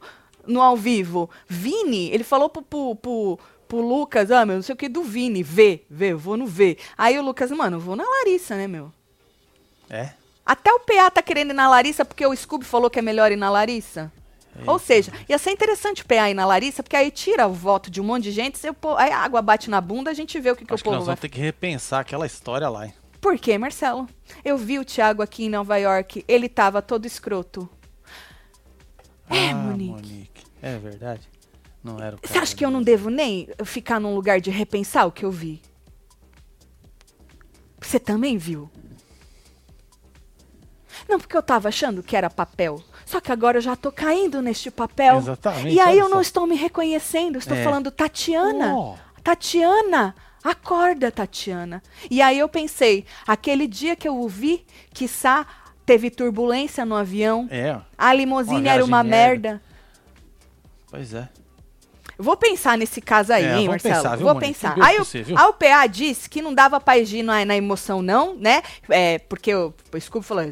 no 0.47 0.63
ao 0.63 0.77
vivo. 0.77 1.29
Vini, 1.47 2.11
ele 2.11 2.25
falou 2.25 2.49
pro, 2.49 2.63
pro, 2.63 2.95
pro, 2.97 3.39
pro 3.69 3.81
Lucas, 3.87 4.31
ah, 4.31 4.47
meu, 4.47 4.57
não 4.57 4.63
sei 4.63 4.73
o 4.73 4.77
que 4.79 4.89
do 4.89 5.03
Vini. 5.03 5.43
Vê, 5.43 5.83
vê, 5.91 6.15
vou 6.15 6.39
no 6.39 6.47
V. 6.47 6.79
Aí 6.97 7.19
o 7.19 7.23
Lucas, 7.23 7.51
mano, 7.51 7.79
vou 7.79 7.95
na 7.97 8.05
Larissa, 8.05 8.57
né, 8.57 8.67
meu? 8.67 8.91
É? 9.91 10.11
Até 10.49 10.73
o 10.73 10.81
PA 10.81 11.11
tá 11.11 11.21
querendo 11.21 11.51
ir 11.51 11.55
na 11.55 11.69
Larissa 11.69 12.07
porque 12.07 12.27
o 12.27 12.35
Scooby 12.35 12.65
falou 12.65 12.89
que 12.89 12.99
é 12.99 13.03
melhor 13.03 13.31
ir 13.31 13.37
na 13.37 13.51
Larissa. 13.51 14.11
Ou 14.67 14.79
seja, 14.79 15.13
ia 15.29 15.37
ser 15.37 15.51
interessante 15.51 16.01
o 16.03 16.07
PA 16.07 16.31
ir 16.31 16.35
na 16.35 16.47
Larissa, 16.47 16.83
porque 16.83 16.97
aí 16.97 17.11
tira 17.11 17.47
o 17.47 17.53
voto 17.53 17.91
de 17.91 18.01
um 18.01 18.05
monte 18.05 18.25
de 18.25 18.31
gente, 18.33 18.59
se 18.59 18.73
po- 18.73 18.97
aí 18.97 19.13
a 19.13 19.19
água 19.19 19.43
bate 19.43 19.69
na 19.69 19.79
bunda, 19.79 20.11
a 20.11 20.15
gente 20.15 20.41
vê 20.41 20.51
o 20.51 20.57
que, 20.57 20.65
que 20.65 20.73
o 20.73 20.75
Acho 20.75 20.83
que 20.83 20.89
povo 20.89 20.97
nós 20.97 21.07
vai 21.07 21.15
vamos 21.15 21.21
ter 21.21 21.29
que 21.29 21.39
repensar 21.39 22.01
aquela 22.01 22.25
história 22.27 22.67
lá, 22.69 22.87
hein? 22.87 22.95
Por 23.21 23.39
quê, 23.39 23.59
Marcelo? 23.59 24.09
Eu 24.43 24.57
vi 24.57 24.79
o 24.79 24.85
Thiago 24.87 25.21
aqui 25.23 25.45
em 25.45 25.49
Nova 25.51 25.77
York, 25.77 26.25
ele 26.27 26.49
tava 26.49 26.81
todo 26.81 27.05
escroto. 27.05 27.69
É, 29.29 29.51
ah, 29.51 29.55
Monique. 29.55 30.45
É 30.63 30.77
verdade. 30.79 31.29
Não 31.85 32.01
era 32.01 32.17
o 32.17 32.19
Você 32.25 32.39
acha 32.39 32.57
que 32.57 32.65
eu 32.65 32.71
não 32.71 32.83
devo 32.83 33.11
nem 33.11 33.49
ficar 33.65 34.01
num 34.01 34.15
lugar 34.15 34.41
de 34.41 34.51
repensar 34.51 35.07
o 35.07 35.13
que 35.13 35.25
eu 35.25 35.31
vi? 35.31 35.61
Você 37.81 38.01
também 38.01 38.37
viu? 38.37 38.69
Não, 41.09 41.19
porque 41.19 41.37
eu 41.37 41.43
tava 41.43 41.69
achando 41.69 42.03
que 42.03 42.15
era 42.15 42.29
papel. 42.29 42.83
Só 43.07 43.21
que 43.21 43.33
agora 43.33 43.57
eu 43.59 43.63
já 43.63 43.75
tô 43.75 43.91
caindo 43.91 44.43
neste 44.43 44.71
papel. 44.71 45.17
Exatamente, 45.19 45.75
E 45.75 45.81
aí 45.81 45.99
eu 45.99 46.09
não 46.09 46.17
só. 46.17 46.21
estou 46.23 46.47
me 46.47 46.55
reconhecendo. 46.55 47.39
Estou 47.39 47.57
É. 47.57 47.65
falando, 47.65 47.91
Tatiana. 47.91 48.75
Oh. 48.77 48.95
Tatiana, 49.25 50.15
acorda, 50.45 51.11
Tatiana. 51.11 51.83
E 52.11 52.21
aí 52.21 52.39
eu 52.39 52.49
pensei, 52.49 53.07
aquele 53.27 53.67
dia 53.67 53.97
que 53.97 54.07
eu 54.07 54.19
o 54.21 54.29
vi, 54.29 54.65
que 54.93 55.09
Sá 55.09 55.47
teve 55.87 56.11
turbulência 56.11 56.85
no 56.85 56.95
avião, 56.95 57.49
É, 57.51 57.79
a 57.97 58.13
limusine 58.13 58.61
Uma 58.61 58.71
era 58.71 58.85
uma 58.85 59.03
merda. 59.03 59.49
merda. 59.49 59.63
pois 60.91 61.15
é. 61.15 61.29
Vou 62.21 62.37
pensar 62.37 62.77
nesse 62.77 63.01
caso 63.01 63.33
aí, 63.33 63.45
É, 63.45 63.59
hein, 63.59 63.69
Marcelo? 63.69 63.95
pensar, 63.95 64.17
viu, 64.17 64.27
Vou 64.27 64.35
pensar. 64.37 64.75
Aí 64.81 64.99
o, 64.99 65.05
você, 65.05 65.25
a 65.37 65.49
UPA 65.49 65.87
disse 65.87 66.29
que 66.29 66.43
não 66.43 66.53
dava 66.53 66.81
pra 66.81 66.95
agir 66.95 67.23
na, 67.23 67.45
na 67.45 67.57
emoção, 67.57 68.03
não, 68.03 68.35
né? 68.35 68.61
É, 68.89 69.21
porque 69.21 69.55
o, 69.55 69.73
o 69.95 70.01
Scooby 70.01 70.27
falou: 70.27 70.45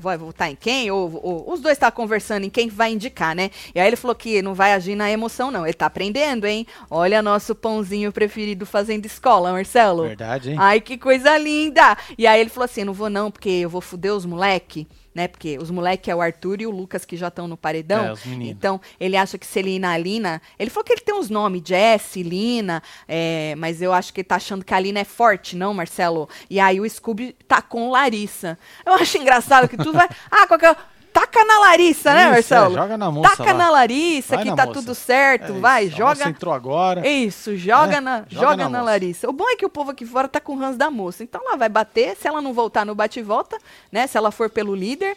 vai 0.00 0.18
votar 0.18 0.50
em 0.50 0.56
quem? 0.56 0.90
Ou, 0.90 1.20
ou- 1.22 1.52
os 1.52 1.60
dois 1.60 1.74
estavam 1.76 1.94
conversando 1.94 2.44
em 2.44 2.50
quem 2.50 2.68
vai 2.68 2.92
indicar, 2.92 3.36
né? 3.36 3.50
E 3.72 3.78
aí 3.78 3.86
ele 3.86 3.94
falou 3.94 4.16
que 4.16 4.42
não 4.42 4.52
vai 4.52 4.72
agir 4.72 4.96
na 4.96 5.08
emoção, 5.10 5.50
não. 5.52 5.64
Ele 5.64 5.74
tá 5.74 5.86
aprendendo, 5.86 6.44
hein? 6.44 6.66
Olha 6.90 7.22
nosso 7.22 7.54
pãozinho 7.54 8.10
preferido 8.10 8.66
fazendo 8.66 9.06
escola, 9.06 9.52
Marcelo. 9.52 10.02
Verdade, 10.02 10.50
hein? 10.50 10.56
Ai, 10.58 10.80
que 10.80 10.98
coisa 10.98 11.38
linda! 11.38 11.96
E 12.18 12.26
aí 12.26 12.40
ele 12.40 12.50
falou 12.50 12.64
assim: 12.64 12.82
não 12.82 12.92
vou 12.92 13.08
não, 13.08 13.30
porque 13.30 13.48
eu 13.48 13.70
vou 13.70 13.80
fuder 13.80 14.12
os 14.12 14.26
moleque, 14.26 14.88
né? 15.16 15.26
Porque 15.26 15.56
os 15.58 15.70
moleque 15.70 16.10
é 16.10 16.14
o 16.14 16.20
Arthur 16.20 16.60
e 16.60 16.66
o 16.66 16.70
Lucas 16.70 17.06
que 17.06 17.16
já 17.16 17.28
estão 17.28 17.48
no 17.48 17.56
paredão. 17.56 18.04
É, 18.04 18.12
os 18.12 18.24
meninos. 18.26 18.50
Então, 18.52 18.78
ele 19.00 19.16
acha 19.16 19.38
que 19.38 19.46
se 19.46 19.58
ele 19.58 19.76
ir 19.76 19.78
na 19.78 19.96
Lina. 19.96 20.42
Ele 20.58 20.68
falou 20.68 20.84
que 20.84 20.92
ele 20.92 21.00
tem 21.00 21.14
uns 21.14 21.30
nomes, 21.30 21.62
Jess, 21.64 22.16
Lina, 22.16 22.82
é, 23.08 23.54
mas 23.56 23.80
eu 23.80 23.94
acho 23.94 24.12
que 24.12 24.20
ele 24.20 24.28
tá 24.28 24.36
achando 24.36 24.62
que 24.62 24.74
a 24.74 24.78
Lina 24.78 25.00
é 25.00 25.04
forte, 25.04 25.56
não, 25.56 25.72
Marcelo? 25.72 26.28
E 26.50 26.60
aí 26.60 26.78
o 26.78 26.88
Scooby 26.88 27.34
tá 27.48 27.62
com 27.62 27.90
Larissa. 27.90 28.58
Eu 28.84 28.92
acho 28.92 29.16
engraçado 29.16 29.68
que 29.68 29.76
tudo 29.76 29.94
vai. 29.94 30.08
Ah, 30.30 30.46
qualquer. 30.46 30.76
Taca 31.18 31.44
na 31.44 31.58
Larissa, 31.60 32.12
né, 32.12 32.22
Isso, 32.24 32.30
Marcelo? 32.32 32.72
é, 32.72 32.78
joga 32.78 32.96
na 32.98 33.10
moça 33.10 33.36
Taca 33.36 33.52
lá. 33.52 33.58
na 33.58 33.70
Larissa, 33.70 34.34
Vai 34.36 34.44
que 34.44 34.50
na 34.50 34.56
tá 34.56 34.66
moça. 34.66 34.80
tudo 34.80 34.94
certo. 34.94 35.52
É 35.52 35.58
vai, 35.60 35.84
isso, 35.84 36.02
a 36.02 36.06
moça 36.06 36.18
joga. 36.18 36.30
entrou 36.30 36.54
agora. 36.54 37.08
Isso, 37.08 37.56
joga, 37.56 37.96
É, 37.96 38.00
na, 38.00 38.18
joga 38.28 38.46
joga, 38.50 38.56
na 38.64 38.68
na. 38.68 38.82
Larissa. 38.82 39.28
O 39.28 39.32
bom 39.32 39.48
é 39.48 39.56
que 39.56 39.64
o 39.64 39.70
povo 39.70 39.90
aqui 39.92 40.04
fora 40.04 40.28
tá 40.28 40.40
com 40.40 40.52
o 40.54 40.58
ranço 40.58 40.78
da 40.78 40.90
moça. 40.90 41.22
Então 41.22 41.40
ela 41.46 41.56
vai 41.56 41.68
bater, 41.68 42.16
se 42.16 42.28
ela 42.28 42.42
não 42.42 42.52
voltar 42.52 42.84
no 42.84 42.94
bate 42.94 43.20
e 43.20 43.22
volta, 43.22 43.56
né? 43.90 44.06
Se 44.06 44.18
ela 44.18 44.30
for 44.30 44.50
pelo 44.50 44.74
líder, 44.74 45.16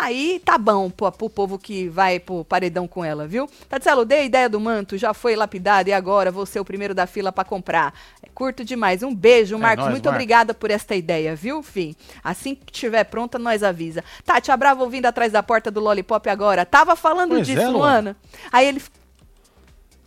Aí 0.00 0.40
tá 0.44 0.56
bom 0.56 0.88
pro, 0.88 1.10
pro 1.10 1.28
povo 1.28 1.58
que 1.58 1.88
vai 1.88 2.20
pro 2.20 2.44
paredão 2.44 2.86
com 2.86 3.04
ela, 3.04 3.26
viu? 3.26 3.50
Tatielo, 3.68 4.04
dei 4.04 4.20
a 4.20 4.24
ideia 4.24 4.48
do 4.48 4.60
manto, 4.60 4.96
já 4.96 5.12
foi 5.12 5.34
lapidado 5.34 5.88
e 5.88 5.92
agora 5.92 6.30
vou 6.30 6.46
ser 6.46 6.60
o 6.60 6.64
primeiro 6.64 6.94
da 6.94 7.04
fila 7.04 7.32
para 7.32 7.42
comprar. 7.44 7.92
É 8.22 8.28
curto 8.32 8.64
demais. 8.64 9.02
Um 9.02 9.12
beijo, 9.12 9.56
É 9.56 9.58
Marcos. 9.58 9.84
nóis, 9.86 9.90
Muito 9.94 10.04
Marcos. 10.04 10.16
obrigada 10.16 10.54
por 10.54 10.70
esta 10.70 10.94
ideia, 10.94 11.34
viu, 11.34 11.64
Fim? 11.64 11.96
Assim 12.22 12.54
que 12.54 12.70
tiver 12.70 13.02
pronta, 13.04 13.40
nós 13.40 13.64
avisa. 13.64 14.04
Tati, 14.24 14.52
a 14.52 14.56
Brava 14.56 14.84
ouvindo 14.84 15.06
atrás 15.06 15.32
da 15.32 15.42
porta 15.42 15.68
do 15.68 15.80
Lollipop 15.80 16.28
agora. 16.30 16.64
Tava 16.64 16.94
falando 16.94 17.30
Pois 17.30 17.46
disso, 17.48 17.60
é, 17.60 17.66
Luana. 17.66 17.78
Luana. 17.78 18.16
Aí 18.52 18.68
ele 18.68 18.80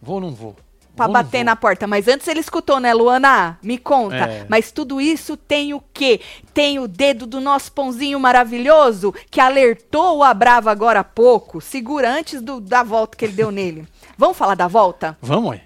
Vou 0.01 0.15
ou 0.15 0.21
não 0.21 0.31
vou? 0.33 0.55
Não 0.97 1.11
bater 1.11 1.43
na 1.43 1.55
porta. 1.55 1.87
Mas 1.87 2.07
antes 2.07 2.27
ele 2.27 2.39
escutou, 2.39 2.79
né, 2.79 2.93
Luana? 2.93 3.57
Me 3.63 3.77
conta. 3.77 4.15
É. 4.15 4.45
Mas 4.47 4.71
tudo 4.71 4.99
isso 5.01 5.35
tem 5.37 5.73
o 5.73 5.81
quê? 5.93 6.19
Tem 6.53 6.79
o 6.79 6.87
dedo 6.87 7.25
do 7.25 7.39
nosso 7.41 7.71
pãozinho 7.71 8.19
maravilhoso 8.19 9.13
que 9.29 9.39
alertou 9.39 10.17
o 10.17 10.23
Abrava 10.23 10.71
agora 10.71 10.99
há 10.99 11.03
pouco. 11.03 11.61
Segura 11.61 12.11
antes 12.11 12.41
do- 12.41 12.59
da 12.59 12.83
volta 12.83 13.17
que 13.17 13.25
ele 13.25 13.33
deu 13.33 13.51
nele. 13.51 13.87
Vamos 14.17 14.37
falar 14.37 14.55
da 14.55 14.67
volta? 14.67 15.17
Vamos 15.21 15.53
aí. 15.53 15.61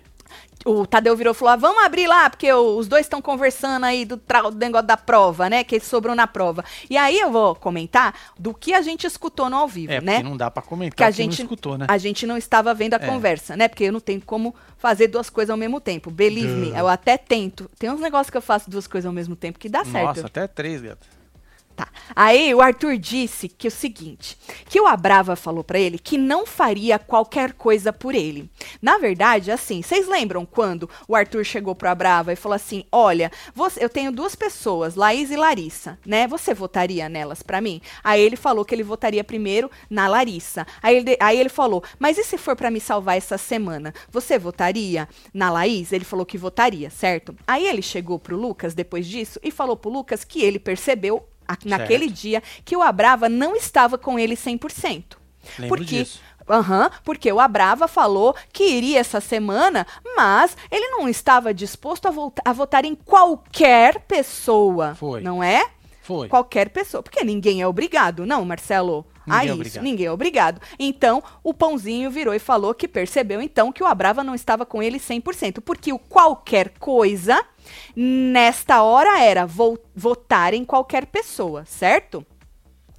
O 0.65 0.85
Tadeu 0.87 1.15
virou 1.15 1.31
e 1.31 1.35
falou: 1.35 1.53
ah, 1.53 1.55
vamos 1.55 1.83
abrir 1.83 2.07
lá, 2.07 2.27
porque 2.27 2.51
os 2.51 2.87
dois 2.87 3.05
estão 3.05 3.21
conversando 3.21 3.83
aí 3.85 4.03
do, 4.03 4.15
do 4.17 4.57
negócio 4.57 4.87
da 4.87 4.97
prova, 4.97 5.47
né? 5.47 5.63
Que 5.63 5.79
sobrou 5.79 6.15
na 6.15 6.25
prova. 6.25 6.65
E 6.89 6.97
aí 6.97 7.19
eu 7.19 7.31
vou 7.31 7.53
comentar 7.53 8.15
do 8.37 8.51
que 8.53 8.73
a 8.73 8.81
gente 8.81 9.05
escutou 9.05 9.47
no 9.49 9.57
ao 9.57 9.67
vivo, 9.67 9.93
É, 9.93 10.01
né? 10.01 10.13
porque 10.15 10.27
não 10.29 10.35
dá 10.35 10.49
pra 10.49 10.63
comentar 10.63 10.95
que 10.97 11.03
a 11.03 11.11
gente, 11.11 11.37
não 11.39 11.45
escutou, 11.45 11.77
né? 11.77 11.85
a 11.87 11.97
gente 11.99 12.25
não 12.25 12.35
estava 12.35 12.73
vendo 12.73 12.95
a 12.95 12.97
É. 12.97 12.99
conversa, 13.05 13.55
né? 13.55 13.67
Porque 13.67 13.83
eu 13.83 13.93
não 13.93 13.99
tenho 13.99 14.21
como 14.21 14.55
fazer 14.77 15.07
duas 15.07 15.29
coisas 15.29 15.51
ao 15.51 15.57
mesmo 15.57 15.79
tempo. 15.79 16.09
Believe 16.09 16.53
me, 16.53 16.71
Duh. 16.71 16.77
eu 16.77 16.87
até 16.87 17.15
tento. 17.17 17.69
Tem 17.77 17.89
uns 17.91 17.99
negócios 18.01 18.31
que 18.31 18.37
eu 18.37 18.41
faço 18.41 18.69
duas 18.69 18.87
coisas 18.87 19.05
ao 19.05 19.13
mesmo 19.13 19.35
tempo 19.35 19.59
que 19.59 19.69
dá 19.69 19.85
certo. 19.85 20.07
Nossa, 20.07 20.25
até 20.27 20.47
três, 20.47 20.81
gata. 20.81 21.05
Tá. 21.75 21.89
Aí 22.15 22.55
o 22.55 22.61
Arthur 22.61 22.97
disse 22.97 23.49
que 23.49 23.67
o 23.67 23.71
seguinte, 23.71 24.37
que 24.69 24.79
o 24.79 24.87
Abrava 24.87 25.35
falou 25.35 25.61
pra 25.61 25.77
ele 25.77 25.99
que 25.99 26.17
não 26.17 26.45
faria 26.45 26.97
qualquer 26.97 27.51
coisa 27.51 27.91
por 27.91 28.15
ele. 28.15 28.49
Na 28.81 28.97
verdade, 28.97 29.51
assim, 29.51 29.81
vocês 29.81 30.07
lembram 30.07 30.45
quando 30.45 30.89
o 31.05 31.13
Arthur 31.13 31.43
chegou 31.43 31.75
pro 31.75 31.89
Abrava 31.89 32.31
e 32.31 32.37
falou 32.37 32.55
assim: 32.55 32.85
"Olha, 32.89 33.29
você- 33.53 33.83
eu 33.83 33.89
tenho 33.89 34.09
duas 34.09 34.35
pessoas, 34.35 34.95
Laís 34.95 35.29
e 35.31 35.35
Larissa, 35.35 35.99
né? 36.05 36.27
Você 36.27 36.53
votaria 36.53 37.09
nelas 37.09 37.43
pra 37.43 37.59
mim?" 37.59 37.81
Aí 38.01 38.21
ele 38.21 38.37
falou 38.37 38.63
que 38.63 38.73
ele 38.73 38.83
votaria 38.83 39.23
primeiro 39.23 39.69
na 39.89 40.07
Larissa. 40.07 40.65
Aí 40.81 40.95
ele, 40.95 41.17
aí 41.19 41.37
ele 41.37 41.49
falou: 41.49 41.83
"Mas 41.99 42.17
e 42.17 42.23
se 42.23 42.37
for 42.37 42.55
pra 42.55 42.71
me 42.71 42.79
salvar 42.79 43.17
essa 43.17 43.37
semana? 43.37 43.93
Você 44.09 44.39
votaria 44.39 45.09
na 45.33 45.51
Laís?" 45.51 45.91
Ele 45.91 46.05
falou 46.05 46.25
que 46.25 46.37
votaria, 46.37 46.89
certo? 46.89 47.35
Aí 47.45 47.67
ele 47.67 47.81
chegou 47.81 48.17
pro 48.17 48.37
Lucas 48.37 48.73
depois 48.73 49.05
disso 49.05 49.41
e 49.43 49.51
falou 49.51 49.75
pro 49.75 49.91
Lucas 49.91 50.23
que 50.23 50.41
ele 50.41 50.57
percebeu 50.57 51.27
naquele 51.65 52.09
dia 52.09 52.41
que 52.63 52.75
o 52.75 52.81
Abrava 52.81 53.29
não 53.29 53.55
estava 53.55 53.97
com 53.97 54.17
ele 54.19 54.35
100%. 54.35 55.03
Lembro 55.59 55.77
porque, 55.77 55.99
disso. 55.99 56.21
Aham, 56.47 56.91
porque 57.03 57.31
o 57.31 57.39
Abrava 57.39 57.87
falou 57.87 58.35
que 58.53 58.63
iria 58.63 58.99
essa 58.99 59.19
semana, 59.19 59.85
mas 60.15 60.55
ele 60.69 60.87
não 60.89 61.09
estava 61.09 61.53
disposto 61.53 62.07
a, 62.07 62.49
a 62.49 62.53
votar 62.53 62.85
em 62.85 62.93
qualquer 62.93 63.99
pessoa. 64.01 64.95
Foi. 64.95 65.21
Não 65.21 65.43
é? 65.43 65.65
Foi. 66.01 66.27
Qualquer 66.27 66.69
pessoa. 66.69 67.01
Porque 67.01 67.23
ninguém 67.23 67.61
é 67.61 67.67
obrigado, 67.67 68.25
não, 68.25 68.45
Marcelo? 68.45 69.05
Ninguém 69.27 69.39
a 69.39 69.43
isso, 69.43 69.55
ninguém 69.83 70.05
é 70.07 70.11
obrigado. 70.11 70.61
Então, 70.79 71.23
o 71.43 71.53
Pãozinho 71.53 72.09
virou 72.11 72.33
e 72.33 72.39
falou 72.39 72.73
que 72.73 72.87
percebeu, 72.87 73.41
então, 73.41 73.71
que 73.71 73.83
o 73.83 73.87
Abrava 73.87 74.23
não 74.23 74.35
estava 74.35 74.65
com 74.65 74.81
ele 74.81 74.99
100%. 74.99 75.61
Porque 75.61 75.91
o 75.93 75.99
qualquer 75.99 76.69
coisa, 76.79 77.43
nesta 77.95 78.81
hora, 78.83 79.19
era 79.21 79.45
vo- 79.45 79.79
votar 79.95 80.53
em 80.53 80.63
qualquer 80.65 81.05
pessoa, 81.07 81.65
certo? 81.65 82.25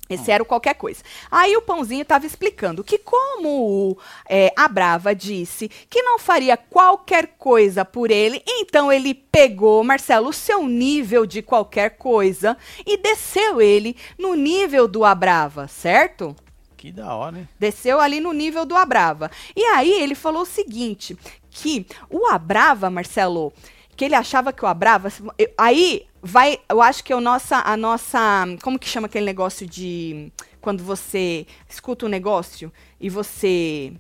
Esse 0.09 0.31
era 0.31 0.43
o 0.43 0.47
qualquer 0.47 0.75
coisa. 0.75 1.03
Aí 1.31 1.57
o 1.57 1.63
Pãozinho 1.63 2.03
estava 2.03 2.27
explicando 2.27 2.85
que 2.85 2.99
como 2.99 3.91
o, 3.91 3.99
é, 4.29 4.53
a 4.57 4.69
Brava 4.69 5.15
disse 5.15 5.69
que 5.91 6.03
não 6.03 6.19
faria 6.19 6.57
qualquer 6.57 7.35
coisa 7.39 7.85
por 7.85 8.11
ele, 8.11 8.43
então 8.47 8.93
ele 8.93 9.15
pegou, 9.15 9.83
Marcelo, 9.83 10.29
o 10.29 10.33
seu 10.33 10.67
nível 10.67 11.27
de 11.27 11.43
qualquer 11.43 11.97
coisa 11.97 12.57
e 12.87 12.97
desceu 12.97 13.61
ele 13.61 13.97
no 14.17 14.35
nível 14.35 14.87
do 14.87 15.05
Abrava, 15.05 15.67
certo? 15.67 16.37
Que 16.77 16.93
da 16.93 17.15
hora, 17.15 17.39
hein? 17.39 17.49
Desceu 17.59 17.99
ali 18.01 18.21
no 18.21 18.33
nível 18.33 18.65
do 18.65 18.77
Abrava. 18.77 19.31
E 19.57 19.65
aí 19.65 19.91
ele 19.91 20.15
falou 20.15 20.43
o 20.43 20.47
seguinte, 20.47 21.17
que 21.51 21.87
o 22.09 22.27
Abrava, 22.27 22.89
Marcelo, 22.91 23.53
que 23.97 24.05
ele 24.05 24.15
achava 24.15 24.53
que 24.53 24.65
o 24.65 24.69
Abrava, 24.69 25.11
eu- 25.39 25.51
aí 25.57 26.07
vai, 26.23 26.59
eu 26.69 26.83
acho 26.83 27.03
que 27.03 27.13
é 27.13 27.17
o 27.17 27.21
nossa, 27.21 27.59
a 27.65 27.77
nossa, 27.77 28.19
como 28.63 28.79
que 28.79 28.89
chama 28.89 29.07
aquele 29.07 29.25
negócio 29.25 29.67
de 29.67 30.31
quando 30.61 30.83
você 30.85 31.47
escuta 31.69 32.07
um 32.07 32.09
negócio 32.09 32.73
e 33.01 33.09
você 33.09 33.93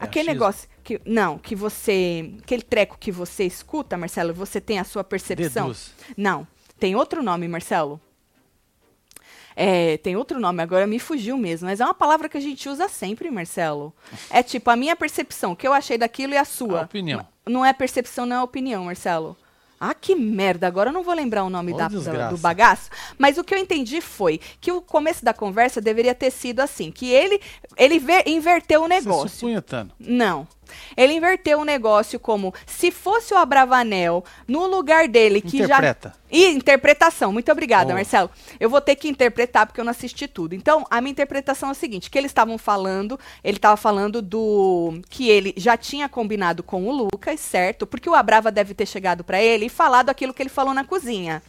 É 0.00 0.04
aquele 0.04 0.30
achismo? 0.30 0.32
negócio 0.46 0.68
que 0.82 1.00
não, 1.06 1.38
que 1.38 1.54
você, 1.54 2.32
aquele 2.42 2.62
treco 2.62 2.96
que 2.98 3.12
você 3.12 3.44
escuta, 3.44 3.96
Marcelo, 3.96 4.34
você 4.34 4.60
tem 4.60 4.78
a 4.78 4.84
sua 4.84 5.04
percepção. 5.04 5.66
Deduz. 5.68 5.92
Não, 6.16 6.46
tem 6.78 6.94
outro 6.96 7.22
nome, 7.22 7.46
Marcelo. 7.48 8.00
É, 9.56 9.96
tem 9.98 10.16
outro 10.16 10.40
nome, 10.40 10.62
agora 10.62 10.86
me 10.86 10.98
fugiu 10.98 11.36
mesmo, 11.36 11.68
mas 11.68 11.80
é 11.80 11.84
uma 11.84 11.94
palavra 11.94 12.28
que 12.28 12.36
a 12.36 12.40
gente 12.40 12.68
usa 12.68 12.88
sempre, 12.88 13.30
Marcelo. 13.30 13.92
É 14.30 14.42
tipo 14.42 14.68
a 14.70 14.76
minha 14.76 14.96
percepção, 14.96 15.52
o 15.52 15.56
que 15.56 15.66
eu 15.66 15.72
achei 15.72 15.96
daquilo 15.96 16.34
e 16.34 16.36
a 16.36 16.44
sua. 16.44 16.80
A 16.80 16.84
opinião. 16.84 17.26
Não 17.46 17.64
é 17.64 17.72
percepção, 17.72 18.26
não 18.26 18.36
é 18.36 18.42
opinião, 18.42 18.84
Marcelo. 18.86 19.36
Ah, 19.78 19.92
que 19.92 20.14
merda, 20.14 20.66
agora 20.66 20.88
eu 20.88 20.94
não 20.94 21.02
vou 21.02 21.12
lembrar 21.14 21.44
o 21.44 21.50
nome 21.50 21.72
Ô, 21.72 21.76
da, 21.76 21.88
da- 21.88 22.30
do 22.30 22.38
bagaço. 22.38 22.88
Mas 23.18 23.36
o 23.36 23.44
que 23.44 23.52
eu 23.54 23.58
entendi 23.58 24.00
foi 24.00 24.40
que 24.60 24.72
o 24.72 24.80
começo 24.80 25.22
da 25.24 25.34
conversa 25.34 25.78
deveria 25.80 26.14
ter 26.14 26.30
sido 26.30 26.60
assim, 26.60 26.90
que 26.90 27.10
ele, 27.10 27.38
ele 27.76 27.98
ver- 27.98 28.26
inverteu 28.26 28.80
o 28.80 28.84
Você 28.84 28.88
negócio. 28.88 29.28
supunhetando. 29.28 29.92
Não. 29.98 30.48
Ele 30.96 31.14
inverteu 31.14 31.60
o 31.60 31.64
negócio 31.64 32.18
como 32.18 32.52
se 32.66 32.90
fosse 32.90 33.34
o 33.34 33.36
Abravanel 33.36 34.24
no 34.46 34.66
lugar 34.66 35.08
dele 35.08 35.40
que 35.40 35.58
Interpreta. 35.58 36.08
já 36.08 36.24
e 36.34 36.48
interpretação. 36.48 37.32
Muito 37.32 37.52
obrigada, 37.52 37.84
Boa. 37.84 37.94
Marcelo. 37.94 38.28
Eu 38.58 38.68
vou 38.68 38.80
ter 38.80 38.96
que 38.96 39.08
interpretar 39.08 39.66
porque 39.66 39.80
eu 39.80 39.84
não 39.84 39.92
assisti 39.92 40.26
tudo. 40.26 40.52
Então, 40.52 40.84
a 40.90 41.00
minha 41.00 41.12
interpretação 41.12 41.68
é 41.68 41.72
a 41.72 41.74
seguinte, 41.74 42.10
que 42.10 42.18
eles 42.18 42.30
estavam 42.32 42.58
falando, 42.58 43.18
ele 43.44 43.56
estava 43.56 43.76
falando 43.76 44.20
do 44.20 45.00
que 45.08 45.28
ele 45.28 45.54
já 45.56 45.76
tinha 45.76 46.08
combinado 46.08 46.64
com 46.64 46.88
o 46.88 46.92
Lucas, 46.92 47.38
certo? 47.38 47.86
Porque 47.86 48.10
o 48.10 48.14
Abrava 48.14 48.50
deve 48.50 48.74
ter 48.74 48.86
chegado 48.86 49.22
para 49.22 49.40
ele 49.40 49.66
e 49.66 49.68
falado 49.68 50.10
aquilo 50.10 50.34
que 50.34 50.42
ele 50.42 50.50
falou 50.50 50.74
na 50.74 50.82
cozinha 50.82 51.40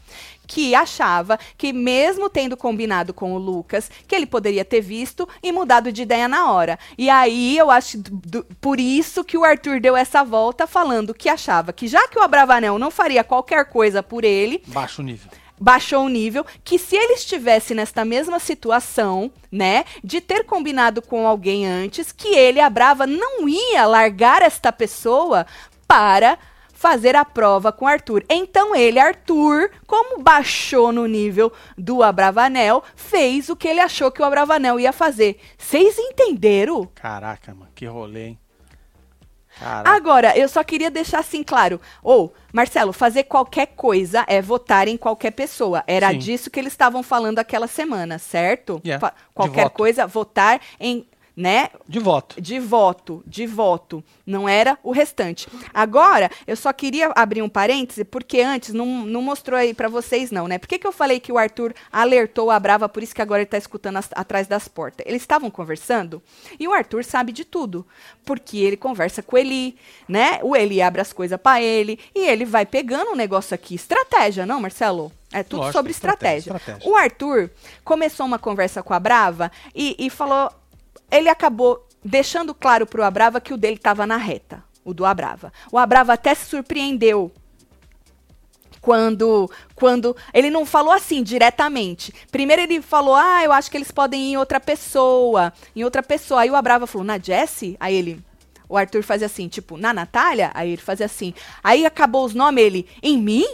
que 0.48 0.74
achava 0.76 1.38
que 1.58 1.72
mesmo 1.74 2.30
tendo 2.30 2.56
combinado 2.58 3.14
com 3.14 3.34
o 3.34 3.38
Lucas, 3.38 3.90
que 4.08 4.16
ele 4.16 4.26
poderia 4.26 4.64
ter 4.66 4.82
visto 4.82 5.28
e 5.42 5.52
mudado 5.52 5.92
de 5.92 6.02
ideia 6.04 6.28
na 6.28 6.52
hora. 6.52 6.78
E 6.98 7.10
aí 7.10 7.58
eu 7.58 7.70
acho 7.72 7.98
do- 7.98 8.12
do- 8.42 8.44
por 8.62 8.80
isso 8.80 9.24
que 9.24 9.38
o 9.38 9.44
Arthur 9.44 9.80
deu 9.80 9.96
essa 9.96 10.24
volta 10.24 10.66
falando 10.68 11.14
que 11.14 11.30
achava 11.30 11.74
que 11.74 11.88
já 11.88 12.08
que 12.08 12.18
o 12.20 12.22
Abravanel 12.24 12.78
não 12.80 12.92
faria 12.92 13.24
qualquer 13.24 13.66
coisa 13.66 14.02
por 14.04 14.24
ele, 14.24 14.62
Baixa 14.68 15.02
o 15.02 15.06
nível. 15.06 15.32
baixou 15.60 16.04
o 16.06 16.10
nível, 16.10 16.46
que 16.64 16.78
se 16.78 16.96
ele 16.96 17.14
estivesse 17.14 17.74
nesta 17.74 18.04
mesma 18.04 18.40
situação, 18.40 19.32
né, 19.52 19.86
de 20.04 20.20
ter 20.20 20.44
combinado 20.46 21.02
com 21.02 21.26
alguém 21.26 21.66
antes, 21.66 22.12
que 22.12 22.28
ele, 22.36 22.60
a 22.60 22.70
Brava, 22.70 23.08
não 23.08 23.48
ia 23.48 23.86
largar 23.86 24.42
esta 24.42 24.72
pessoa 24.72 25.46
para 25.88 26.38
fazer 26.86 27.16
a 27.16 27.26
prova 27.26 27.72
com 27.72 27.88
Arthur. 27.88 28.24
Então 28.30 28.76
ele, 28.76 29.00
Arthur, 29.00 29.72
como 29.88 30.22
baixou 30.22 30.92
no 30.92 31.08
nível 31.08 31.52
do 31.76 32.04
Abravanel, 32.04 32.84
fez 32.96 33.50
o 33.50 33.56
que 33.56 33.68
ele 33.68 33.80
achou 33.80 34.12
que 34.12 34.22
o 34.22 34.26
Abravanel 34.26 34.80
ia 34.80 34.94
fazer. 34.94 35.40
Vocês 35.58 35.98
entenderam? 35.98 36.88
Caraca, 36.94 37.56
mano. 37.56 37.72
Que 37.74 37.88
rolê, 37.88 38.28
hein? 38.28 38.40
Caraca. 39.60 39.90
Agora, 39.90 40.38
eu 40.38 40.48
só 40.48 40.64
queria 40.64 40.92
deixar 40.92 41.22
assim 41.22 41.42
claro. 41.42 41.82
Ou, 42.04 42.32
Marcelo, 42.54 42.94
fazer 42.94 43.24
qualquer 43.24 43.70
coisa 43.76 44.24
é 44.28 44.40
votar 44.40 44.88
em 44.88 44.96
qualquer 44.96 45.32
pessoa. 45.32 45.84
Era 45.88 46.12
Sim. 46.12 46.20
disso 46.20 46.52
que 46.52 46.60
eles 46.60 46.74
estavam 46.74 47.02
falando 47.02 47.40
aquela 47.40 47.66
semana, 47.66 48.20
certo? 48.20 48.80
Yeah, 48.86 49.12
qualquer 49.34 49.72
coisa, 49.72 50.06
votar 50.06 50.62
em, 50.80 51.08
né? 51.36 51.70
De 51.88 52.00
voto. 52.00 52.40
De 52.42 52.60
voto, 52.60 53.24
de 53.28 53.46
voto. 53.46 54.04
Não 54.26 54.48
era 54.48 54.78
o 54.82 54.92
restante. 54.92 55.48
Agora, 55.74 56.32
eu 56.48 56.56
só 56.56 56.72
queria 56.72 57.12
abrir 57.16 57.42
um 57.42 57.50
parêntese, 57.50 58.04
porque 58.06 58.42
antes 58.42 58.74
não, 58.74 58.86
não 59.06 59.22
mostrou 59.22 59.60
aí 59.60 59.74
pra 59.74 59.88
vocês, 59.90 60.32
não, 60.32 60.48
né? 60.48 60.58
Por 60.58 60.68
que, 60.68 60.80
que 60.80 60.88
eu 60.88 60.92
falei 60.92 61.20
que 61.20 61.32
o 61.32 61.38
Arthur 61.38 61.74
alertou 61.92 62.50
a 62.50 62.60
Brava, 62.60 62.88
por 62.88 63.04
isso 63.04 63.14
que 63.14 63.22
agora 63.22 63.42
ele 63.42 63.50
tá 63.50 63.58
escutando 63.58 63.98
as- 63.98 64.10
atrás 64.14 64.48
das 64.48 64.68
portas? 64.68 65.06
Eles 65.06 65.22
estavam 65.22 65.52
conversando 65.52 66.24
e 66.60 66.68
o 66.68 66.74
Arthur 66.74 67.04
sabe 67.04 67.32
de 67.32 67.44
tudo. 67.46 67.86
Porque 68.26 68.58
ele 68.58 68.78
conversa 68.78 69.22
com 69.22 69.36
o 69.36 69.40
Eli, 69.40 69.78
né? 70.08 70.40
O 70.42 70.56
Eli 70.56 70.82
abre 70.82 71.02
as 71.02 71.14
coisas 71.14 71.40
pra 71.40 71.62
ele 71.62 72.00
e 72.16 72.28
ele 72.28 72.46
vai 72.46 72.66
pegando 72.66 73.12
um 73.12 73.16
negócio 73.16 73.54
aqui. 73.54 73.76
Estratégia, 73.76 74.46
não, 74.46 74.60
Marcelo? 74.62 75.12
É 75.32 75.44
tudo 75.44 75.58
Lógico, 75.60 75.74
sobre 75.78 75.92
estratégia, 75.92 76.52
estratégia. 76.52 76.72
estratégia. 76.78 76.92
O 76.92 76.96
Arthur 76.96 77.52
começou 77.84 78.26
uma 78.26 78.40
conversa 78.40 78.82
com 78.82 78.94
a 78.94 79.00
Brava 79.00 79.52
e, 79.76 79.96
e 80.00 80.10
falou. 80.10 80.50
Ele 81.16 81.30
acabou 81.30 81.88
deixando 82.04 82.54
claro 82.54 82.86
pro 82.86 83.04
Abrava 83.04 83.42
que 83.42 83.54
o 83.54 83.58
dele 83.58 83.76
estava 83.76 84.06
na 84.06 84.18
reta, 84.18 84.64
o 84.84 84.94
do 84.94 85.06
Abrava. 85.06 85.52
O 85.72 85.78
Abrava 85.78 86.14
até 86.14 86.34
se 86.36 86.46
surpreendeu 86.46 87.32
quando 88.86 89.50
quando 89.74 90.16
ele 90.32 90.52
não 90.52 90.64
falou 90.64 90.94
assim 90.94 91.24
diretamente. 91.24 92.14
Primeiro 92.32 92.62
ele 92.62 92.82
falou: 92.82 93.16
"Ah, 93.16 93.44
eu 93.44 93.52
acho 93.52 93.72
que 93.72 93.78
eles 93.78 93.90
podem 93.90 94.22
ir 94.22 94.32
em 94.34 94.38
outra 94.38 94.60
pessoa, 94.60 95.52
em 95.76 95.84
outra 95.84 96.04
pessoa". 96.04 96.42
Aí 96.42 96.52
o 96.52 96.56
Abrava 96.56 96.86
falou: 96.86 97.06
"Na 97.06 97.18
Jessie?" 97.18 97.76
Aí 97.80 97.96
ele 97.96 98.24
o 98.70 98.78
Arthur 98.78 99.04
fazia 99.04 99.26
assim, 99.26 99.48
tipo, 99.48 99.78
"Na 99.78 99.92
Natália?" 99.92 100.52
Aí 100.54 100.72
ele 100.72 100.82
fazia 100.82 101.08
assim. 101.08 101.34
Aí 101.64 101.86
acabou 101.86 102.24
os 102.24 102.36
nomes 102.36 102.64
ele: 102.64 102.88
"Em 103.02 103.18
mim?" 103.18 103.46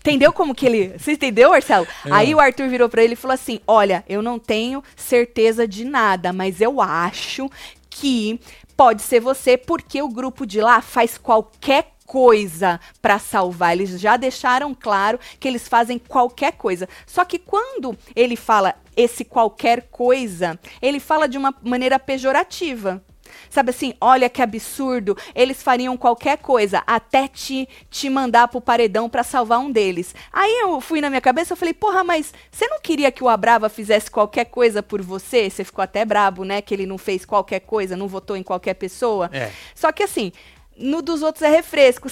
Entendeu 0.00 0.32
como 0.32 0.54
que 0.54 0.64
ele. 0.66 0.98
Você 0.98 1.12
entendeu, 1.12 1.50
Marcelo? 1.50 1.86
É. 2.06 2.10
Aí 2.10 2.34
o 2.34 2.40
Arthur 2.40 2.68
virou 2.68 2.88
para 2.88 3.04
ele 3.04 3.12
e 3.12 3.16
falou 3.16 3.34
assim: 3.34 3.60
Olha, 3.66 4.02
eu 4.08 4.22
não 4.22 4.38
tenho 4.38 4.82
certeza 4.96 5.68
de 5.68 5.84
nada, 5.84 6.32
mas 6.32 6.60
eu 6.60 6.80
acho 6.80 7.50
que 7.88 8.40
pode 8.76 9.02
ser 9.02 9.20
você, 9.20 9.58
porque 9.58 10.00
o 10.00 10.08
grupo 10.08 10.46
de 10.46 10.60
lá 10.60 10.80
faz 10.80 11.18
qualquer 11.18 11.92
coisa 12.06 12.80
para 13.02 13.18
salvar. 13.18 13.74
Eles 13.74 14.00
já 14.00 14.16
deixaram 14.16 14.74
claro 14.74 15.20
que 15.38 15.46
eles 15.46 15.68
fazem 15.68 15.98
qualquer 15.98 16.52
coisa. 16.52 16.88
Só 17.06 17.24
que 17.24 17.38
quando 17.38 17.96
ele 18.16 18.36
fala 18.36 18.74
esse 18.96 19.24
qualquer 19.24 19.82
coisa, 19.90 20.58
ele 20.80 20.98
fala 20.98 21.28
de 21.28 21.36
uma 21.36 21.54
maneira 21.62 21.98
pejorativa. 21.98 23.04
Sabe 23.50 23.70
assim, 23.70 23.92
olha 24.00 24.30
que 24.30 24.40
absurdo, 24.40 25.16
eles 25.34 25.62
fariam 25.62 25.96
qualquer 25.96 26.38
coisa, 26.38 26.82
até 26.86 27.26
te, 27.26 27.68
te 27.90 28.08
mandar 28.08 28.46
pro 28.46 28.60
paredão 28.60 29.10
para 29.10 29.24
salvar 29.24 29.58
um 29.58 29.70
deles. 29.70 30.14
Aí 30.32 30.60
eu 30.62 30.80
fui 30.80 31.00
na 31.00 31.10
minha 31.10 31.20
cabeça, 31.20 31.52
eu 31.52 31.56
falei, 31.56 31.74
porra, 31.74 32.04
mas 32.04 32.32
você 32.50 32.68
não 32.68 32.80
queria 32.80 33.10
que 33.10 33.24
o 33.24 33.28
Abrava 33.28 33.68
fizesse 33.68 34.08
qualquer 34.08 34.44
coisa 34.46 34.82
por 34.82 35.02
você? 35.02 35.50
Você 35.50 35.64
ficou 35.64 35.82
até 35.82 36.04
brabo, 36.04 36.44
né, 36.44 36.62
que 36.62 36.72
ele 36.72 36.86
não 36.86 36.96
fez 36.96 37.24
qualquer 37.24 37.60
coisa, 37.60 37.96
não 37.96 38.06
votou 38.06 38.36
em 38.36 38.42
qualquer 38.42 38.74
pessoa? 38.74 39.28
É. 39.32 39.50
Só 39.74 39.90
que 39.90 40.04
assim, 40.04 40.32
no 40.80 41.02
dos 41.02 41.22
outros 41.22 41.42
é 41.42 41.48
refresco. 41.48 42.08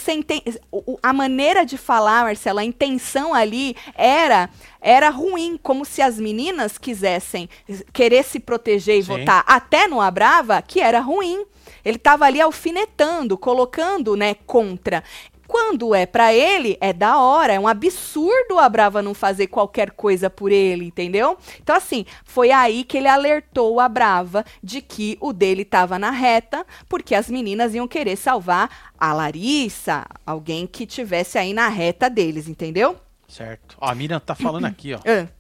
A 1.03 1.13
maneira 1.13 1.65
de 1.65 1.79
falar, 1.79 2.25
Marcela, 2.25 2.61
a 2.61 2.65
intenção 2.65 3.35
ali 3.35 3.75
era 3.95 4.51
era 4.81 5.11
ruim, 5.11 5.59
como 5.61 5.85
se 5.85 6.01
as 6.01 6.21
meninas 6.21 6.79
quisessem 6.79 7.49
querer 7.93 8.23
se 8.23 8.39
proteger 8.39 8.99
e 8.99 9.03
Sim. 9.03 9.19
votar 9.19 9.43
até 9.47 9.89
no 9.89 10.01
Abrava, 10.01 10.63
que 10.63 10.81
era 10.81 11.01
ruim. 11.01 11.45
Ele 11.85 11.97
estava 11.97 12.27
ali 12.27 12.41
alfinetando, 12.41 13.37
colocando, 13.37 14.15
né, 14.15 14.35
contra. 14.47 15.03
Quando 15.49 15.95
é 15.95 16.05
para 16.05 16.35
ele, 16.35 16.77
é 16.79 16.93
da 16.93 17.19
hora. 17.19 17.55
É 17.55 17.59
um 17.59 17.67
absurdo 17.67 18.59
a 18.59 18.69
Brava 18.69 19.01
não 19.01 19.15
fazer 19.15 19.47
qualquer 19.47 19.93
coisa 19.93 20.29
por 20.29 20.53
ele, 20.53 20.85
entendeu? 20.85 21.39
Então, 21.59 21.75
assim, 21.75 22.05
foi 22.23 22.51
aí 22.51 22.85
que 22.85 22.99
ele 22.99 23.09
alertou 23.09 23.81
a 23.81 23.89
Brava 23.89 24.45
de 24.63 24.83
que 24.83 25.17
o 25.23 25.33
dele 25.33 25.63
estava 25.63 25.99
na 25.99 26.11
reta, 26.11 26.67
porque 26.87 27.15
as 27.15 27.31
meninas 27.31 27.75
iam 27.75 27.89
querer 27.89 28.17
salvar 28.17 28.93
a 28.99 29.15
Larissa, 29.15 30.05
alguém 30.27 30.67
que 30.67 30.85
tivesse 30.85 31.39
aí 31.39 31.55
na 31.55 31.69
reta 31.69 32.11
deles, 32.11 32.47
entendeu? 32.47 32.97
Certo. 33.27 33.79
Ó, 33.81 33.89
a 33.89 33.95
Miriam 33.95 34.21
tá 34.21 34.35
falando 34.35 34.67
aqui, 34.67 34.93
ó. 34.93 34.99
Uh. 34.99 35.27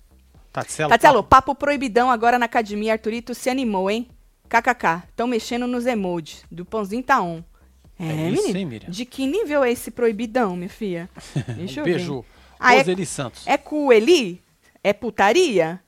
Tatselo, 0.50 0.88
Tatselo 0.88 1.22
papo. 1.22 1.52
papo 1.52 1.54
proibidão 1.54 2.10
agora 2.10 2.38
na 2.38 2.46
academia. 2.46 2.94
Arthurito 2.94 3.34
se 3.34 3.50
animou, 3.50 3.90
hein? 3.90 4.08
KKK. 4.48 5.04
Estão 5.10 5.26
mexendo 5.26 5.66
nos 5.66 5.84
emojis. 5.84 6.42
Do 6.50 6.64
pãozinho 6.64 7.02
tá 7.02 7.20
on. 7.20 7.42
É, 7.98 8.06
é 8.06 8.30
isso. 8.30 8.56
Hein, 8.56 8.64
Miriam? 8.64 8.90
De 8.90 9.04
que 9.04 9.26
nível 9.26 9.64
é 9.64 9.72
esse 9.72 9.90
proibidão, 9.90 10.56
minha 10.56 10.68
filha? 10.68 11.08
Deixa 11.56 11.80
um 11.80 11.82
eu 11.82 11.84
beijo. 11.84 12.20
ver. 12.20 12.26
Ah, 12.60 12.74
é, 12.74 13.04
Santos. 13.04 13.46
É 13.46 13.58
Eli? 13.92 14.40
É 14.82 14.92
putaria? 14.92 15.80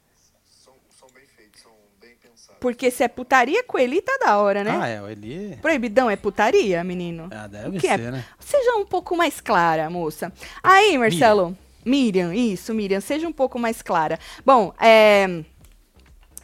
São, 0.64 0.72
são, 0.98 1.08
bem 1.14 1.24
feitos, 1.36 1.62
são 1.62 1.72
bem 2.00 2.14
pensados. 2.20 2.58
Porque 2.60 2.90
se 2.90 3.02
é 3.02 3.08
putaria, 3.08 3.64
Eli 3.78 4.02
tá 4.02 4.18
da 4.24 4.38
hora, 4.38 4.62
né? 4.64 4.78
Ah, 4.80 4.86
é, 4.86 5.02
o 5.02 5.08
Eli... 5.08 5.56
Proibidão 5.62 6.10
é 6.10 6.16
putaria, 6.16 6.82
menino? 6.84 7.28
Ah, 7.30 7.46
deve 7.46 7.76
o 7.76 7.80
que 7.80 7.86
é? 7.86 7.96
ser, 7.96 8.06
é? 8.06 8.10
né? 8.10 8.24
Seja 8.38 8.76
um 8.76 8.84
pouco 8.84 9.16
mais 9.16 9.40
clara, 9.40 9.88
moça. 9.90 10.32
Aí, 10.62 10.96
Marcelo... 10.98 11.46
Miriam. 11.46 11.70
Miriam, 11.82 12.34
isso, 12.34 12.74
Miriam, 12.74 13.00
seja 13.00 13.26
um 13.26 13.32
pouco 13.32 13.58
mais 13.58 13.80
clara. 13.80 14.18
Bom, 14.44 14.74
é... 14.78 15.42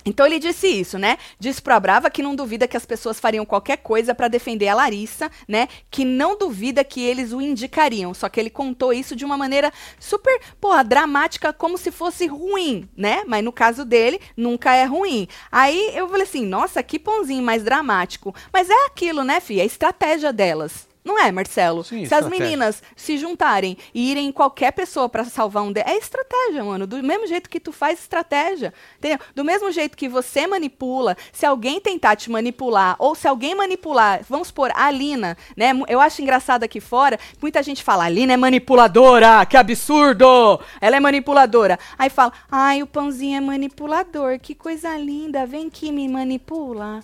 Então 0.06 0.24
ele 0.24 0.38
disse 0.38 0.68
isso, 0.68 0.98
né? 0.98 1.18
Disse 1.38 1.60
pro 1.60 1.78
Brava 1.80 2.08
que 2.08 2.22
não 2.22 2.36
duvida 2.36 2.68
que 2.68 2.76
as 2.76 2.86
pessoas 2.86 3.18
fariam 3.18 3.44
qualquer 3.44 3.78
coisa 3.78 4.14
para 4.14 4.28
defender 4.28 4.68
a 4.68 4.74
Larissa, 4.74 5.28
né? 5.48 5.68
Que 5.90 6.04
não 6.04 6.38
duvida 6.38 6.84
que 6.84 7.02
eles 7.02 7.32
o 7.32 7.40
indicariam. 7.40 8.14
Só 8.14 8.28
que 8.28 8.38
ele 8.38 8.48
contou 8.48 8.92
isso 8.92 9.16
de 9.16 9.24
uma 9.24 9.36
maneira 9.36 9.72
super, 9.98 10.40
porra, 10.60 10.84
dramática, 10.84 11.52
como 11.52 11.76
se 11.76 11.90
fosse 11.90 12.26
ruim, 12.26 12.88
né? 12.96 13.24
Mas 13.26 13.44
no 13.44 13.52
caso 13.52 13.84
dele, 13.84 14.20
nunca 14.36 14.74
é 14.74 14.84
ruim. 14.84 15.26
Aí 15.50 15.90
eu 15.92 16.08
falei 16.08 16.22
assim, 16.22 16.46
nossa, 16.46 16.82
que 16.82 17.00
pãozinho 17.00 17.42
mais 17.42 17.64
dramático. 17.64 18.34
Mas 18.52 18.70
é 18.70 18.86
aquilo, 18.86 19.24
né, 19.24 19.40
filha? 19.40 19.60
É 19.60 19.62
a 19.64 19.66
estratégia 19.66 20.32
delas. 20.32 20.86
Não 21.06 21.16
é, 21.16 21.30
Marcelo? 21.30 21.84
Sim, 21.84 22.04
se 22.04 22.12
as 22.12 22.28
meninas 22.28 22.82
se 22.96 23.16
juntarem 23.16 23.78
e 23.94 24.10
irem 24.10 24.26
em 24.26 24.32
qualquer 24.32 24.72
pessoa 24.72 25.08
para 25.08 25.24
salvar 25.24 25.62
um 25.62 25.70
deles, 25.70 25.88
é 25.88 25.96
estratégia, 25.96 26.64
mano. 26.64 26.84
Do 26.84 27.00
mesmo 27.00 27.28
jeito 27.28 27.48
que 27.48 27.60
tu 27.60 27.70
faz 27.70 28.00
estratégia. 28.00 28.74
Entendeu? 28.98 29.20
Do 29.32 29.44
mesmo 29.44 29.70
jeito 29.70 29.96
que 29.96 30.08
você 30.08 30.48
manipula, 30.48 31.16
se 31.32 31.46
alguém 31.46 31.80
tentar 31.80 32.16
te 32.16 32.28
manipular, 32.28 32.96
ou 32.98 33.14
se 33.14 33.28
alguém 33.28 33.54
manipular, 33.54 34.22
vamos 34.28 34.48
supor, 34.48 34.72
a 34.74 34.86
Alina, 34.86 35.36
né? 35.56 35.70
Eu 35.86 36.00
acho 36.00 36.20
engraçado 36.20 36.64
aqui 36.64 36.80
fora, 36.80 37.20
muita 37.40 37.62
gente 37.62 37.84
fala, 37.84 38.04
Alina 38.04 38.32
é 38.32 38.36
manipuladora, 38.36 39.46
que 39.46 39.56
absurdo! 39.56 40.58
Ela 40.80 40.96
é 40.96 41.00
manipuladora. 41.00 41.78
Aí 41.96 42.10
fala, 42.10 42.32
ai, 42.50 42.82
o 42.82 42.86
pãozinho 42.86 43.36
é 43.36 43.40
manipulador, 43.40 44.40
que 44.40 44.56
coisa 44.56 44.96
linda, 44.98 45.46
vem 45.46 45.70
que 45.70 45.92
me 45.92 46.08
manipula. 46.08 47.00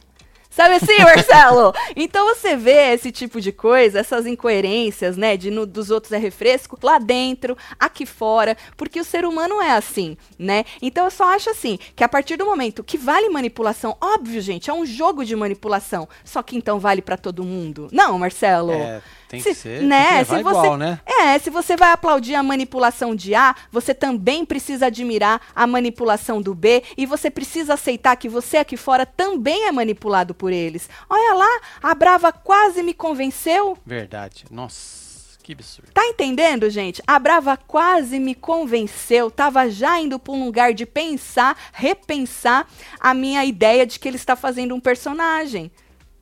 Sabe 0.52 0.74
assim, 0.74 0.98
Marcelo? 0.98 1.72
então 1.96 2.26
você 2.26 2.54
vê 2.54 2.92
esse 2.92 3.10
tipo 3.10 3.40
de 3.40 3.50
coisa, 3.52 4.00
essas 4.00 4.26
incoerências, 4.26 5.16
né, 5.16 5.34
de 5.34 5.50
no, 5.50 5.64
dos 5.64 5.90
outros 5.90 6.12
é 6.12 6.18
refresco, 6.18 6.78
lá 6.82 6.98
dentro, 6.98 7.56
aqui 7.80 8.04
fora, 8.04 8.54
porque 8.76 9.00
o 9.00 9.04
ser 9.04 9.24
humano 9.24 9.62
é 9.62 9.72
assim, 9.72 10.14
né? 10.38 10.64
Então 10.82 11.04
eu 11.04 11.10
só 11.10 11.34
acho 11.34 11.48
assim, 11.48 11.78
que 11.96 12.04
a 12.04 12.08
partir 12.08 12.36
do 12.36 12.44
momento 12.44 12.84
que 12.84 12.98
vale 12.98 13.30
manipulação, 13.30 13.96
óbvio, 13.98 14.42
gente, 14.42 14.68
é 14.68 14.74
um 14.74 14.84
jogo 14.84 15.24
de 15.24 15.34
manipulação, 15.34 16.06
só 16.22 16.42
que 16.42 16.54
então 16.54 16.78
vale 16.78 17.00
para 17.00 17.16
todo 17.16 17.42
mundo. 17.42 17.88
Não, 17.90 18.18
Marcelo. 18.18 18.72
É. 18.72 19.00
Tem 19.32 19.40
se, 19.40 19.48
que 19.48 19.54
ser, 19.54 19.82
né? 19.82 20.16
Tem 20.16 20.18
que 20.18 20.24
se 20.24 20.42
você, 20.42 20.58
igual, 20.58 20.76
né? 20.76 21.00
É, 21.06 21.38
se 21.38 21.48
você 21.48 21.74
vai 21.74 21.90
aplaudir 21.90 22.34
a 22.34 22.42
manipulação 22.42 23.16
de 23.16 23.34
A, 23.34 23.56
você 23.70 23.94
também 23.94 24.44
precisa 24.44 24.88
admirar 24.88 25.40
a 25.56 25.66
manipulação 25.66 26.42
do 26.42 26.54
B 26.54 26.82
e 26.98 27.06
você 27.06 27.30
precisa 27.30 27.72
aceitar 27.72 28.14
que 28.16 28.28
você 28.28 28.58
aqui 28.58 28.76
fora 28.76 29.06
também 29.06 29.64
é 29.66 29.72
manipulado 29.72 30.34
por 30.34 30.52
eles. 30.52 30.86
Olha 31.08 31.32
lá, 31.32 31.60
a 31.82 31.94
Brava 31.94 32.30
quase 32.30 32.82
me 32.82 32.92
convenceu. 32.92 33.78
Verdade. 33.86 34.44
Nossa. 34.50 35.38
Que 35.42 35.54
absurdo. 35.54 35.90
Tá 35.94 36.06
entendendo, 36.06 36.68
gente? 36.68 37.02
A 37.06 37.18
Brava 37.18 37.56
quase 37.56 38.20
me 38.20 38.34
convenceu. 38.34 39.30
Tava 39.30 39.70
já 39.70 39.98
indo 39.98 40.18
para 40.18 40.34
um 40.34 40.44
lugar 40.44 40.74
de 40.74 40.84
pensar, 40.84 41.56
repensar 41.72 42.68
a 43.00 43.14
minha 43.14 43.42
ideia 43.46 43.86
de 43.86 43.98
que 43.98 44.06
ele 44.06 44.16
está 44.16 44.36
fazendo 44.36 44.74
um 44.74 44.78
personagem. 44.78 45.72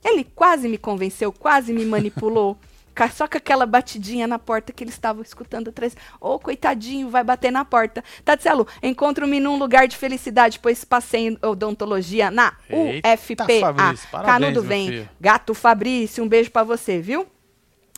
Ele 0.04 0.22
quase 0.22 0.68
me 0.68 0.78
convenceu, 0.78 1.32
quase 1.32 1.72
me 1.72 1.84
manipulou. 1.84 2.56
só 3.08 3.26
com 3.26 3.38
aquela 3.38 3.64
batidinha 3.66 4.26
na 4.26 4.38
porta 4.38 4.72
que 4.72 4.84
eles 4.84 4.94
estavam 4.94 5.22
escutando 5.22 5.68
atrás. 5.68 5.96
Ô, 6.20 6.34
oh, 6.34 6.38
coitadinho, 6.38 7.08
vai 7.08 7.24
bater 7.24 7.50
na 7.50 7.64
porta. 7.64 8.04
Tatielo, 8.24 8.66
encontro-me 8.82 9.40
num 9.40 9.58
lugar 9.58 9.88
de 9.88 9.96
felicidade, 9.96 10.58
pois 10.58 10.84
passei 10.84 11.28
em 11.28 11.38
odontologia 11.42 12.30
na 12.30 12.54
Eita, 12.68 13.08
UFPA. 13.14 13.46
Fabrício, 13.60 14.08
Canudo 14.10 14.62
vem. 14.62 15.08
Gato 15.20 15.54
Fabrício, 15.54 16.22
um 16.24 16.28
beijo 16.28 16.50
para 16.50 16.64
você, 16.64 17.00
viu? 17.00 17.26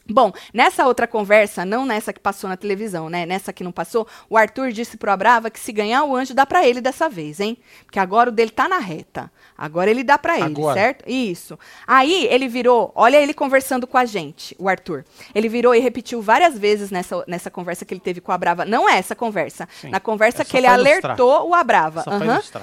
Bom, 0.08 0.32
nessa 0.52 0.86
outra 0.86 1.06
conversa, 1.06 1.64
não 1.64 1.86
nessa 1.86 2.12
que 2.12 2.20
passou 2.20 2.50
na 2.50 2.56
televisão, 2.56 3.08
né? 3.08 3.24
Nessa 3.24 3.52
que 3.52 3.62
não 3.62 3.72
passou, 3.72 4.06
o 4.28 4.36
Arthur 4.36 4.72
disse 4.72 4.96
pro 4.96 5.10
Abrava 5.10 5.50
que 5.50 5.60
se 5.60 5.72
ganhar 5.72 6.04
o 6.04 6.16
anjo 6.16 6.34
dá 6.34 6.44
para 6.44 6.66
ele 6.66 6.80
dessa 6.80 7.08
vez, 7.08 7.40
hein? 7.40 7.56
Porque 7.84 7.98
agora 7.98 8.30
o 8.30 8.32
dele 8.32 8.50
tá 8.50 8.68
na 8.68 8.78
reta. 8.78 9.30
Agora 9.56 9.90
ele 9.90 10.02
dá 10.02 10.18
para 10.18 10.36
ele, 10.36 10.44
agora. 10.46 10.74
certo? 10.74 11.08
Isso. 11.08 11.58
Aí 11.86 12.26
ele 12.26 12.48
virou, 12.48 12.90
olha 12.94 13.16
ele 13.16 13.32
conversando 13.32 13.86
com 13.86 13.96
a 13.96 14.04
gente, 14.04 14.56
o 14.58 14.68
Arthur. 14.68 15.04
Ele 15.34 15.48
virou 15.48 15.74
e 15.74 15.78
repetiu 15.78 16.20
várias 16.20 16.58
vezes 16.58 16.90
nessa, 16.90 17.24
nessa 17.28 17.50
conversa 17.50 17.84
que 17.84 17.94
ele 17.94 18.00
teve 18.00 18.20
com 18.20 18.32
a 18.32 18.38
Brava. 18.38 18.64
Não 18.64 18.88
é 18.88 18.98
essa 18.98 19.14
conversa. 19.14 19.68
Sim. 19.80 19.90
Na 19.90 20.00
conversa 20.00 20.42
é 20.42 20.44
que 20.44 20.56
ele 20.56 20.66
alertou 20.66 21.48
o 21.48 21.54
Abrava. 21.54 22.02
Só 22.02 22.10
uhum. 22.10 22.62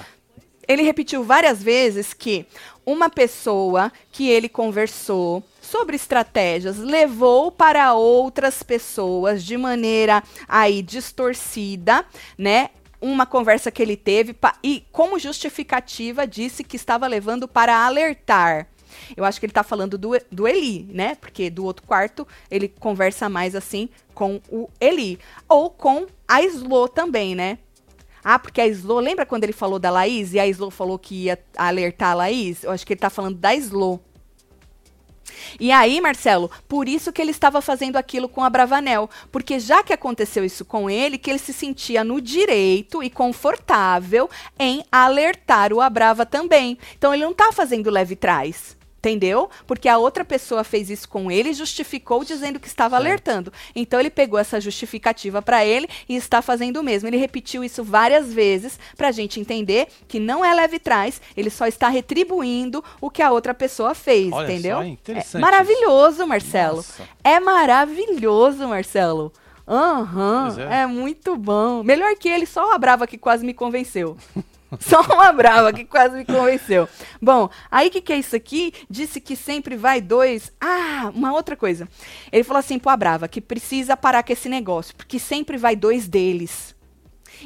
Ele 0.68 0.82
repetiu 0.82 1.24
várias 1.24 1.60
vezes 1.62 2.12
que 2.14 2.46
uma 2.86 3.10
pessoa 3.10 3.90
que 4.12 4.28
ele 4.28 4.48
conversou 4.48 5.42
sobre 5.70 5.94
estratégias 5.94 6.78
levou 6.78 7.52
para 7.52 7.94
outras 7.94 8.62
pessoas 8.62 9.44
de 9.44 9.56
maneira 9.56 10.22
aí 10.48 10.82
distorcida, 10.82 12.04
né? 12.36 12.70
Uma 13.00 13.24
conversa 13.24 13.70
que 13.70 13.80
ele 13.80 13.96
teve 13.96 14.36
e 14.62 14.84
como 14.90 15.18
justificativa 15.18 16.26
disse 16.26 16.64
que 16.64 16.76
estava 16.76 17.06
levando 17.06 17.46
para 17.46 17.86
alertar. 17.86 18.66
Eu 19.16 19.24
acho 19.24 19.38
que 19.38 19.46
ele 19.46 19.52
está 19.52 19.62
falando 19.62 19.96
do, 19.96 20.10
do 20.30 20.48
Eli, 20.48 20.88
né? 20.92 21.14
Porque 21.14 21.48
do 21.48 21.64
outro 21.64 21.86
quarto 21.86 22.26
ele 22.50 22.68
conversa 22.68 23.28
mais 23.28 23.54
assim 23.54 23.88
com 24.12 24.40
o 24.50 24.68
Eli. 24.80 25.18
Ou 25.48 25.70
com 25.70 26.06
a 26.26 26.42
Slo 26.42 26.88
também, 26.88 27.34
né? 27.34 27.58
Ah, 28.22 28.38
porque 28.38 28.60
a 28.60 28.66
Slo, 28.66 28.98
lembra 28.98 29.24
quando 29.24 29.44
ele 29.44 29.52
falou 29.52 29.78
da 29.78 29.90
Laís 29.90 30.34
e 30.34 30.40
a 30.40 30.46
Slo 30.48 30.70
falou 30.70 30.98
que 30.98 31.24
ia 31.24 31.38
alertar 31.56 32.10
a 32.10 32.14
Laís? 32.14 32.64
Eu 32.64 32.72
acho 32.72 32.84
que 32.84 32.92
ele 32.92 32.98
está 32.98 33.08
falando 33.08 33.38
da 33.38 33.54
Slo. 33.54 34.00
E 35.58 35.70
aí, 35.72 36.00
Marcelo, 36.00 36.50
por 36.68 36.88
isso 36.88 37.12
que 37.12 37.20
ele 37.20 37.30
estava 37.30 37.60
fazendo 37.60 37.96
aquilo 37.96 38.28
com 38.28 38.42
a 38.42 38.50
Bravanel, 38.50 39.08
porque 39.30 39.58
já 39.58 39.82
que 39.82 39.92
aconteceu 39.92 40.44
isso 40.44 40.64
com 40.64 40.88
ele, 40.88 41.18
que 41.18 41.30
ele 41.30 41.38
se 41.38 41.52
sentia 41.52 42.02
no 42.04 42.20
direito 42.20 43.02
e 43.02 43.10
confortável 43.10 44.28
em 44.58 44.84
alertar 44.90 45.72
o 45.72 45.80
Abrava 45.80 46.24
também. 46.26 46.78
Então 46.96 47.12
ele 47.12 47.24
não 47.24 47.32
está 47.32 47.52
fazendo 47.52 47.90
leve 47.90 48.16
trás. 48.16 48.79
Entendeu? 49.00 49.48
Porque 49.66 49.88
a 49.88 49.96
outra 49.96 50.26
pessoa 50.26 50.62
fez 50.62 50.90
isso 50.90 51.08
com 51.08 51.30
ele 51.30 51.48
e 51.48 51.54
justificou 51.54 52.22
dizendo 52.22 52.60
que 52.60 52.68
estava 52.68 52.96
certo. 52.96 53.06
alertando. 53.06 53.52
Então 53.74 53.98
ele 53.98 54.10
pegou 54.10 54.38
essa 54.38 54.60
justificativa 54.60 55.40
para 55.40 55.64
ele 55.64 55.88
e 56.06 56.16
está 56.16 56.42
fazendo 56.42 56.76
o 56.76 56.82
mesmo. 56.82 57.08
Ele 57.08 57.16
repetiu 57.16 57.64
isso 57.64 57.82
várias 57.82 58.30
vezes 58.30 58.78
para 58.98 59.08
a 59.08 59.12
gente 59.12 59.40
entender 59.40 59.88
que 60.06 60.20
não 60.20 60.44
é 60.44 60.52
leve 60.52 60.78
trás, 60.78 61.18
ele 61.34 61.48
só 61.48 61.66
está 61.66 61.88
retribuindo 61.88 62.84
o 63.00 63.08
que 63.08 63.22
a 63.22 63.30
outra 63.30 63.54
pessoa 63.54 63.94
fez, 63.94 64.30
Olha 64.32 64.52
entendeu? 64.52 64.98
Só, 65.24 65.38
é 65.38 65.40
maravilhoso, 65.40 66.26
Marcelo. 66.26 66.76
Nossa. 66.76 67.08
É 67.24 67.40
maravilhoso, 67.40 68.68
Marcelo. 68.68 69.32
Aham, 69.66 70.48
uhum, 70.48 70.60
é. 70.60 70.82
é. 70.82 70.86
muito 70.86 71.36
bom. 71.36 71.82
Melhor 71.82 72.14
que 72.16 72.28
ele, 72.28 72.44
só 72.44 72.74
a 72.74 72.78
Brava 72.78 73.06
que 73.06 73.16
quase 73.16 73.46
me 73.46 73.54
convenceu. 73.54 74.16
Só 74.78 75.00
uma 75.02 75.32
brava 75.32 75.72
que 75.72 75.84
quase 75.84 76.16
me 76.16 76.24
convenceu. 76.24 76.88
Bom, 77.20 77.50
aí 77.70 77.88
o 77.88 77.90
que, 77.90 78.00
que 78.00 78.12
é 78.12 78.18
isso 78.18 78.36
aqui? 78.36 78.72
Disse 78.88 79.20
que 79.20 79.34
sempre 79.34 79.76
vai 79.76 80.00
dois. 80.00 80.52
Ah, 80.60 81.10
uma 81.14 81.32
outra 81.32 81.56
coisa. 81.56 81.88
Ele 82.30 82.44
falou 82.44 82.60
assim 82.60 82.78
pro 82.78 82.96
Brava 82.96 83.26
que 83.26 83.40
precisa 83.40 83.96
parar 83.96 84.22
com 84.22 84.32
esse 84.32 84.48
negócio, 84.48 84.94
porque 84.94 85.18
sempre 85.18 85.56
vai 85.56 85.74
dois 85.74 86.06
deles. 86.06 86.74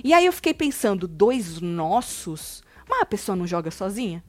E 0.03 0.13
aí 0.13 0.27
eu 0.27 0.33
fiquei 0.33 0.53
pensando, 0.53 1.07
dois 1.07 1.61
nossos? 1.61 2.63
Mas 2.89 3.03
a 3.03 3.07
pessoa 3.07 3.37
não 3.37 3.47
joga 3.47 3.71
sozinha? 3.71 4.23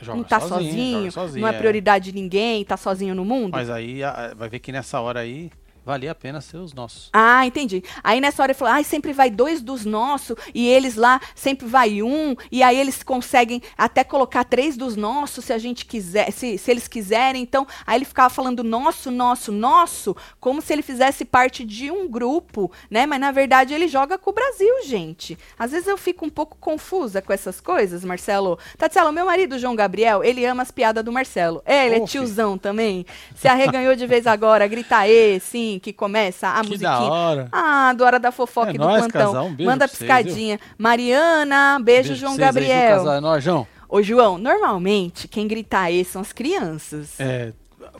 Joga 0.00 0.18
não 0.18 0.24
tá 0.24 0.40
sozinho, 0.40 0.66
sozinho, 0.66 1.12
sozinho 1.12 1.42
não 1.42 1.48
é, 1.48 1.54
é, 1.54 1.58
prioridade 1.58 2.10
de 2.10 2.12
ninguém, 2.12 2.64
tá 2.64 2.76
sozinho 2.76 3.14
no 3.14 3.24
mundo? 3.24 3.52
Mas 3.52 3.70
aí 3.70 4.02
a, 4.02 4.34
vai 4.34 4.48
ver 4.48 4.58
que 4.58 4.72
nessa 4.72 5.00
hora 5.00 5.20
aí 5.20 5.50
Valia 5.84 6.12
a 6.12 6.14
pena 6.14 6.40
ser 6.40 6.58
os 6.58 6.72
nossos. 6.72 7.10
Ah, 7.12 7.44
entendi. 7.44 7.82
Aí 8.04 8.20
nessa 8.20 8.40
hora 8.40 8.52
ele 8.52 8.58
falou, 8.58 8.74
ah, 8.74 8.82
sempre 8.84 9.12
vai 9.12 9.28
dois 9.28 9.60
dos 9.60 9.84
nossos, 9.84 10.36
e 10.54 10.68
eles 10.68 10.94
lá 10.94 11.20
sempre 11.34 11.66
vai 11.66 12.02
um, 12.02 12.36
e 12.52 12.62
aí 12.62 12.78
eles 12.78 13.02
conseguem 13.02 13.60
até 13.76 14.04
colocar 14.04 14.44
três 14.44 14.76
dos 14.76 14.94
nossos, 14.94 15.44
se 15.44 15.52
a 15.52 15.58
gente 15.58 15.84
quiser, 15.84 16.30
se, 16.30 16.56
se 16.56 16.70
eles 16.70 16.86
quiserem. 16.86 17.42
Então, 17.42 17.66
aí 17.84 17.98
ele 17.98 18.04
ficava 18.04 18.30
falando 18.30 18.62
nosso, 18.62 19.10
nosso, 19.10 19.50
nosso, 19.50 20.16
como 20.38 20.62
se 20.62 20.72
ele 20.72 20.82
fizesse 20.82 21.24
parte 21.24 21.64
de 21.64 21.90
um 21.90 22.08
grupo, 22.08 22.70
né? 22.88 23.04
Mas 23.04 23.18
na 23.18 23.32
verdade 23.32 23.74
ele 23.74 23.88
joga 23.88 24.16
com 24.16 24.30
o 24.30 24.34
Brasil, 24.34 24.84
gente. 24.84 25.36
Às 25.58 25.72
vezes 25.72 25.88
eu 25.88 25.98
fico 25.98 26.24
um 26.24 26.30
pouco 26.30 26.56
confusa 26.60 27.20
com 27.20 27.32
essas 27.32 27.60
coisas, 27.60 28.04
Marcelo. 28.04 28.56
Tatiana, 28.78 29.10
meu 29.10 29.26
marido, 29.26 29.58
João 29.58 29.74
Gabriel, 29.74 30.22
ele 30.22 30.44
ama 30.44 30.62
as 30.62 30.70
piadas 30.70 31.04
do 31.04 31.10
Marcelo. 31.10 31.60
É, 31.66 31.86
ele 31.86 31.96
é 31.96 32.06
tiozão 32.06 32.56
também. 32.56 33.04
Se 33.34 33.48
arreganhou 33.48 33.96
de 33.96 34.06
vez 34.06 34.28
agora, 34.28 34.66
grita 34.68 35.08
e, 35.08 35.40
sim 35.40 35.71
que 35.78 35.92
começa 35.92 36.48
a 36.48 36.60
que 36.62 36.68
musiquinha. 36.68 36.90
Da 36.90 37.00
hora. 37.00 37.48
Ah, 37.52 37.92
do 37.92 38.04
Hora 38.04 38.18
da 38.18 38.32
Fofoca 38.32 38.70
é 38.70 38.74
e 38.74 38.78
do 38.78 38.84
nóis, 38.84 39.00
Plantão. 39.00 39.32
Casal, 39.32 39.46
um 39.46 39.64
Manda 39.64 39.88
piscadinha. 39.88 40.58
Vocês, 40.58 40.70
Mariana, 40.78 41.78
beijo, 41.82 42.08
beijo 42.08 42.20
João 42.20 42.36
Gabriel. 42.36 42.76
Aí, 42.76 42.96
casal, 42.96 43.14
é 43.14 43.20
nóis, 43.20 43.44
João. 43.44 43.66
Ô, 43.88 44.02
João, 44.02 44.38
normalmente 44.38 45.28
quem 45.28 45.46
grita 45.46 45.78
aí 45.80 46.04
são 46.04 46.22
as 46.22 46.32
crianças. 46.32 47.20
É, 47.20 47.52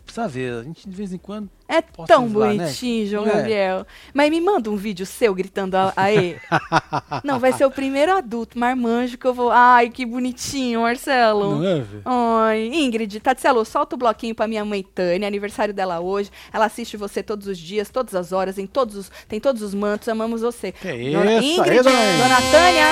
precisa 0.04 0.26
ver, 0.26 0.54
a 0.54 0.62
gente 0.62 0.88
de 0.88 0.96
vez 0.96 1.12
em 1.12 1.18
quando. 1.18 1.50
É 1.72 1.80
tão 2.06 2.28
bonitinho, 2.28 3.04
né? 3.04 3.10
João 3.10 3.26
é. 3.26 3.32
Gabriel. 3.32 3.86
Mas 4.12 4.30
me 4.30 4.42
manda 4.42 4.70
um 4.70 4.76
vídeo 4.76 5.06
seu 5.06 5.34
gritando 5.34 5.74
aí. 5.96 6.36
Não, 7.24 7.38
vai 7.38 7.50
ser 7.54 7.64
o 7.64 7.70
primeiro 7.70 8.12
adulto 8.12 8.58
marmanjo 8.58 9.16
que 9.16 9.26
eu 9.26 9.32
vou. 9.32 9.50
Ai, 9.50 9.88
que 9.88 10.04
bonitinho, 10.04 10.82
Marcelo. 10.82 11.56
Não 11.56 11.66
é, 11.66 11.82
Ai, 12.04 12.70
Ingrid, 12.74 13.18
Tatselo, 13.20 13.64
solta 13.64 13.96
o 13.96 13.98
bloquinho 13.98 14.34
pra 14.34 14.46
minha 14.46 14.62
mãe 14.66 14.82
Tânia, 14.82 15.26
aniversário 15.26 15.72
dela 15.72 15.98
hoje. 15.98 16.30
Ela 16.52 16.66
assiste 16.66 16.98
você 16.98 17.22
todos 17.22 17.46
os 17.46 17.56
dias, 17.56 17.88
todas 17.88 18.14
as 18.14 18.32
horas, 18.32 18.58
em 18.58 18.66
todos 18.66 18.94
os, 18.94 19.10
tem 19.26 19.40
todos 19.40 19.62
os 19.62 19.72
mantos, 19.72 20.08
amamos 20.10 20.42
você. 20.42 20.72
Que 20.72 21.10
dona 21.10 21.38
isso, 21.38 21.60
Ingrid, 21.60 21.78
aí, 21.78 21.82
dona, 21.82 21.98
dona 22.18 22.36
Tânia, 22.50 22.84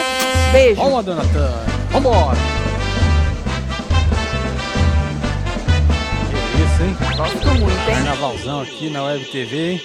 beijo. 0.53 0.81
Vamos, 0.81 1.05
dona 1.05 1.23
Tânia. 1.23 1.81
Vambora. 1.91 2.60
Gosto 7.21 7.49
muito, 7.49 7.67
hein? 7.67 7.97
Carnavalzão 7.97 8.63
aqui 8.63 8.89
na 8.89 9.05
Web 9.05 9.27
TV, 9.27 9.73
hein? 9.73 9.83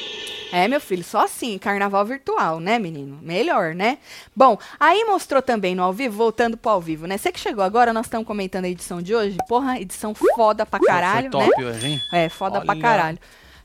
É, 0.53 0.69
meu 0.69 0.79
filho, 0.79 1.03
só 1.03 1.25
assim, 1.25 1.57
carnaval 1.57 2.05
virtual, 2.05 2.61
né, 2.61 2.79
menino? 2.79 3.19
Melhor, 3.21 3.75
né? 3.75 3.97
Bom, 4.33 4.57
aí 4.79 5.03
mostrou 5.03 5.41
também 5.41 5.75
no 5.75 5.83
ao 5.83 5.91
vivo, 5.91 6.15
voltando 6.15 6.55
pro 6.55 6.71
ao 6.71 6.79
vivo, 6.79 7.05
né? 7.05 7.17
Você 7.17 7.33
que 7.33 7.39
chegou 7.41 7.61
agora, 7.61 7.91
nós 7.91 8.05
estamos 8.05 8.25
comentando 8.25 8.63
a 8.63 8.69
edição 8.69 9.01
de 9.01 9.13
hoje. 9.13 9.35
Porra, 9.49 9.77
edição 9.81 10.15
foda 10.15 10.65
pra 10.65 10.79
caralho, 10.79 11.29
Foi 11.29 11.41
top 11.41 11.61
né? 11.61 11.67
Hoje, 11.67 11.87
hein? 11.87 12.01
É, 12.13 12.29
foda 12.29 12.59
Olha. 12.59 12.65
pra 12.65 12.79
caralho. 12.79 13.19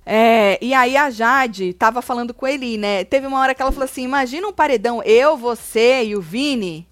É, 0.05 0.59
e 0.61 0.75
aí 0.75 0.97
a 0.97 1.09
Jade 1.09 1.73
tava 1.73 2.03
falando 2.03 2.35
com 2.35 2.49
ele, 2.49 2.77
né? 2.77 3.05
Teve 3.05 3.29
uma 3.29 3.39
hora 3.39 3.55
que 3.55 3.63
ela 3.63 3.71
falou 3.71 3.85
assim: 3.85 4.03
imagina 4.03 4.49
um 4.49 4.53
paredão, 4.53 5.01
eu, 5.05 5.37
você 5.37 6.03
e 6.07 6.17
o 6.17 6.21
Vini. 6.21 6.90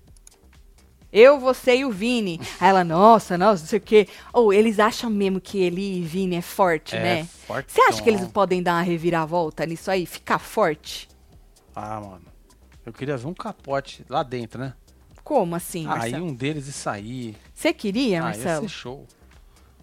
Eu, 1.12 1.38
você 1.40 1.76
e 1.76 1.84
o 1.84 1.90
Vini. 1.90 2.38
Aí 2.60 2.68
ela, 2.68 2.84
nossa, 2.84 3.38
nossa, 3.38 3.62
não 3.62 3.68
sei 3.68 3.78
o 3.78 3.82
quê. 3.82 4.08
Ou 4.32 4.46
oh, 4.46 4.52
eles 4.52 4.78
acham 4.78 5.08
mesmo 5.08 5.40
que 5.40 5.58
ele 5.58 5.98
e 5.98 6.02
Vini 6.02 6.36
é 6.36 6.42
forte, 6.42 6.96
é, 6.96 7.02
né? 7.02 7.24
Forte 7.24 7.72
Você 7.72 7.80
acha 7.80 8.02
que 8.02 8.10
eles 8.10 8.26
podem 8.28 8.62
dar 8.62 8.74
uma 8.74 8.82
reviravolta 8.82 9.64
nisso 9.64 9.90
aí? 9.90 10.04
Ficar 10.04 10.38
forte? 10.38 11.08
Ah, 11.74 12.00
mano. 12.00 12.26
Eu 12.84 12.92
queria 12.92 13.16
ver 13.16 13.26
um 13.26 13.34
capote 13.34 14.04
lá 14.08 14.22
dentro, 14.22 14.60
né? 14.60 14.74
Como 15.24 15.54
assim, 15.54 15.84
Marcelo? 15.84 16.16
Aí 16.16 16.22
um 16.22 16.34
deles 16.34 16.66
e 16.68 16.72
sair. 16.72 17.36
Você 17.54 17.72
queria, 17.72 18.20
ah, 18.20 18.24
Marcelo? 18.24 18.62
Ia 18.62 18.68
ser 18.68 18.74
show. 18.74 19.06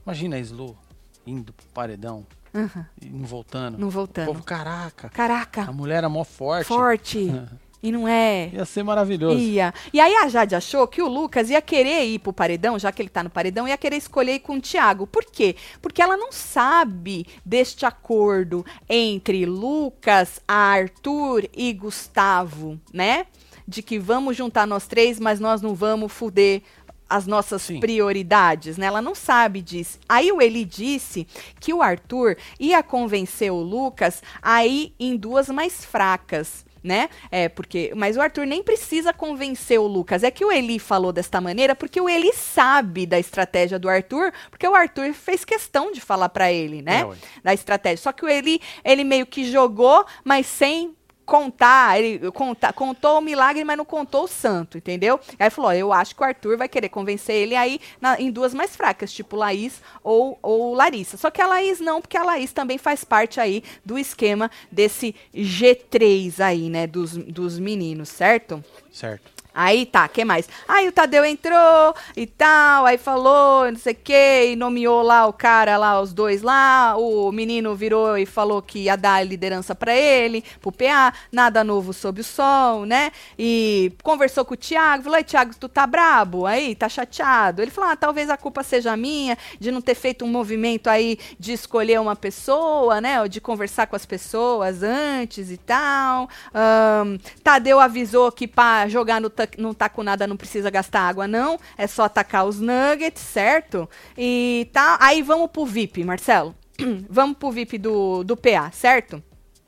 Imagina 0.06 0.36
a 0.36 0.40
Slow 0.40 0.78
indo 1.26 1.54
pro 1.54 1.66
paredão. 1.68 2.26
Uhum. 2.54 2.86
E 3.02 3.10
não 3.10 3.26
voltando. 3.26 3.78
Não 3.78 3.90
voltando. 3.90 4.30
O 4.30 4.34
povo, 4.34 4.44
caraca. 4.44 5.10
Caraca. 5.10 5.64
A 5.64 5.74
mulher 5.74 6.04
é 6.04 6.08
mó 6.08 6.24
forte. 6.24 6.68
Forte. 6.68 7.32
E 7.86 7.92
não 7.92 8.08
é. 8.08 8.50
Ia 8.52 8.66
ser 8.66 8.82
maravilhoso. 8.82 9.38
Ia. 9.38 9.72
E 9.94 10.00
aí 10.00 10.16
a 10.16 10.28
Jade 10.28 10.56
achou 10.56 10.88
que 10.88 11.04
o 11.04 11.08
Lucas 11.08 11.52
ia 11.52 11.62
querer 11.62 12.04
ir 12.04 12.18
pro 12.18 12.34
paredão, 12.34 12.80
já 12.80 12.92
que 12.92 13.00
ele 13.00 13.10
tá 13.10 13.22
no 13.22 13.30
paredão, 13.30 13.68
ia 13.68 13.78
querer 13.78 13.98
escolher 13.98 14.34
ir 14.34 14.40
com 14.40 14.58
o 14.58 14.62
Thiago. 14.62 15.06
Por 15.06 15.24
quê? 15.24 15.56
Porque 15.84 16.02
ela 16.02 16.18
não 16.18 16.32
sabe 16.32 17.28
deste 17.46 17.86
acordo 17.86 18.66
entre 18.90 19.46
Lucas, 19.46 20.42
Arthur 20.48 21.48
e 21.56 21.72
Gustavo, 21.74 22.80
né? 22.92 23.28
De 23.68 23.84
que 23.84 24.00
vamos 24.00 24.36
juntar 24.36 24.66
nós 24.66 24.88
três, 24.88 25.20
mas 25.20 25.40
nós 25.40 25.62
não 25.62 25.76
vamos 25.76 26.12
fuder 26.12 26.64
as 27.08 27.28
nossas 27.28 27.62
Sim. 27.62 27.80
prioridades, 27.80 28.80
né? 28.80 28.88
Ela 28.88 29.02
não 29.02 29.14
sabe 29.14 29.62
disso. 29.62 30.00
Aí 30.10 30.32
o 30.32 30.42
Eli 30.42 30.66
disse 30.66 31.28
que 31.60 31.72
o 31.72 31.84
Arthur 31.84 32.36
ia 32.60 32.82
convencer 32.82 33.52
o 33.52 33.62
Lucas 33.62 34.24
a 34.42 34.66
ir 34.66 34.96
em 35.00 35.16
duas 35.16 35.50
mais 35.50 35.86
fracas 35.86 36.66
né? 36.86 37.10
É, 37.32 37.50
porque. 37.50 37.92
Mas 37.96 38.16
o 38.16 38.22
Arthur 38.22 38.46
nem 38.46 38.64
precisa 38.64 39.12
convencer 39.12 39.80
o 39.80 39.88
Lucas. 39.88 40.24
É 40.24 40.30
que 40.30 40.46
o 40.46 40.52
Eli 40.52 40.78
falou 40.78 41.12
desta 41.12 41.42
maneira 41.42 41.76
porque 41.76 42.00
o 42.00 42.08
Eli 42.08 42.32
sabe 42.34 43.08
da 43.08 43.18
estratégia 43.20 43.80
do 43.80 43.90
Arthur, 43.90 44.32
porque 44.52 44.68
o 44.68 44.76
Arthur 44.76 45.14
fez 45.14 45.44
questão 45.44 45.92
de 45.92 46.00
falar 46.00 46.30
para 46.30 46.52
ele, 46.52 46.82
né? 46.82 47.02
É, 47.02 47.42
da 47.44 47.54
estratégia. 47.54 47.98
Só 47.98 48.12
que 48.12 48.24
o 48.24 48.30
Eli, 48.30 48.62
ele 48.84 49.04
meio 49.04 49.26
que 49.26 49.50
jogou, 49.52 50.06
mas 50.24 50.46
sem 50.46 50.96
contar, 51.26 52.00
ele 52.00 52.32
conta, 52.32 52.72
contou 52.72 53.18
o 53.18 53.22
milagre, 53.22 53.64
mas 53.64 53.78
não 53.78 53.86
contou 53.86 54.26
o 54.26 54.28
santo, 54.28 54.78
entendeu? 54.78 55.20
Aí 55.40 55.50
falou: 55.50 55.72
ó, 55.72 55.74
eu 55.74 55.92
acho 55.92 56.16
que 56.16 56.22
o 56.22 56.26
Arthur 56.26 56.58
vai 56.58 56.70
querer 56.70 56.90
convencer 56.90 57.36
ele 57.36 57.56
aí 57.56 57.80
na, 58.00 58.20
em 58.20 58.32
duas 58.32 58.54
mais 58.54 58.76
fracas, 58.76 59.12
tipo 59.12 59.36
Laís 59.36 59.82
ou, 60.04 60.38
ou 60.42 60.74
Larissa. 60.74 61.18
Só 61.18 61.32
que 61.32 61.42
a 61.42 61.48
Laís 61.48 61.80
não, 61.80 62.02
porque 62.02 62.18
a 62.18 62.24
Laís 62.24 62.54
também 62.54 62.78
faz 62.78 63.04
parte 63.04 63.40
aí 63.40 63.64
do 63.84 63.98
esquema 63.98 64.50
desse 64.72 65.16
G3 65.34 66.40
aí, 66.40 66.70
né? 66.70 66.88
Dos, 66.88 67.18
dos 67.18 67.60
meninos, 67.60 68.10
certo? 68.10 68.64
Certo. 68.92 69.35
Aí 69.58 69.86
tá, 69.86 70.06
que 70.10 70.26
mais? 70.26 70.50
Aí 70.68 70.86
o 70.86 70.92
Tadeu 70.92 71.24
entrou 71.24 71.96
e 72.14 72.28
tal, 72.28 72.86
aí 72.86 72.98
falou, 72.98 73.72
não 73.72 73.80
sei 73.80 73.94
o 73.94 73.96
que, 73.96 74.52
e 74.52 74.56
nomeou 74.58 75.02
lá 75.02 75.26
o 75.28 75.32
cara 75.32 75.78
lá, 75.78 76.02
os 76.02 76.12
dois 76.12 76.42
lá. 76.42 76.98
O 76.98 77.32
menino 77.32 77.74
virou 77.74 78.18
e 78.18 78.26
falou 78.26 78.62
que 78.62 78.80
ia 78.80 78.98
dar 78.98 79.26
liderança 79.26 79.74
para 79.74 79.96
ele, 79.96 80.44
pro 80.60 80.74
PA, 80.74 81.14
nada 81.32 81.64
novo 81.64 81.94
sob 81.94 82.20
o 82.20 82.24
sol, 82.24 82.86
né? 82.86 83.14
E 83.40 83.94
conversou 84.04 84.44
com 84.44 84.56
o 84.56 84.58
Thiago, 84.58 85.06
falou: 85.06 85.24
Thiago, 85.24 85.56
tu 85.58 85.70
tá 85.70 85.88
brabo? 85.88 86.46
Aí, 86.46 86.76
tá 86.76 86.90
chateado? 86.90 87.62
Ele 87.62 87.72
falou: 87.72 87.92
ah, 87.92 87.96
talvez 87.96 88.30
a 88.30 88.36
culpa 88.36 88.62
seja 88.62 88.98
minha 88.98 89.38
de 89.58 89.72
não 89.72 89.80
ter 89.80 89.96
feito 89.96 90.26
um 90.26 90.28
movimento 90.28 90.90
aí 90.90 91.18
de 91.40 91.54
escolher 91.54 92.02
uma 92.02 92.16
pessoa, 92.16 93.00
né? 93.00 93.22
Ou 93.22 93.30
de 93.30 93.40
conversar 93.40 93.88
com 93.88 93.96
as 93.96 94.06
pessoas 94.06 94.84
antes 94.84 95.50
e 95.50 95.58
tal. 95.58 96.28
Um, 96.54 97.18
Tadeu 97.42 97.80
avisou 97.80 98.30
que 98.34 98.48
para 98.48 98.90
jogar 98.90 99.22
no 99.22 99.30
não 99.58 99.74
tá 99.74 99.90
com 99.90 100.04
nada, 100.04 100.28
não 100.28 100.38
precisa 100.38 100.70
gastar 100.70 101.02
água, 101.02 101.28
não. 101.28 101.60
É 101.78 101.88
só 101.88 102.04
atacar 102.04 102.46
os 102.46 102.60
nuggets, 102.60 103.22
certo? 103.22 103.90
E 104.18 104.70
tá. 104.72 104.98
Aí 105.00 105.22
vamos 105.22 105.50
pro 105.52 105.66
VIP, 105.66 106.04
Marcelo. 106.04 106.56
vamos 107.10 107.38
pro 107.38 107.52
VIP 107.52 107.78
do, 107.78 108.24
do 108.24 108.36
PA, 108.36 108.72
certo? 108.72 109.24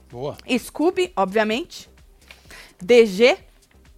Boa. 0.09 0.37
Scooby, 0.57 1.11
obviamente. 1.15 1.89
DG, 2.81 3.37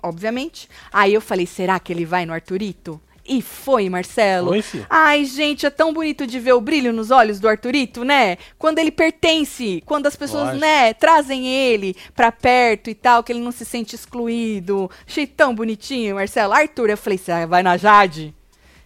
obviamente. 0.01 0.69
Aí 0.91 1.13
eu 1.13 1.21
falei, 1.21 1.45
será 1.45 1.79
que 1.79 1.93
ele 1.93 2.05
vai 2.05 2.25
no 2.25 2.33
Arthurito? 2.33 2.99
E 3.31 3.41
foi, 3.43 3.87
Marcelo. 3.89 4.47
Foi, 4.47 4.61
filho. 4.63 4.87
Ai, 4.89 5.23
gente, 5.23 5.65
é 5.65 5.69
tão 5.69 5.93
bonito 5.93 6.25
de 6.25 6.39
ver 6.39 6.53
o 6.53 6.59
brilho 6.61 6.91
nos 6.91 7.11
olhos 7.11 7.39
do 7.39 7.47
Arthurito, 7.47 8.03
né? 8.03 8.37
Quando 8.57 8.79
ele 8.79 8.89
pertence, 8.89 9.83
quando 9.85 10.07
as 10.07 10.15
pessoas, 10.15 10.45
Lógico. 10.45 10.61
né, 10.61 10.93
trazem 10.95 11.45
ele 11.47 11.95
pra 12.15 12.31
perto 12.31 12.89
e 12.89 12.95
tal, 12.95 13.23
que 13.23 13.31
ele 13.31 13.39
não 13.41 13.51
se 13.51 13.63
sente 13.65 13.93
excluído. 13.95 14.89
Achei 15.07 15.27
tão 15.27 15.53
bonitinho, 15.53 16.15
Marcelo. 16.15 16.53
Arthur, 16.53 16.89
eu 16.89 16.97
falei, 16.97 17.19
você 17.19 17.45
vai 17.45 17.61
na 17.61 17.77
Jade? 17.77 18.33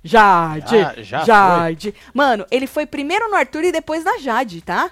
Jade, 0.03 0.77
Já- 0.77 0.93
já 1.01 1.23
Jade. 1.23 1.95
Mano, 2.13 2.45
ele 2.51 2.67
foi 2.67 2.85
primeiro 2.85 3.29
no 3.29 3.35
Arthur 3.37 3.63
e 3.63 3.71
depois 3.71 4.03
na 4.03 4.17
Jade, 4.17 4.59
tá? 4.61 4.91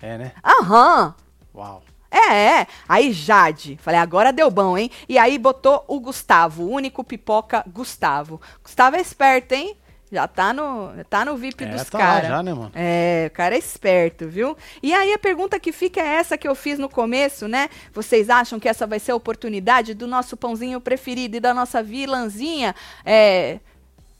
É, 0.00 0.16
né? 0.16 0.32
Aham. 0.42 1.14
Uau. 1.54 1.82
É, 2.10 2.60
é. 2.60 2.66
Aí 2.88 3.12
Jade. 3.12 3.78
Falei, 3.82 4.00
agora 4.00 4.32
deu 4.32 4.50
bom, 4.50 4.76
hein? 4.78 4.90
E 5.08 5.18
aí 5.18 5.38
botou 5.38 5.84
o 5.86 6.00
Gustavo, 6.00 6.62
o 6.64 6.70
único 6.70 7.04
pipoca 7.04 7.62
Gustavo. 7.66 8.40
Gustavo 8.62 8.96
é 8.96 9.00
esperto, 9.00 9.52
hein? 9.52 9.76
Já 10.10 10.26
tá 10.26 10.54
no, 10.54 10.90
tá 11.10 11.22
no 11.22 11.36
VIP 11.36 11.64
É, 11.64 11.66
dos 11.66 11.84
tá 11.90 11.98
lá 11.98 12.04
caras. 12.04 12.28
já, 12.28 12.42
né, 12.42 12.54
mano? 12.54 12.72
É, 12.74 13.28
o 13.30 13.34
cara 13.36 13.54
é 13.54 13.58
esperto, 13.58 14.26
viu? 14.26 14.56
E 14.82 14.94
aí 14.94 15.12
a 15.12 15.18
pergunta 15.18 15.60
que 15.60 15.70
fica 15.70 16.00
é 16.00 16.14
essa 16.14 16.38
que 16.38 16.48
eu 16.48 16.54
fiz 16.54 16.78
no 16.78 16.88
começo, 16.88 17.46
né? 17.46 17.68
Vocês 17.92 18.30
acham 18.30 18.58
que 18.58 18.66
essa 18.66 18.86
vai 18.86 18.98
ser 18.98 19.12
a 19.12 19.16
oportunidade 19.16 19.92
do 19.92 20.06
nosso 20.06 20.34
pãozinho 20.34 20.80
preferido 20.80 21.36
e 21.36 21.40
da 21.40 21.52
nossa 21.52 21.82
vilãzinha 21.82 22.74
é, 23.04 23.58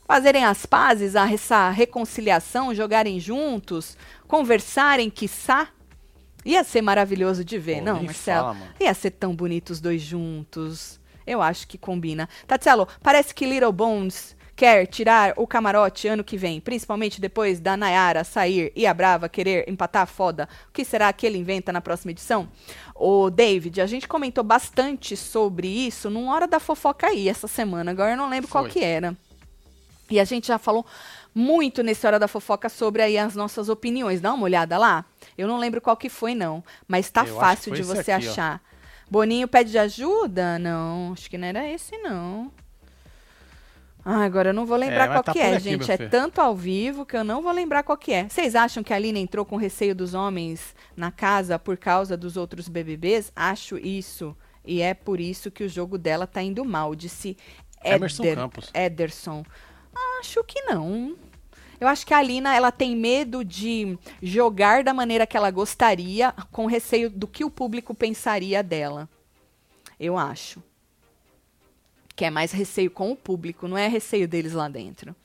fazerem 0.07 0.45
as 0.45 0.63
pazes, 0.63 1.15
a- 1.15 1.31
essa 1.31 1.71
reconciliação, 1.71 2.71
jogarem 2.75 3.19
juntos, 3.19 3.97
conversarem, 4.27 5.09
quiçá? 5.09 5.69
Ia 6.45 6.63
ser 6.63 6.81
maravilhoso 6.81 7.43
de 7.43 7.57
ver, 7.57 7.79
Pô, 7.79 7.85
não, 7.85 8.03
Marcelo? 8.03 8.53
fala. 8.53 8.67
Ia 8.79 8.93
ser 8.93 9.11
tão 9.11 9.35
bonito 9.35 9.71
os 9.71 9.81
dois 9.81 10.01
juntos. 10.01 10.99
Eu 11.25 11.41
acho 11.41 11.67
que 11.67 11.77
combina. 11.77 12.27
Tatielo, 12.47 12.87
parece 13.03 13.35
que 13.35 13.45
Little 13.45 13.71
Bones 13.71 14.35
quer 14.59 14.87
tirar 14.87 15.33
o 15.37 15.47
camarote 15.47 16.05
ano 16.09 16.21
que 16.21 16.35
vem, 16.35 16.59
principalmente 16.59 17.21
depois 17.21 17.61
da 17.61 17.77
Nayara 17.77 18.25
sair 18.25 18.73
e 18.75 18.85
a 18.85 18.93
Brava 18.93 19.29
querer 19.29 19.69
empatar 19.69 20.01
a 20.01 20.05
foda. 20.05 20.49
O 20.67 20.73
que 20.73 20.83
será 20.83 21.13
que 21.13 21.25
ele 21.25 21.37
inventa 21.37 21.71
na 21.71 21.79
próxima 21.79 22.11
edição? 22.11 22.49
Ô, 22.93 23.29
David, 23.29 23.79
a 23.79 23.85
gente 23.85 24.05
comentou 24.05 24.43
bastante 24.43 25.15
sobre 25.15 25.67
isso 25.67 26.09
num 26.09 26.27
Hora 26.27 26.45
da 26.45 26.59
Fofoca 26.59 27.07
aí 27.07 27.29
essa 27.29 27.47
semana. 27.47 27.91
Agora 27.91 28.11
eu 28.11 28.17
não 28.17 28.29
lembro 28.29 28.49
qual 28.49 28.65
Foi. 28.65 28.73
que 28.73 28.83
era. 28.83 29.15
E 30.09 30.19
a 30.19 30.25
gente 30.25 30.47
já 30.47 30.57
falou 30.57 30.85
muito 31.33 31.81
nesse 31.81 32.05
Hora 32.05 32.19
da 32.19 32.27
Fofoca 32.27 32.67
sobre 32.67 33.01
aí 33.01 33.17
as 33.17 33.35
nossas 33.35 33.69
opiniões. 33.69 34.19
Dá 34.19 34.33
uma 34.33 34.43
olhada 34.43 34.77
lá. 34.77 35.05
Eu 35.39 35.47
não 35.47 35.57
lembro 35.57 35.79
qual 35.81 35.95
que 35.97 36.09
foi, 36.09 36.35
não. 36.35 36.63
Mas 36.87 37.09
tá 37.09 37.25
Eu 37.25 37.37
fácil 37.39 37.73
de 37.73 37.81
você 37.83 38.11
aqui, 38.11 38.27
ó. 38.27 38.31
achar. 38.31 38.61
Boninho 39.09 39.47
pede 39.47 39.77
ajuda? 39.77 40.59
Não, 40.59 41.13
acho 41.13 41.29
que 41.29 41.37
não 41.37 41.47
era 41.47 41.67
esse, 41.67 41.97
não. 41.97 42.51
Ah, 44.05 44.23
agora 44.23 44.49
eu 44.49 44.53
não 44.53 44.65
vou 44.65 44.77
lembrar 44.77 45.05
É, 45.05 45.07
qual 45.07 45.23
tá 45.23 45.33
que 45.33 45.39
é, 45.39 45.53
aqui, 45.55 45.63
gente. 45.63 45.91
É 45.91 45.97
filho. 45.97 46.09
tanto 46.09 46.39
ao 46.39 46.55
vivo 46.55 47.05
que 47.05 47.15
eu 47.17 47.23
não 47.23 47.41
vou 47.41 47.51
lembrar 47.51 47.83
qual 47.83 47.97
que 47.97 48.13
é. 48.13 48.27
Vocês 48.29 48.55
acham 48.55 48.81
que 48.81 48.93
a 48.93 48.95
Aline 48.95 49.19
entrou 49.19 49.43
com 49.45 49.57
receio 49.57 49.93
dos 49.93 50.13
homens 50.13 50.73
na 50.95 51.11
casa 51.11 51.59
por 51.59 51.75
causa 51.77 52.15
dos 52.15 52.37
outros 52.37 52.67
BBBs? 52.69 53.31
Acho 53.35 53.77
isso. 53.77 54.35
E 54.65 54.81
é 54.81 54.93
por 54.93 55.19
isso 55.19 55.51
que 55.51 55.63
o 55.63 55.69
jogo 55.69 55.97
dela 55.97 56.25
tá 56.25 56.41
indo 56.41 56.63
mal, 56.63 56.95
disse 56.95 57.35
Emerson 57.83 58.23
Éder- 58.23 58.35
Campos. 58.35 58.71
Ederson. 58.73 59.43
Acho 60.19 60.43
que 60.43 60.61
não. 60.61 61.15
Eu 61.79 61.87
acho 61.87 62.05
que 62.05 62.13
a 62.13 62.17
Alina, 62.17 62.55
ela 62.55 62.71
tem 62.71 62.95
medo 62.95 63.43
de 63.43 63.97
jogar 64.21 64.83
da 64.83 64.93
maneira 64.93 65.25
que 65.25 65.37
ela 65.37 65.49
gostaria, 65.49 66.33
com 66.51 66.65
receio 66.65 67.09
do 67.09 67.27
que 67.27 67.45
o 67.45 67.49
público 67.49 67.95
pensaria 67.95 68.61
dela. 68.61 69.07
Eu 69.99 70.17
acho. 70.17 70.61
Que 72.15 72.25
é 72.25 72.29
mais 72.29 72.51
receio 72.51 72.91
com 72.91 73.11
o 73.11 73.15
público, 73.15 73.67
não 73.67 73.77
é 73.77 73.87
receio 73.87 74.27
deles 74.27 74.53
lá 74.53 74.67
dentro. 74.67 75.15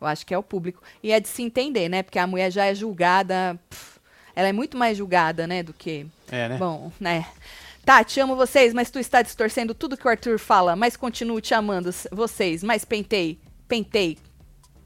Eu 0.00 0.06
acho 0.06 0.24
que 0.24 0.32
é 0.32 0.38
o 0.38 0.42
público. 0.42 0.82
E 1.02 1.10
é 1.10 1.18
de 1.18 1.28
se 1.28 1.42
entender, 1.42 1.88
né? 1.88 2.02
Porque 2.02 2.18
a 2.18 2.26
mulher 2.26 2.52
já 2.52 2.66
é 2.66 2.74
julgada. 2.74 3.58
pff, 3.68 3.98
ela 4.34 4.48
é 4.48 4.52
muito 4.52 4.76
mais 4.76 4.98
julgada, 4.98 5.46
né? 5.46 5.62
Do 5.62 5.72
que 5.72 6.06
É, 6.30 6.48
né? 6.50 6.56
Bom, 6.58 6.92
né? 7.00 7.26
Tá, 7.84 8.02
te 8.04 8.20
amo 8.20 8.36
vocês, 8.36 8.74
mas 8.74 8.90
tu 8.90 8.98
está 8.98 9.22
distorcendo 9.22 9.72
tudo 9.72 9.96
que 9.96 10.06
o 10.06 10.10
Arthur 10.10 10.38
fala, 10.40 10.74
mas 10.74 10.96
continuo 10.96 11.40
te 11.40 11.54
amando 11.54 11.90
vocês, 12.10 12.64
mas 12.64 12.84
pentei, 12.84 13.38
pentei, 13.68 14.18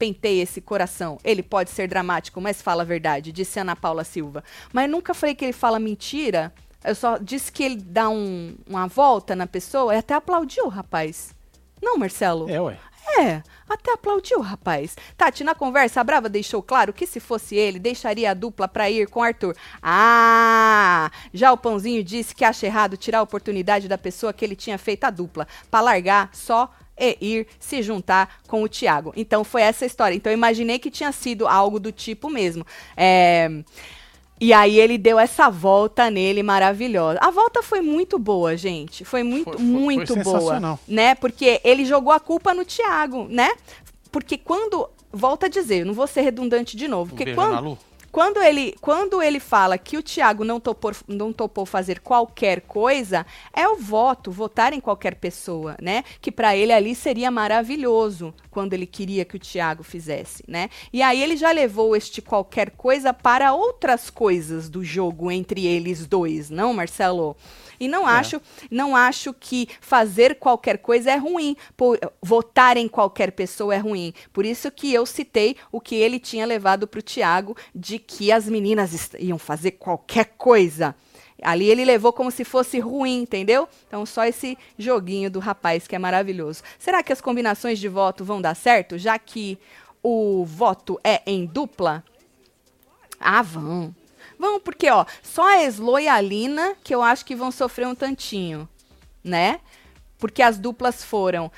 pentei 0.01 0.41
esse 0.41 0.59
coração. 0.59 1.19
Ele 1.23 1.43
pode 1.43 1.69
ser 1.69 1.87
dramático, 1.87 2.41
mas 2.41 2.59
fala 2.59 2.81
a 2.81 2.85
verdade, 2.85 3.31
disse 3.31 3.59
Ana 3.59 3.75
Paula 3.75 4.03
Silva. 4.03 4.43
Mas 4.73 4.89
nunca 4.89 5.13
falei 5.13 5.35
que 5.35 5.45
ele 5.45 5.53
fala 5.53 5.77
mentira. 5.77 6.51
Eu 6.83 6.95
só 6.95 7.19
disse 7.19 7.51
que 7.51 7.61
ele 7.61 7.75
dá 7.75 8.09
um- 8.09 8.55
uma 8.67 8.87
volta 8.87 9.35
na 9.35 9.45
pessoa 9.45 9.93
e 9.93 9.99
até 9.99 10.15
aplaudiu, 10.15 10.67
rapaz. 10.69 11.35
Não, 11.79 11.99
Marcelo? 11.99 12.49
É, 12.49 12.59
ué. 12.59 12.79
É, 13.19 13.43
até 13.69 13.91
aplaudiu, 13.93 14.39
rapaz. 14.41 14.95
Tati, 15.15 15.43
na 15.43 15.53
conversa, 15.53 16.01
a 16.01 16.03
Brava 16.03 16.27
deixou 16.29 16.63
claro 16.63 16.93
que 16.93 17.05
se 17.05 17.19
fosse 17.19 17.55
ele, 17.55 17.77
deixaria 17.77 18.31
a 18.31 18.33
dupla 18.33 18.67
pra 18.67 18.89
ir 18.89 19.07
com 19.07 19.21
Arthur. 19.21 19.55
Ah! 19.83 21.11
Já 21.33 21.51
o 21.51 21.57
Pãozinho 21.57 22.03
disse 22.03 22.33
que 22.33 22.43
acha 22.45 22.65
errado 22.65 22.97
tirar 22.97 23.19
a 23.19 23.23
oportunidade 23.23 23.87
da 23.87 23.97
pessoa 23.97 24.33
que 24.33 24.43
ele 24.45 24.55
tinha 24.55 24.77
feito 24.77 25.03
a 25.03 25.09
dupla, 25.09 25.47
pra 25.69 25.81
largar 25.81 26.29
só 26.33 26.71
e 27.01 27.17
ir 27.19 27.47
se 27.59 27.81
juntar 27.81 28.39
com 28.47 28.61
o 28.63 28.69
Thiago. 28.69 29.11
Então 29.15 29.43
foi 29.43 29.63
essa 29.63 29.85
história. 29.85 30.15
Então 30.15 30.31
eu 30.31 30.37
imaginei 30.37 30.77
que 30.79 30.91
tinha 30.91 31.11
sido 31.11 31.47
algo 31.47 31.79
do 31.79 31.91
tipo 31.91 32.29
mesmo. 32.29 32.65
É. 32.95 33.49
E 34.39 34.53
aí 34.53 34.79
ele 34.79 34.97
deu 34.97 35.19
essa 35.19 35.49
volta 35.49 36.09
nele 36.09 36.41
maravilhosa. 36.41 37.19
A 37.21 37.29
volta 37.29 37.61
foi 37.61 37.79
muito 37.81 38.17
boa, 38.17 38.57
gente. 38.57 39.05
Foi 39.05 39.21
muito, 39.21 39.43
Foi- 39.43 39.53
foi- 39.53 39.63
muito 39.63 40.13
foi 40.15 40.23
boa, 40.23 40.79
né? 40.87 41.13
Porque 41.15 41.61
ele 41.63 41.85
jogou 41.85 42.11
a 42.11 42.19
culpa 42.19 42.51
no 42.53 42.65
Thiago, 42.65 43.27
né? 43.29 43.51
Porque 44.11 44.37
quando 44.39 44.89
volta 45.13 45.45
a 45.45 45.49
dizer, 45.49 45.85
não 45.85 45.93
vou 45.93 46.07
ser 46.07 46.21
redundante 46.21 46.75
de 46.75 46.87
novo, 46.87 47.13
Um 47.13 47.17
porque 47.17 47.35
quando. 47.35 47.77
Quando 48.11 48.41
ele, 48.41 48.75
quando 48.81 49.21
ele 49.21 49.39
fala 49.39 49.77
que 49.77 49.97
o 49.97 50.03
Thiago 50.03 50.43
não 50.43 50.59
topou, 50.59 50.91
não 51.07 51.31
topou 51.31 51.65
fazer 51.65 51.99
qualquer 51.99 52.61
coisa, 52.61 53.25
é 53.53 53.67
o 53.67 53.77
voto, 53.77 54.31
votar 54.31 54.73
em 54.73 54.79
qualquer 54.79 55.15
pessoa, 55.15 55.75
né? 55.81 56.03
Que 56.19 56.31
pra 56.31 56.55
ele 56.55 56.73
ali 56.73 56.93
seria 56.93 57.31
maravilhoso 57.31 58.33
quando 58.49 58.73
ele 58.73 58.85
queria 58.85 59.23
que 59.23 59.37
o 59.37 59.39
Thiago 59.39 59.83
fizesse, 59.83 60.43
né? 60.47 60.69
E 60.91 61.01
aí 61.01 61.21
ele 61.21 61.37
já 61.37 61.51
levou 61.51 61.95
este 61.95 62.21
qualquer 62.21 62.71
coisa 62.71 63.13
para 63.13 63.53
outras 63.53 64.09
coisas 64.09 64.69
do 64.69 64.83
jogo 64.83 65.31
entre 65.31 65.65
eles 65.65 66.05
dois, 66.05 66.49
não, 66.49 66.73
Marcelo? 66.73 67.35
E 67.81 67.87
não 67.87 68.07
É. 68.07 68.11
acho, 68.13 68.39
não 68.69 68.95
acho 68.95 69.33
que 69.33 69.67
fazer 69.81 70.35
qualquer 70.35 70.77
coisa 70.77 71.09
é 71.09 71.17
ruim, 71.17 71.57
por, 71.75 71.99
votar 72.21 72.77
em 72.77 72.87
qualquer 72.87 73.31
pessoa 73.31 73.73
é 73.73 73.79
ruim. 73.79 74.13
Por 74.31 74.45
isso 74.45 74.69
que 74.69 74.93
eu 74.93 75.03
citei 75.03 75.57
o 75.71 75.81
que 75.81 75.95
ele 75.95 76.19
tinha 76.19 76.45
levado 76.45 76.87
para 76.87 76.99
o 76.99 77.01
Tiago 77.01 77.57
de 77.73 77.97
que 77.97 78.31
as 78.31 78.47
meninas 78.47 79.09
iam 79.17 79.39
fazer 79.39 79.71
qualquer 79.71 80.35
coisa. 80.37 80.95
Ali 81.41 81.71
ele 81.71 81.83
levou 81.83 82.13
como 82.13 82.29
se 82.29 82.43
fosse 82.43 82.79
ruim, 82.79 83.23
entendeu? 83.23 83.67
Então 83.87 84.05
só 84.05 84.25
esse 84.25 84.55
joguinho 84.77 85.31
do 85.31 85.39
rapaz 85.39 85.87
que 85.87 85.95
é 85.95 85.99
maravilhoso. 85.99 86.61
Será 86.77 87.01
que 87.01 87.11
as 87.11 87.19
combinações 87.19 87.79
de 87.79 87.87
voto 87.87 88.23
vão 88.23 88.39
dar 88.39 88.53
certo, 88.55 88.95
já 88.95 89.17
que 89.17 89.57
o 90.03 90.45
voto 90.45 90.99
é 91.03 91.23
em 91.25 91.47
dupla? 91.47 92.03
Ah, 93.19 93.41
vão. 93.41 93.95
Vão, 94.41 94.59
porque, 94.59 94.89
ó, 94.89 95.05
só 95.21 95.47
a 95.47 95.63
Slo 95.65 95.99
e 95.99 96.07
a 96.07 96.19
Lina 96.19 96.73
que 96.83 96.95
eu 96.95 97.03
acho 97.03 97.23
que 97.23 97.35
vão 97.35 97.51
sofrer 97.51 97.87
um 97.87 97.93
tantinho, 97.93 98.67
né? 99.23 99.59
Porque 100.17 100.41
as 100.41 100.57
duplas 100.57 101.03
foram 101.03 101.51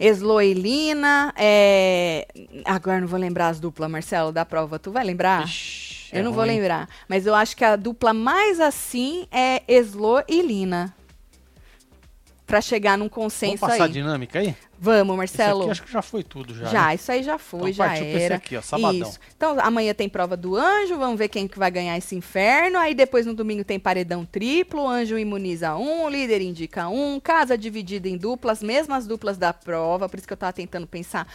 Slo 0.00 0.40
e 0.40 0.54
Lina, 0.54 1.34
é... 1.36 2.26
Agora 2.64 3.02
não 3.02 3.06
vou 3.06 3.20
lembrar 3.20 3.48
as 3.48 3.60
duplas, 3.60 3.90
Marcelo, 3.90 4.32
da 4.32 4.46
prova. 4.46 4.78
Tu 4.78 4.90
vai 4.90 5.04
lembrar? 5.04 5.44
Ixi, 5.44 6.08
eu 6.10 6.20
é 6.20 6.22
não 6.22 6.32
vou 6.32 6.42
ruim. 6.42 6.54
lembrar. 6.54 6.88
Mas 7.06 7.26
eu 7.26 7.34
acho 7.34 7.54
que 7.54 7.66
a 7.66 7.76
dupla 7.76 8.14
mais 8.14 8.58
assim 8.60 9.28
é 9.30 9.62
Slo 9.68 10.22
e 10.26 10.40
Lina. 10.40 10.96
Pra 12.52 12.60
chegar 12.60 12.98
num 12.98 13.08
Vamos 13.08 13.14
consenso 13.14 13.60
passar 13.60 13.84
a 13.84 13.86
aí. 13.86 13.92
dinâmica 13.92 14.38
aí? 14.38 14.54
Vamos, 14.78 15.16
Marcelo. 15.16 15.62
aqui 15.62 15.70
acho 15.70 15.82
que 15.84 15.90
já 15.90 16.02
foi 16.02 16.22
tudo 16.22 16.54
já. 16.54 16.66
Já, 16.66 16.86
né? 16.88 16.96
isso 16.96 17.10
aí 17.10 17.22
já 17.22 17.38
foi, 17.38 17.70
Então 17.70 17.72
já 17.72 17.84
partiu 17.86 18.04
pra 18.04 18.12
esse 18.14 18.24
era. 18.24 18.34
aqui, 18.34 18.56
ó, 18.58 18.60
sabadão. 18.60 19.08
Isso. 19.08 19.18
Então 19.34 19.56
amanhã 19.58 19.94
tem 19.94 20.06
prova 20.06 20.36
do 20.36 20.54
anjo, 20.54 20.98
vamos 20.98 21.16
ver 21.16 21.28
quem 21.28 21.48
que 21.48 21.58
vai 21.58 21.70
ganhar 21.70 21.96
esse 21.96 22.14
inferno. 22.14 22.78
Aí 22.78 22.94
depois 22.94 23.24
no 23.24 23.32
domingo 23.32 23.64
tem 23.64 23.80
paredão 23.80 24.26
triplo, 24.26 24.86
anjo 24.86 25.16
imuniza 25.18 25.74
um, 25.76 26.10
líder 26.10 26.42
indica 26.42 26.88
um, 26.90 27.18
casa 27.18 27.56
dividida 27.56 28.06
em 28.06 28.18
duplas, 28.18 28.62
mesmas 28.62 29.06
duplas 29.06 29.38
da 29.38 29.54
prova, 29.54 30.06
por 30.06 30.18
isso 30.18 30.26
que 30.26 30.34
eu 30.34 30.36
tava 30.36 30.52
tentando 30.52 30.86
pensar 30.86 31.26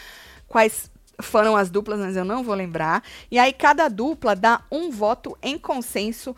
quais 0.48 0.92
foram 1.20 1.56
as 1.58 1.72
duplas, 1.72 2.00
mas 2.00 2.16
eu 2.16 2.24
não 2.24 2.44
vou 2.44 2.54
lembrar. 2.54 3.04
E 3.32 3.40
aí 3.40 3.52
cada 3.52 3.88
dupla 3.90 4.36
dá 4.36 4.62
um 4.72 4.92
voto 4.92 5.36
em 5.42 5.58
consenso 5.58 6.36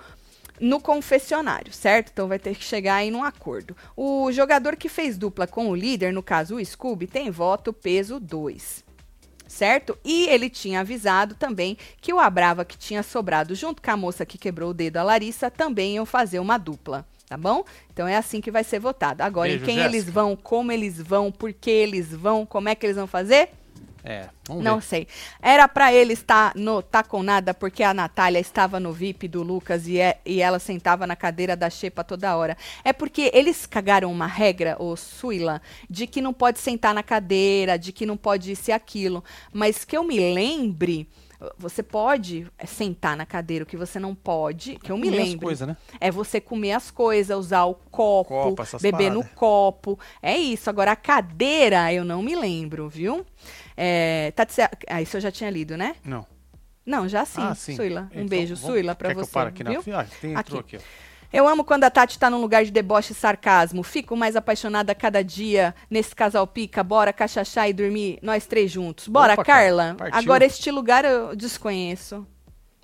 no 0.59 0.79
confessionário, 0.79 1.71
certo? 1.73 2.11
Então 2.11 2.27
vai 2.27 2.39
ter 2.39 2.55
que 2.55 2.63
chegar 2.63 2.95
aí 2.95 3.11
num 3.11 3.23
acordo. 3.23 3.75
O 3.95 4.31
jogador 4.31 4.75
que 4.75 4.89
fez 4.89 5.17
dupla 5.17 5.47
com 5.47 5.69
o 5.69 5.75
líder, 5.75 6.13
no 6.13 6.23
caso 6.23 6.55
o 6.55 6.65
Scooby, 6.65 7.07
tem 7.07 7.31
voto 7.31 7.71
peso 7.71 8.19
2. 8.19 8.83
Certo? 9.47 9.97
E 10.05 10.27
ele 10.27 10.49
tinha 10.49 10.81
avisado 10.81 11.33
também 11.33 11.75
que 11.99 12.13
o 12.13 12.19
Abrava 12.19 12.63
que 12.63 12.77
tinha 12.77 13.01
sobrado 13.01 13.55
junto 13.55 13.81
com 13.81 13.91
a 13.91 13.97
moça 13.97 14.25
que 14.25 14.37
quebrou 14.37 14.69
o 14.69 14.73
dedo, 14.73 14.97
a 14.97 15.03
Larissa, 15.03 15.49
também 15.49 15.95
iam 15.95 16.05
fazer 16.05 16.39
uma 16.39 16.57
dupla. 16.57 17.05
Tá 17.27 17.37
bom? 17.37 17.63
Então 17.93 18.07
é 18.07 18.15
assim 18.15 18.41
que 18.41 18.49
vai 18.49 18.63
ser 18.63 18.79
votado. 18.79 19.21
Agora, 19.21 19.49
Beijo, 19.49 19.63
em 19.63 19.65
quem 19.65 19.75
Jéssica. 19.75 19.95
eles 19.95 20.09
vão, 20.09 20.35
como 20.35 20.71
eles 20.71 20.99
vão, 20.99 21.31
por 21.31 21.53
que 21.53 21.69
eles 21.69 22.11
vão, 22.11 22.43
como 22.43 22.69
é 22.69 22.73
que 22.75 22.85
eles 22.85 22.95
vão 22.95 23.05
fazer? 23.05 23.49
É, 24.03 24.29
vamos 24.47 24.63
Não 24.63 24.75
ver. 24.79 24.81
sei. 24.85 25.07
Era 25.41 25.67
pra 25.67 25.93
ele 25.93 26.13
estar 26.13 26.53
no 26.55 26.81
Tá 26.81 27.03
com 27.03 27.21
Nada 27.21 27.53
porque 27.53 27.83
a 27.83 27.93
Natália 27.93 28.39
estava 28.39 28.79
no 28.79 28.93
VIP 28.93 29.27
do 29.27 29.43
Lucas 29.43 29.87
e, 29.87 29.99
é- 29.99 30.19
e 30.25 30.41
ela 30.41 30.57
sentava 30.59 31.05
na 31.05 31.15
cadeira 31.15 31.55
da 31.55 31.69
Xepa 31.69 32.03
toda 32.03 32.35
hora. 32.35 32.57
É 32.83 32.93
porque 32.93 33.29
eles 33.33 33.65
cagaram 33.65 34.11
uma 34.11 34.27
regra, 34.27 34.75
o 34.79 34.95
Suila, 34.95 35.61
de 35.89 36.07
que 36.07 36.21
não 36.21 36.33
pode 36.33 36.59
sentar 36.59 36.93
na 36.93 37.03
cadeira, 37.03 37.77
de 37.77 37.91
que 37.91 38.05
não 38.05 38.15
pode 38.15 38.51
isso 38.51 38.69
e 38.69 38.73
aquilo. 38.73 39.23
Mas 39.51 39.83
que 39.83 39.97
eu 39.97 40.03
me 40.03 40.17
lembre, 40.33 41.07
você 41.57 41.81
pode 41.81 42.45
é, 42.57 42.65
sentar 42.65 43.15
na 43.15 43.25
cadeira, 43.25 43.63
o 43.63 43.65
que 43.67 43.77
você 43.77 43.99
não 43.99 44.13
pode, 44.13 44.75
que 44.77 44.91
eu 44.91 44.97
me 44.97 45.05
Comer 45.05 45.21
as 45.21 45.27
lembro. 45.29 45.45
coisas, 45.45 45.67
né? 45.67 45.77
É 45.99 46.11
você 46.11 46.41
comer 46.41 46.73
as 46.73 46.91
coisas, 46.91 47.37
usar 47.37 47.63
o 47.65 47.75
copo, 47.75 48.29
Copo, 48.55 48.63
beber 48.81 49.09
no 49.11 49.19
paradas. 49.21 49.37
copo. 49.39 49.99
É 50.21 50.37
isso. 50.37 50.69
Agora, 50.69 50.91
a 50.91 50.95
cadeira, 50.95 51.93
eu 51.93 52.03
não 52.03 52.21
me 52.21 52.35
lembro, 52.35 52.89
viu? 52.89 53.25
É, 53.77 54.31
tá, 54.35 54.45
ah, 54.89 55.01
isso 55.01 55.15
eu 55.17 55.21
já 55.21 55.31
tinha 55.31 55.49
lido, 55.49 55.77
né? 55.77 55.95
Não. 56.03 56.25
Não, 56.85 57.07
já 57.07 57.23
sim. 57.23 57.41
ah, 57.41 57.53
sim. 57.55 57.75
Suila, 57.75 58.01
um 58.11 58.15
Então, 58.15 58.27
beijo, 58.27 58.55
vamos- 58.55 58.69
Suila, 58.71 58.95
pra 58.95 59.09
quer 59.09 59.15
que 59.15 59.23
você. 59.25 59.37
eu 59.37 59.41
aqui 59.43 59.63
viu? 59.63 59.73
na 59.73 59.81
fila? 59.81 60.01
Ah, 60.01 60.15
tem, 60.19 60.33
entrou 60.33 60.59
aqui. 60.59 60.77
ó. 60.77 60.79
Eu 61.31 61.47
amo 61.47 61.63
quando 61.63 61.83
a 61.83 61.89
Tati 61.91 62.17
tá 62.17 62.29
num 62.29 62.41
lugar 62.41 62.65
de 62.65 62.71
deboche 62.71 63.11
e 63.11 63.15
sarcasmo. 63.15 63.83
Fico 63.83 64.17
mais 64.17 64.35
apaixonada 64.35 64.91
a 64.91 64.95
cada 64.95 65.23
dia 65.23 65.75
nesse 65.89 66.15
casal 66.15 66.47
pica. 66.47 66.83
Bora 66.83 67.13
cachachar 67.13 67.69
e 67.69 67.73
dormir 67.73 68.17
nós 68.21 68.47
três 68.47 68.71
juntos. 68.71 69.07
Bora, 69.07 69.33
Opa, 69.33 69.43
Carla. 69.45 69.95
partiu. 69.97 70.17
Agora, 70.19 70.43
este 70.45 70.71
lugar 70.71 71.05
eu 71.05 71.35
desconheço. 71.35 72.25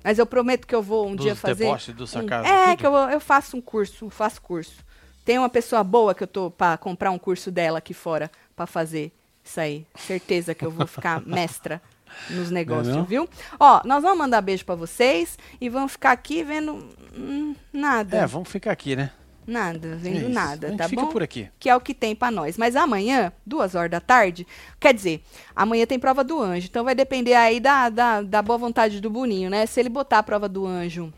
Mas 0.04 0.20
eu 0.20 0.26
prometo 0.28 0.68
que 0.68 0.76
eu 0.76 0.84
vou 0.84 1.08
um 1.08 1.16
Dos 1.16 1.26
dia 1.26 1.36
fazer. 1.36 1.64
deboche, 1.66 1.92
do 1.92 2.04
um- 2.04 2.08
sarcasmo, 2.08 2.46
É, 2.48 2.66
tudo? 2.68 2.78
que 2.78 2.86
eu, 2.86 2.94
eu 2.96 3.20
faço 3.20 3.58
um 3.58 3.62
curso, 3.62 4.08
faço 4.12 4.40
curso. 4.40 4.86
Tem 5.26 5.40
uma 5.40 5.50
pessoa 5.50 5.84
boa 5.84 6.14
que 6.14 6.22
eu 6.22 6.28
tô 6.28 6.52
pra 6.52 6.78
comprar 6.78 7.10
um 7.10 7.18
curso 7.18 7.50
dela 7.50 7.80
aqui 7.80 7.96
fora 7.96 8.30
pra 8.56 8.68
fazer 8.68 9.12
isso 9.44 9.60
aí. 9.60 9.88
Certeza 9.96 10.54
que 10.54 10.64
eu 10.64 10.70
vou 10.70 10.86
ficar 10.86 11.20
mestra 11.26 11.82
nos 12.30 12.52
negócios, 12.52 12.96
não? 12.96 13.04
viu? 13.04 13.28
Ó, 13.60 13.82
nós 13.84 14.04
vamos 14.04 14.20
mandar 14.20 14.42
beijo 14.42 14.64
pra 14.64 14.76
vocês 14.76 15.40
e 15.60 15.68
vamos 15.68 15.94
ficar 15.94 16.12
aqui 16.12 16.44
vendo 16.44 16.88
nada. 17.72 18.18
É, 18.18 18.26
vamos 18.26 18.50
ficar 18.50 18.72
aqui, 18.72 18.96
né? 18.96 19.12
Nada, 19.48 19.90
É 19.90 19.96
vendo 19.96 20.18
isso. 20.22 20.30
nada, 20.30 20.76
tá 20.76 20.90
fica 20.90 21.04
bom? 21.04 21.10
por 21.10 21.22
aqui. 21.22 21.48
Que 21.60 21.70
é 21.70 21.76
o 21.76 21.80
que 21.80 21.94
tem 21.94 22.16
pra 22.16 22.32
nós. 22.32 22.58
Mas 22.58 22.76
amanhã, 22.76 23.32
duas 23.46 23.76
horas 23.76 23.92
da 23.92 24.00
tarde, 24.02 24.46
quer 24.80 24.92
dizer, 24.92 25.24
amanhã 25.56 25.86
tem 25.86 26.00
prova 26.00 26.24
do 26.24 26.42
anjo. 26.42 26.66
Então 26.68 26.84
vai 26.84 26.96
depender 26.96 27.36
aí 27.36 27.60
da, 27.60 27.90
da, 27.90 28.22
da 28.24 28.42
boa 28.42 28.58
vontade 28.58 29.00
do 29.00 29.10
Boninho, 29.10 29.50
né? 29.52 29.68
Se 29.68 29.80
ele 29.80 29.90
botar 29.90 30.18
a 30.20 30.24
prova 30.24 30.50
do 30.50 30.66
anjo. 30.66 31.14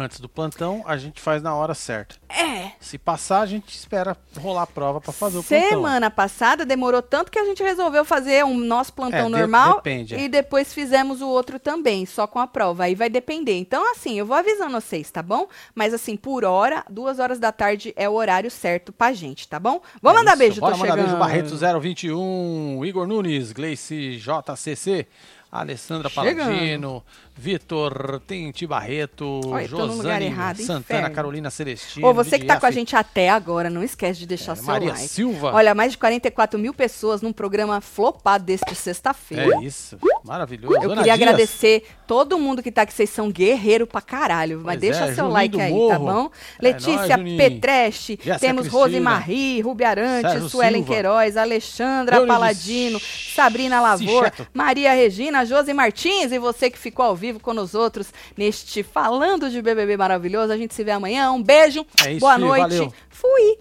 Antes 0.00 0.20
do 0.20 0.28
plantão, 0.28 0.84
a 0.86 0.96
gente 0.96 1.20
faz 1.20 1.42
na 1.42 1.52
hora 1.56 1.74
certa. 1.74 2.14
É. 2.28 2.70
Se 2.78 2.96
passar, 2.96 3.40
a 3.40 3.46
gente 3.46 3.74
espera 3.74 4.16
rolar 4.38 4.62
a 4.62 4.66
prova 4.66 5.00
pra 5.00 5.12
fazer 5.12 5.38
o 5.38 5.42
plantão. 5.42 5.68
Semana 5.70 6.08
passada 6.08 6.64
demorou 6.64 7.02
tanto 7.02 7.32
que 7.32 7.38
a 7.38 7.44
gente 7.44 7.60
resolveu 7.64 8.04
fazer 8.04 8.44
um 8.44 8.56
nosso 8.56 8.92
plantão 8.92 9.22
É, 9.22 9.24
de- 9.24 9.28
normal 9.30 9.74
depende, 9.78 10.14
é. 10.14 10.20
e 10.20 10.28
depois 10.28 10.72
fizemos 10.72 11.20
o 11.20 11.26
outro 11.28 11.58
também, 11.58 12.06
só 12.06 12.28
com 12.28 12.38
a 12.38 12.46
prova. 12.46 12.84
Aí 12.84 12.94
vai 12.94 13.10
depender. 13.10 13.58
Então, 13.58 13.90
assim, 13.90 14.16
eu 14.16 14.24
vou 14.24 14.36
avisando 14.36 14.80
vocês, 14.80 15.10
tá 15.10 15.20
bom? 15.20 15.48
Mas 15.74 15.92
assim, 15.92 16.16
por 16.16 16.44
hora, 16.44 16.84
duas 16.88 17.18
horas 17.18 17.40
da 17.40 17.50
tarde 17.50 17.92
é 17.96 18.08
o 18.08 18.12
horário 18.12 18.52
certo 18.52 18.92
pra 18.92 19.12
gente, 19.12 19.48
tá 19.48 19.58
bom? 19.58 19.80
Vou 20.00 20.12
É 20.12 20.14
mandar 20.14 20.30
isso. 20.34 20.38
beijo, 20.38 20.60
Bora 20.60 20.74
tô 20.74 20.78
mandar 20.78 20.92
chegando. 20.92 21.06
beijo 21.06 21.18
Barreto 21.18 21.80
021, 21.80 22.84
Igor 22.84 23.06
Nunes, 23.08 23.50
Gleice 23.50 24.16
JCC, 24.16 25.08
Alessandra 25.50 26.08
Chegando. 26.10 26.36
Paladino, 26.46 27.02
Vitor 27.38 28.20
Tente 28.26 28.66
Barreto, 28.66 29.40
Olha, 29.46 29.66
Josane 29.68 30.26
errado, 30.26 30.56
Santana, 30.58 30.80
inferno. 30.80 31.14
Carolina 31.14 31.50
Celestino. 31.50 32.06
Ô, 32.08 32.12
você 32.12 32.36
que 32.36 32.44
tá 32.44 32.58
com 32.58 32.66
a 32.66 32.70
gente 32.72 32.96
até 32.96 33.30
agora, 33.30 33.70
não 33.70 33.80
esquece 33.82 34.18
de 34.18 34.26
deixar 34.26 34.52
é, 34.52 34.56
seu 34.56 34.64
Maria 34.64 34.90
like. 34.90 35.06
Silva. 35.06 35.52
Olha, 35.54 35.72
mais 35.72 35.92
de 35.92 35.98
44 35.98 36.58
mil 36.58 36.74
pessoas 36.74 37.22
num 37.22 37.32
programa 37.32 37.80
flopado 37.80 38.44
deste 38.44 38.74
sexta-feira. 38.74 39.54
É 39.56 39.62
isso, 39.64 39.96
maravilhoso. 40.24 40.74
Eu 40.74 40.90
Ana 40.90 41.02
queria 41.02 41.14
Dias, 41.16 41.28
agradecer 41.28 41.84
todo 42.08 42.38
mundo 42.40 42.60
que 42.60 42.72
tá 42.72 42.82
aqui, 42.82 42.92
vocês 42.92 43.08
são 43.10 43.30
guerreiro 43.30 43.86
pra 43.86 44.00
caralho. 44.00 44.56
Mas 44.64 44.78
Pois 44.78 44.80
deixa 44.80 45.04
é, 45.04 45.06
seu 45.06 45.14
Juninho 45.14 45.32
like 45.32 45.60
aí, 45.60 45.70
tá 45.70 45.98
Morro. 45.98 46.06
bom? 46.06 46.30
É 46.58 46.62
Letícia 46.62 47.16
Juninho. 47.16 47.38
Petreche, 47.38 48.18
Jéssica 48.20 48.38
temos 48.40 48.62
Cristina. 48.62 48.82
Rose 48.84 49.00
Marie, 49.00 49.60
Rubi 49.60 49.84
Arantes, 49.84 50.50
Suelen 50.50 50.80
Silva. 50.80 50.92
Queiroz, 50.92 51.36
Alexandra 51.36 52.16
Leonides 52.16 52.34
Paladino, 52.34 53.00
Sabrina 53.00 53.80
Lavor. 53.80 54.32
Maria 54.52 54.92
Regina, 54.92 55.44
Josi 55.44 55.72
Martins 55.72 56.32
e 56.32 56.38
você 56.38 56.68
que 56.68 56.78
ficou 56.78 57.04
ao 57.04 57.14
vivo 57.14 57.27
com 57.34 57.52
nós 57.52 57.74
outros 57.74 58.12
neste 58.36 58.82
Falando 58.82 59.50
de 59.50 59.60
BBB 59.60 59.96
maravilhoso. 59.96 60.52
A 60.52 60.56
gente 60.56 60.74
se 60.74 60.82
vê 60.84 60.90
amanhã. 60.92 61.30
Um 61.32 61.42
beijo, 61.42 61.84
É 62.04 62.12
isso, 62.12 62.20
boa 62.20 62.38
noite. 62.38 62.60
valeu. 62.62 62.92
Fui. 63.10 63.58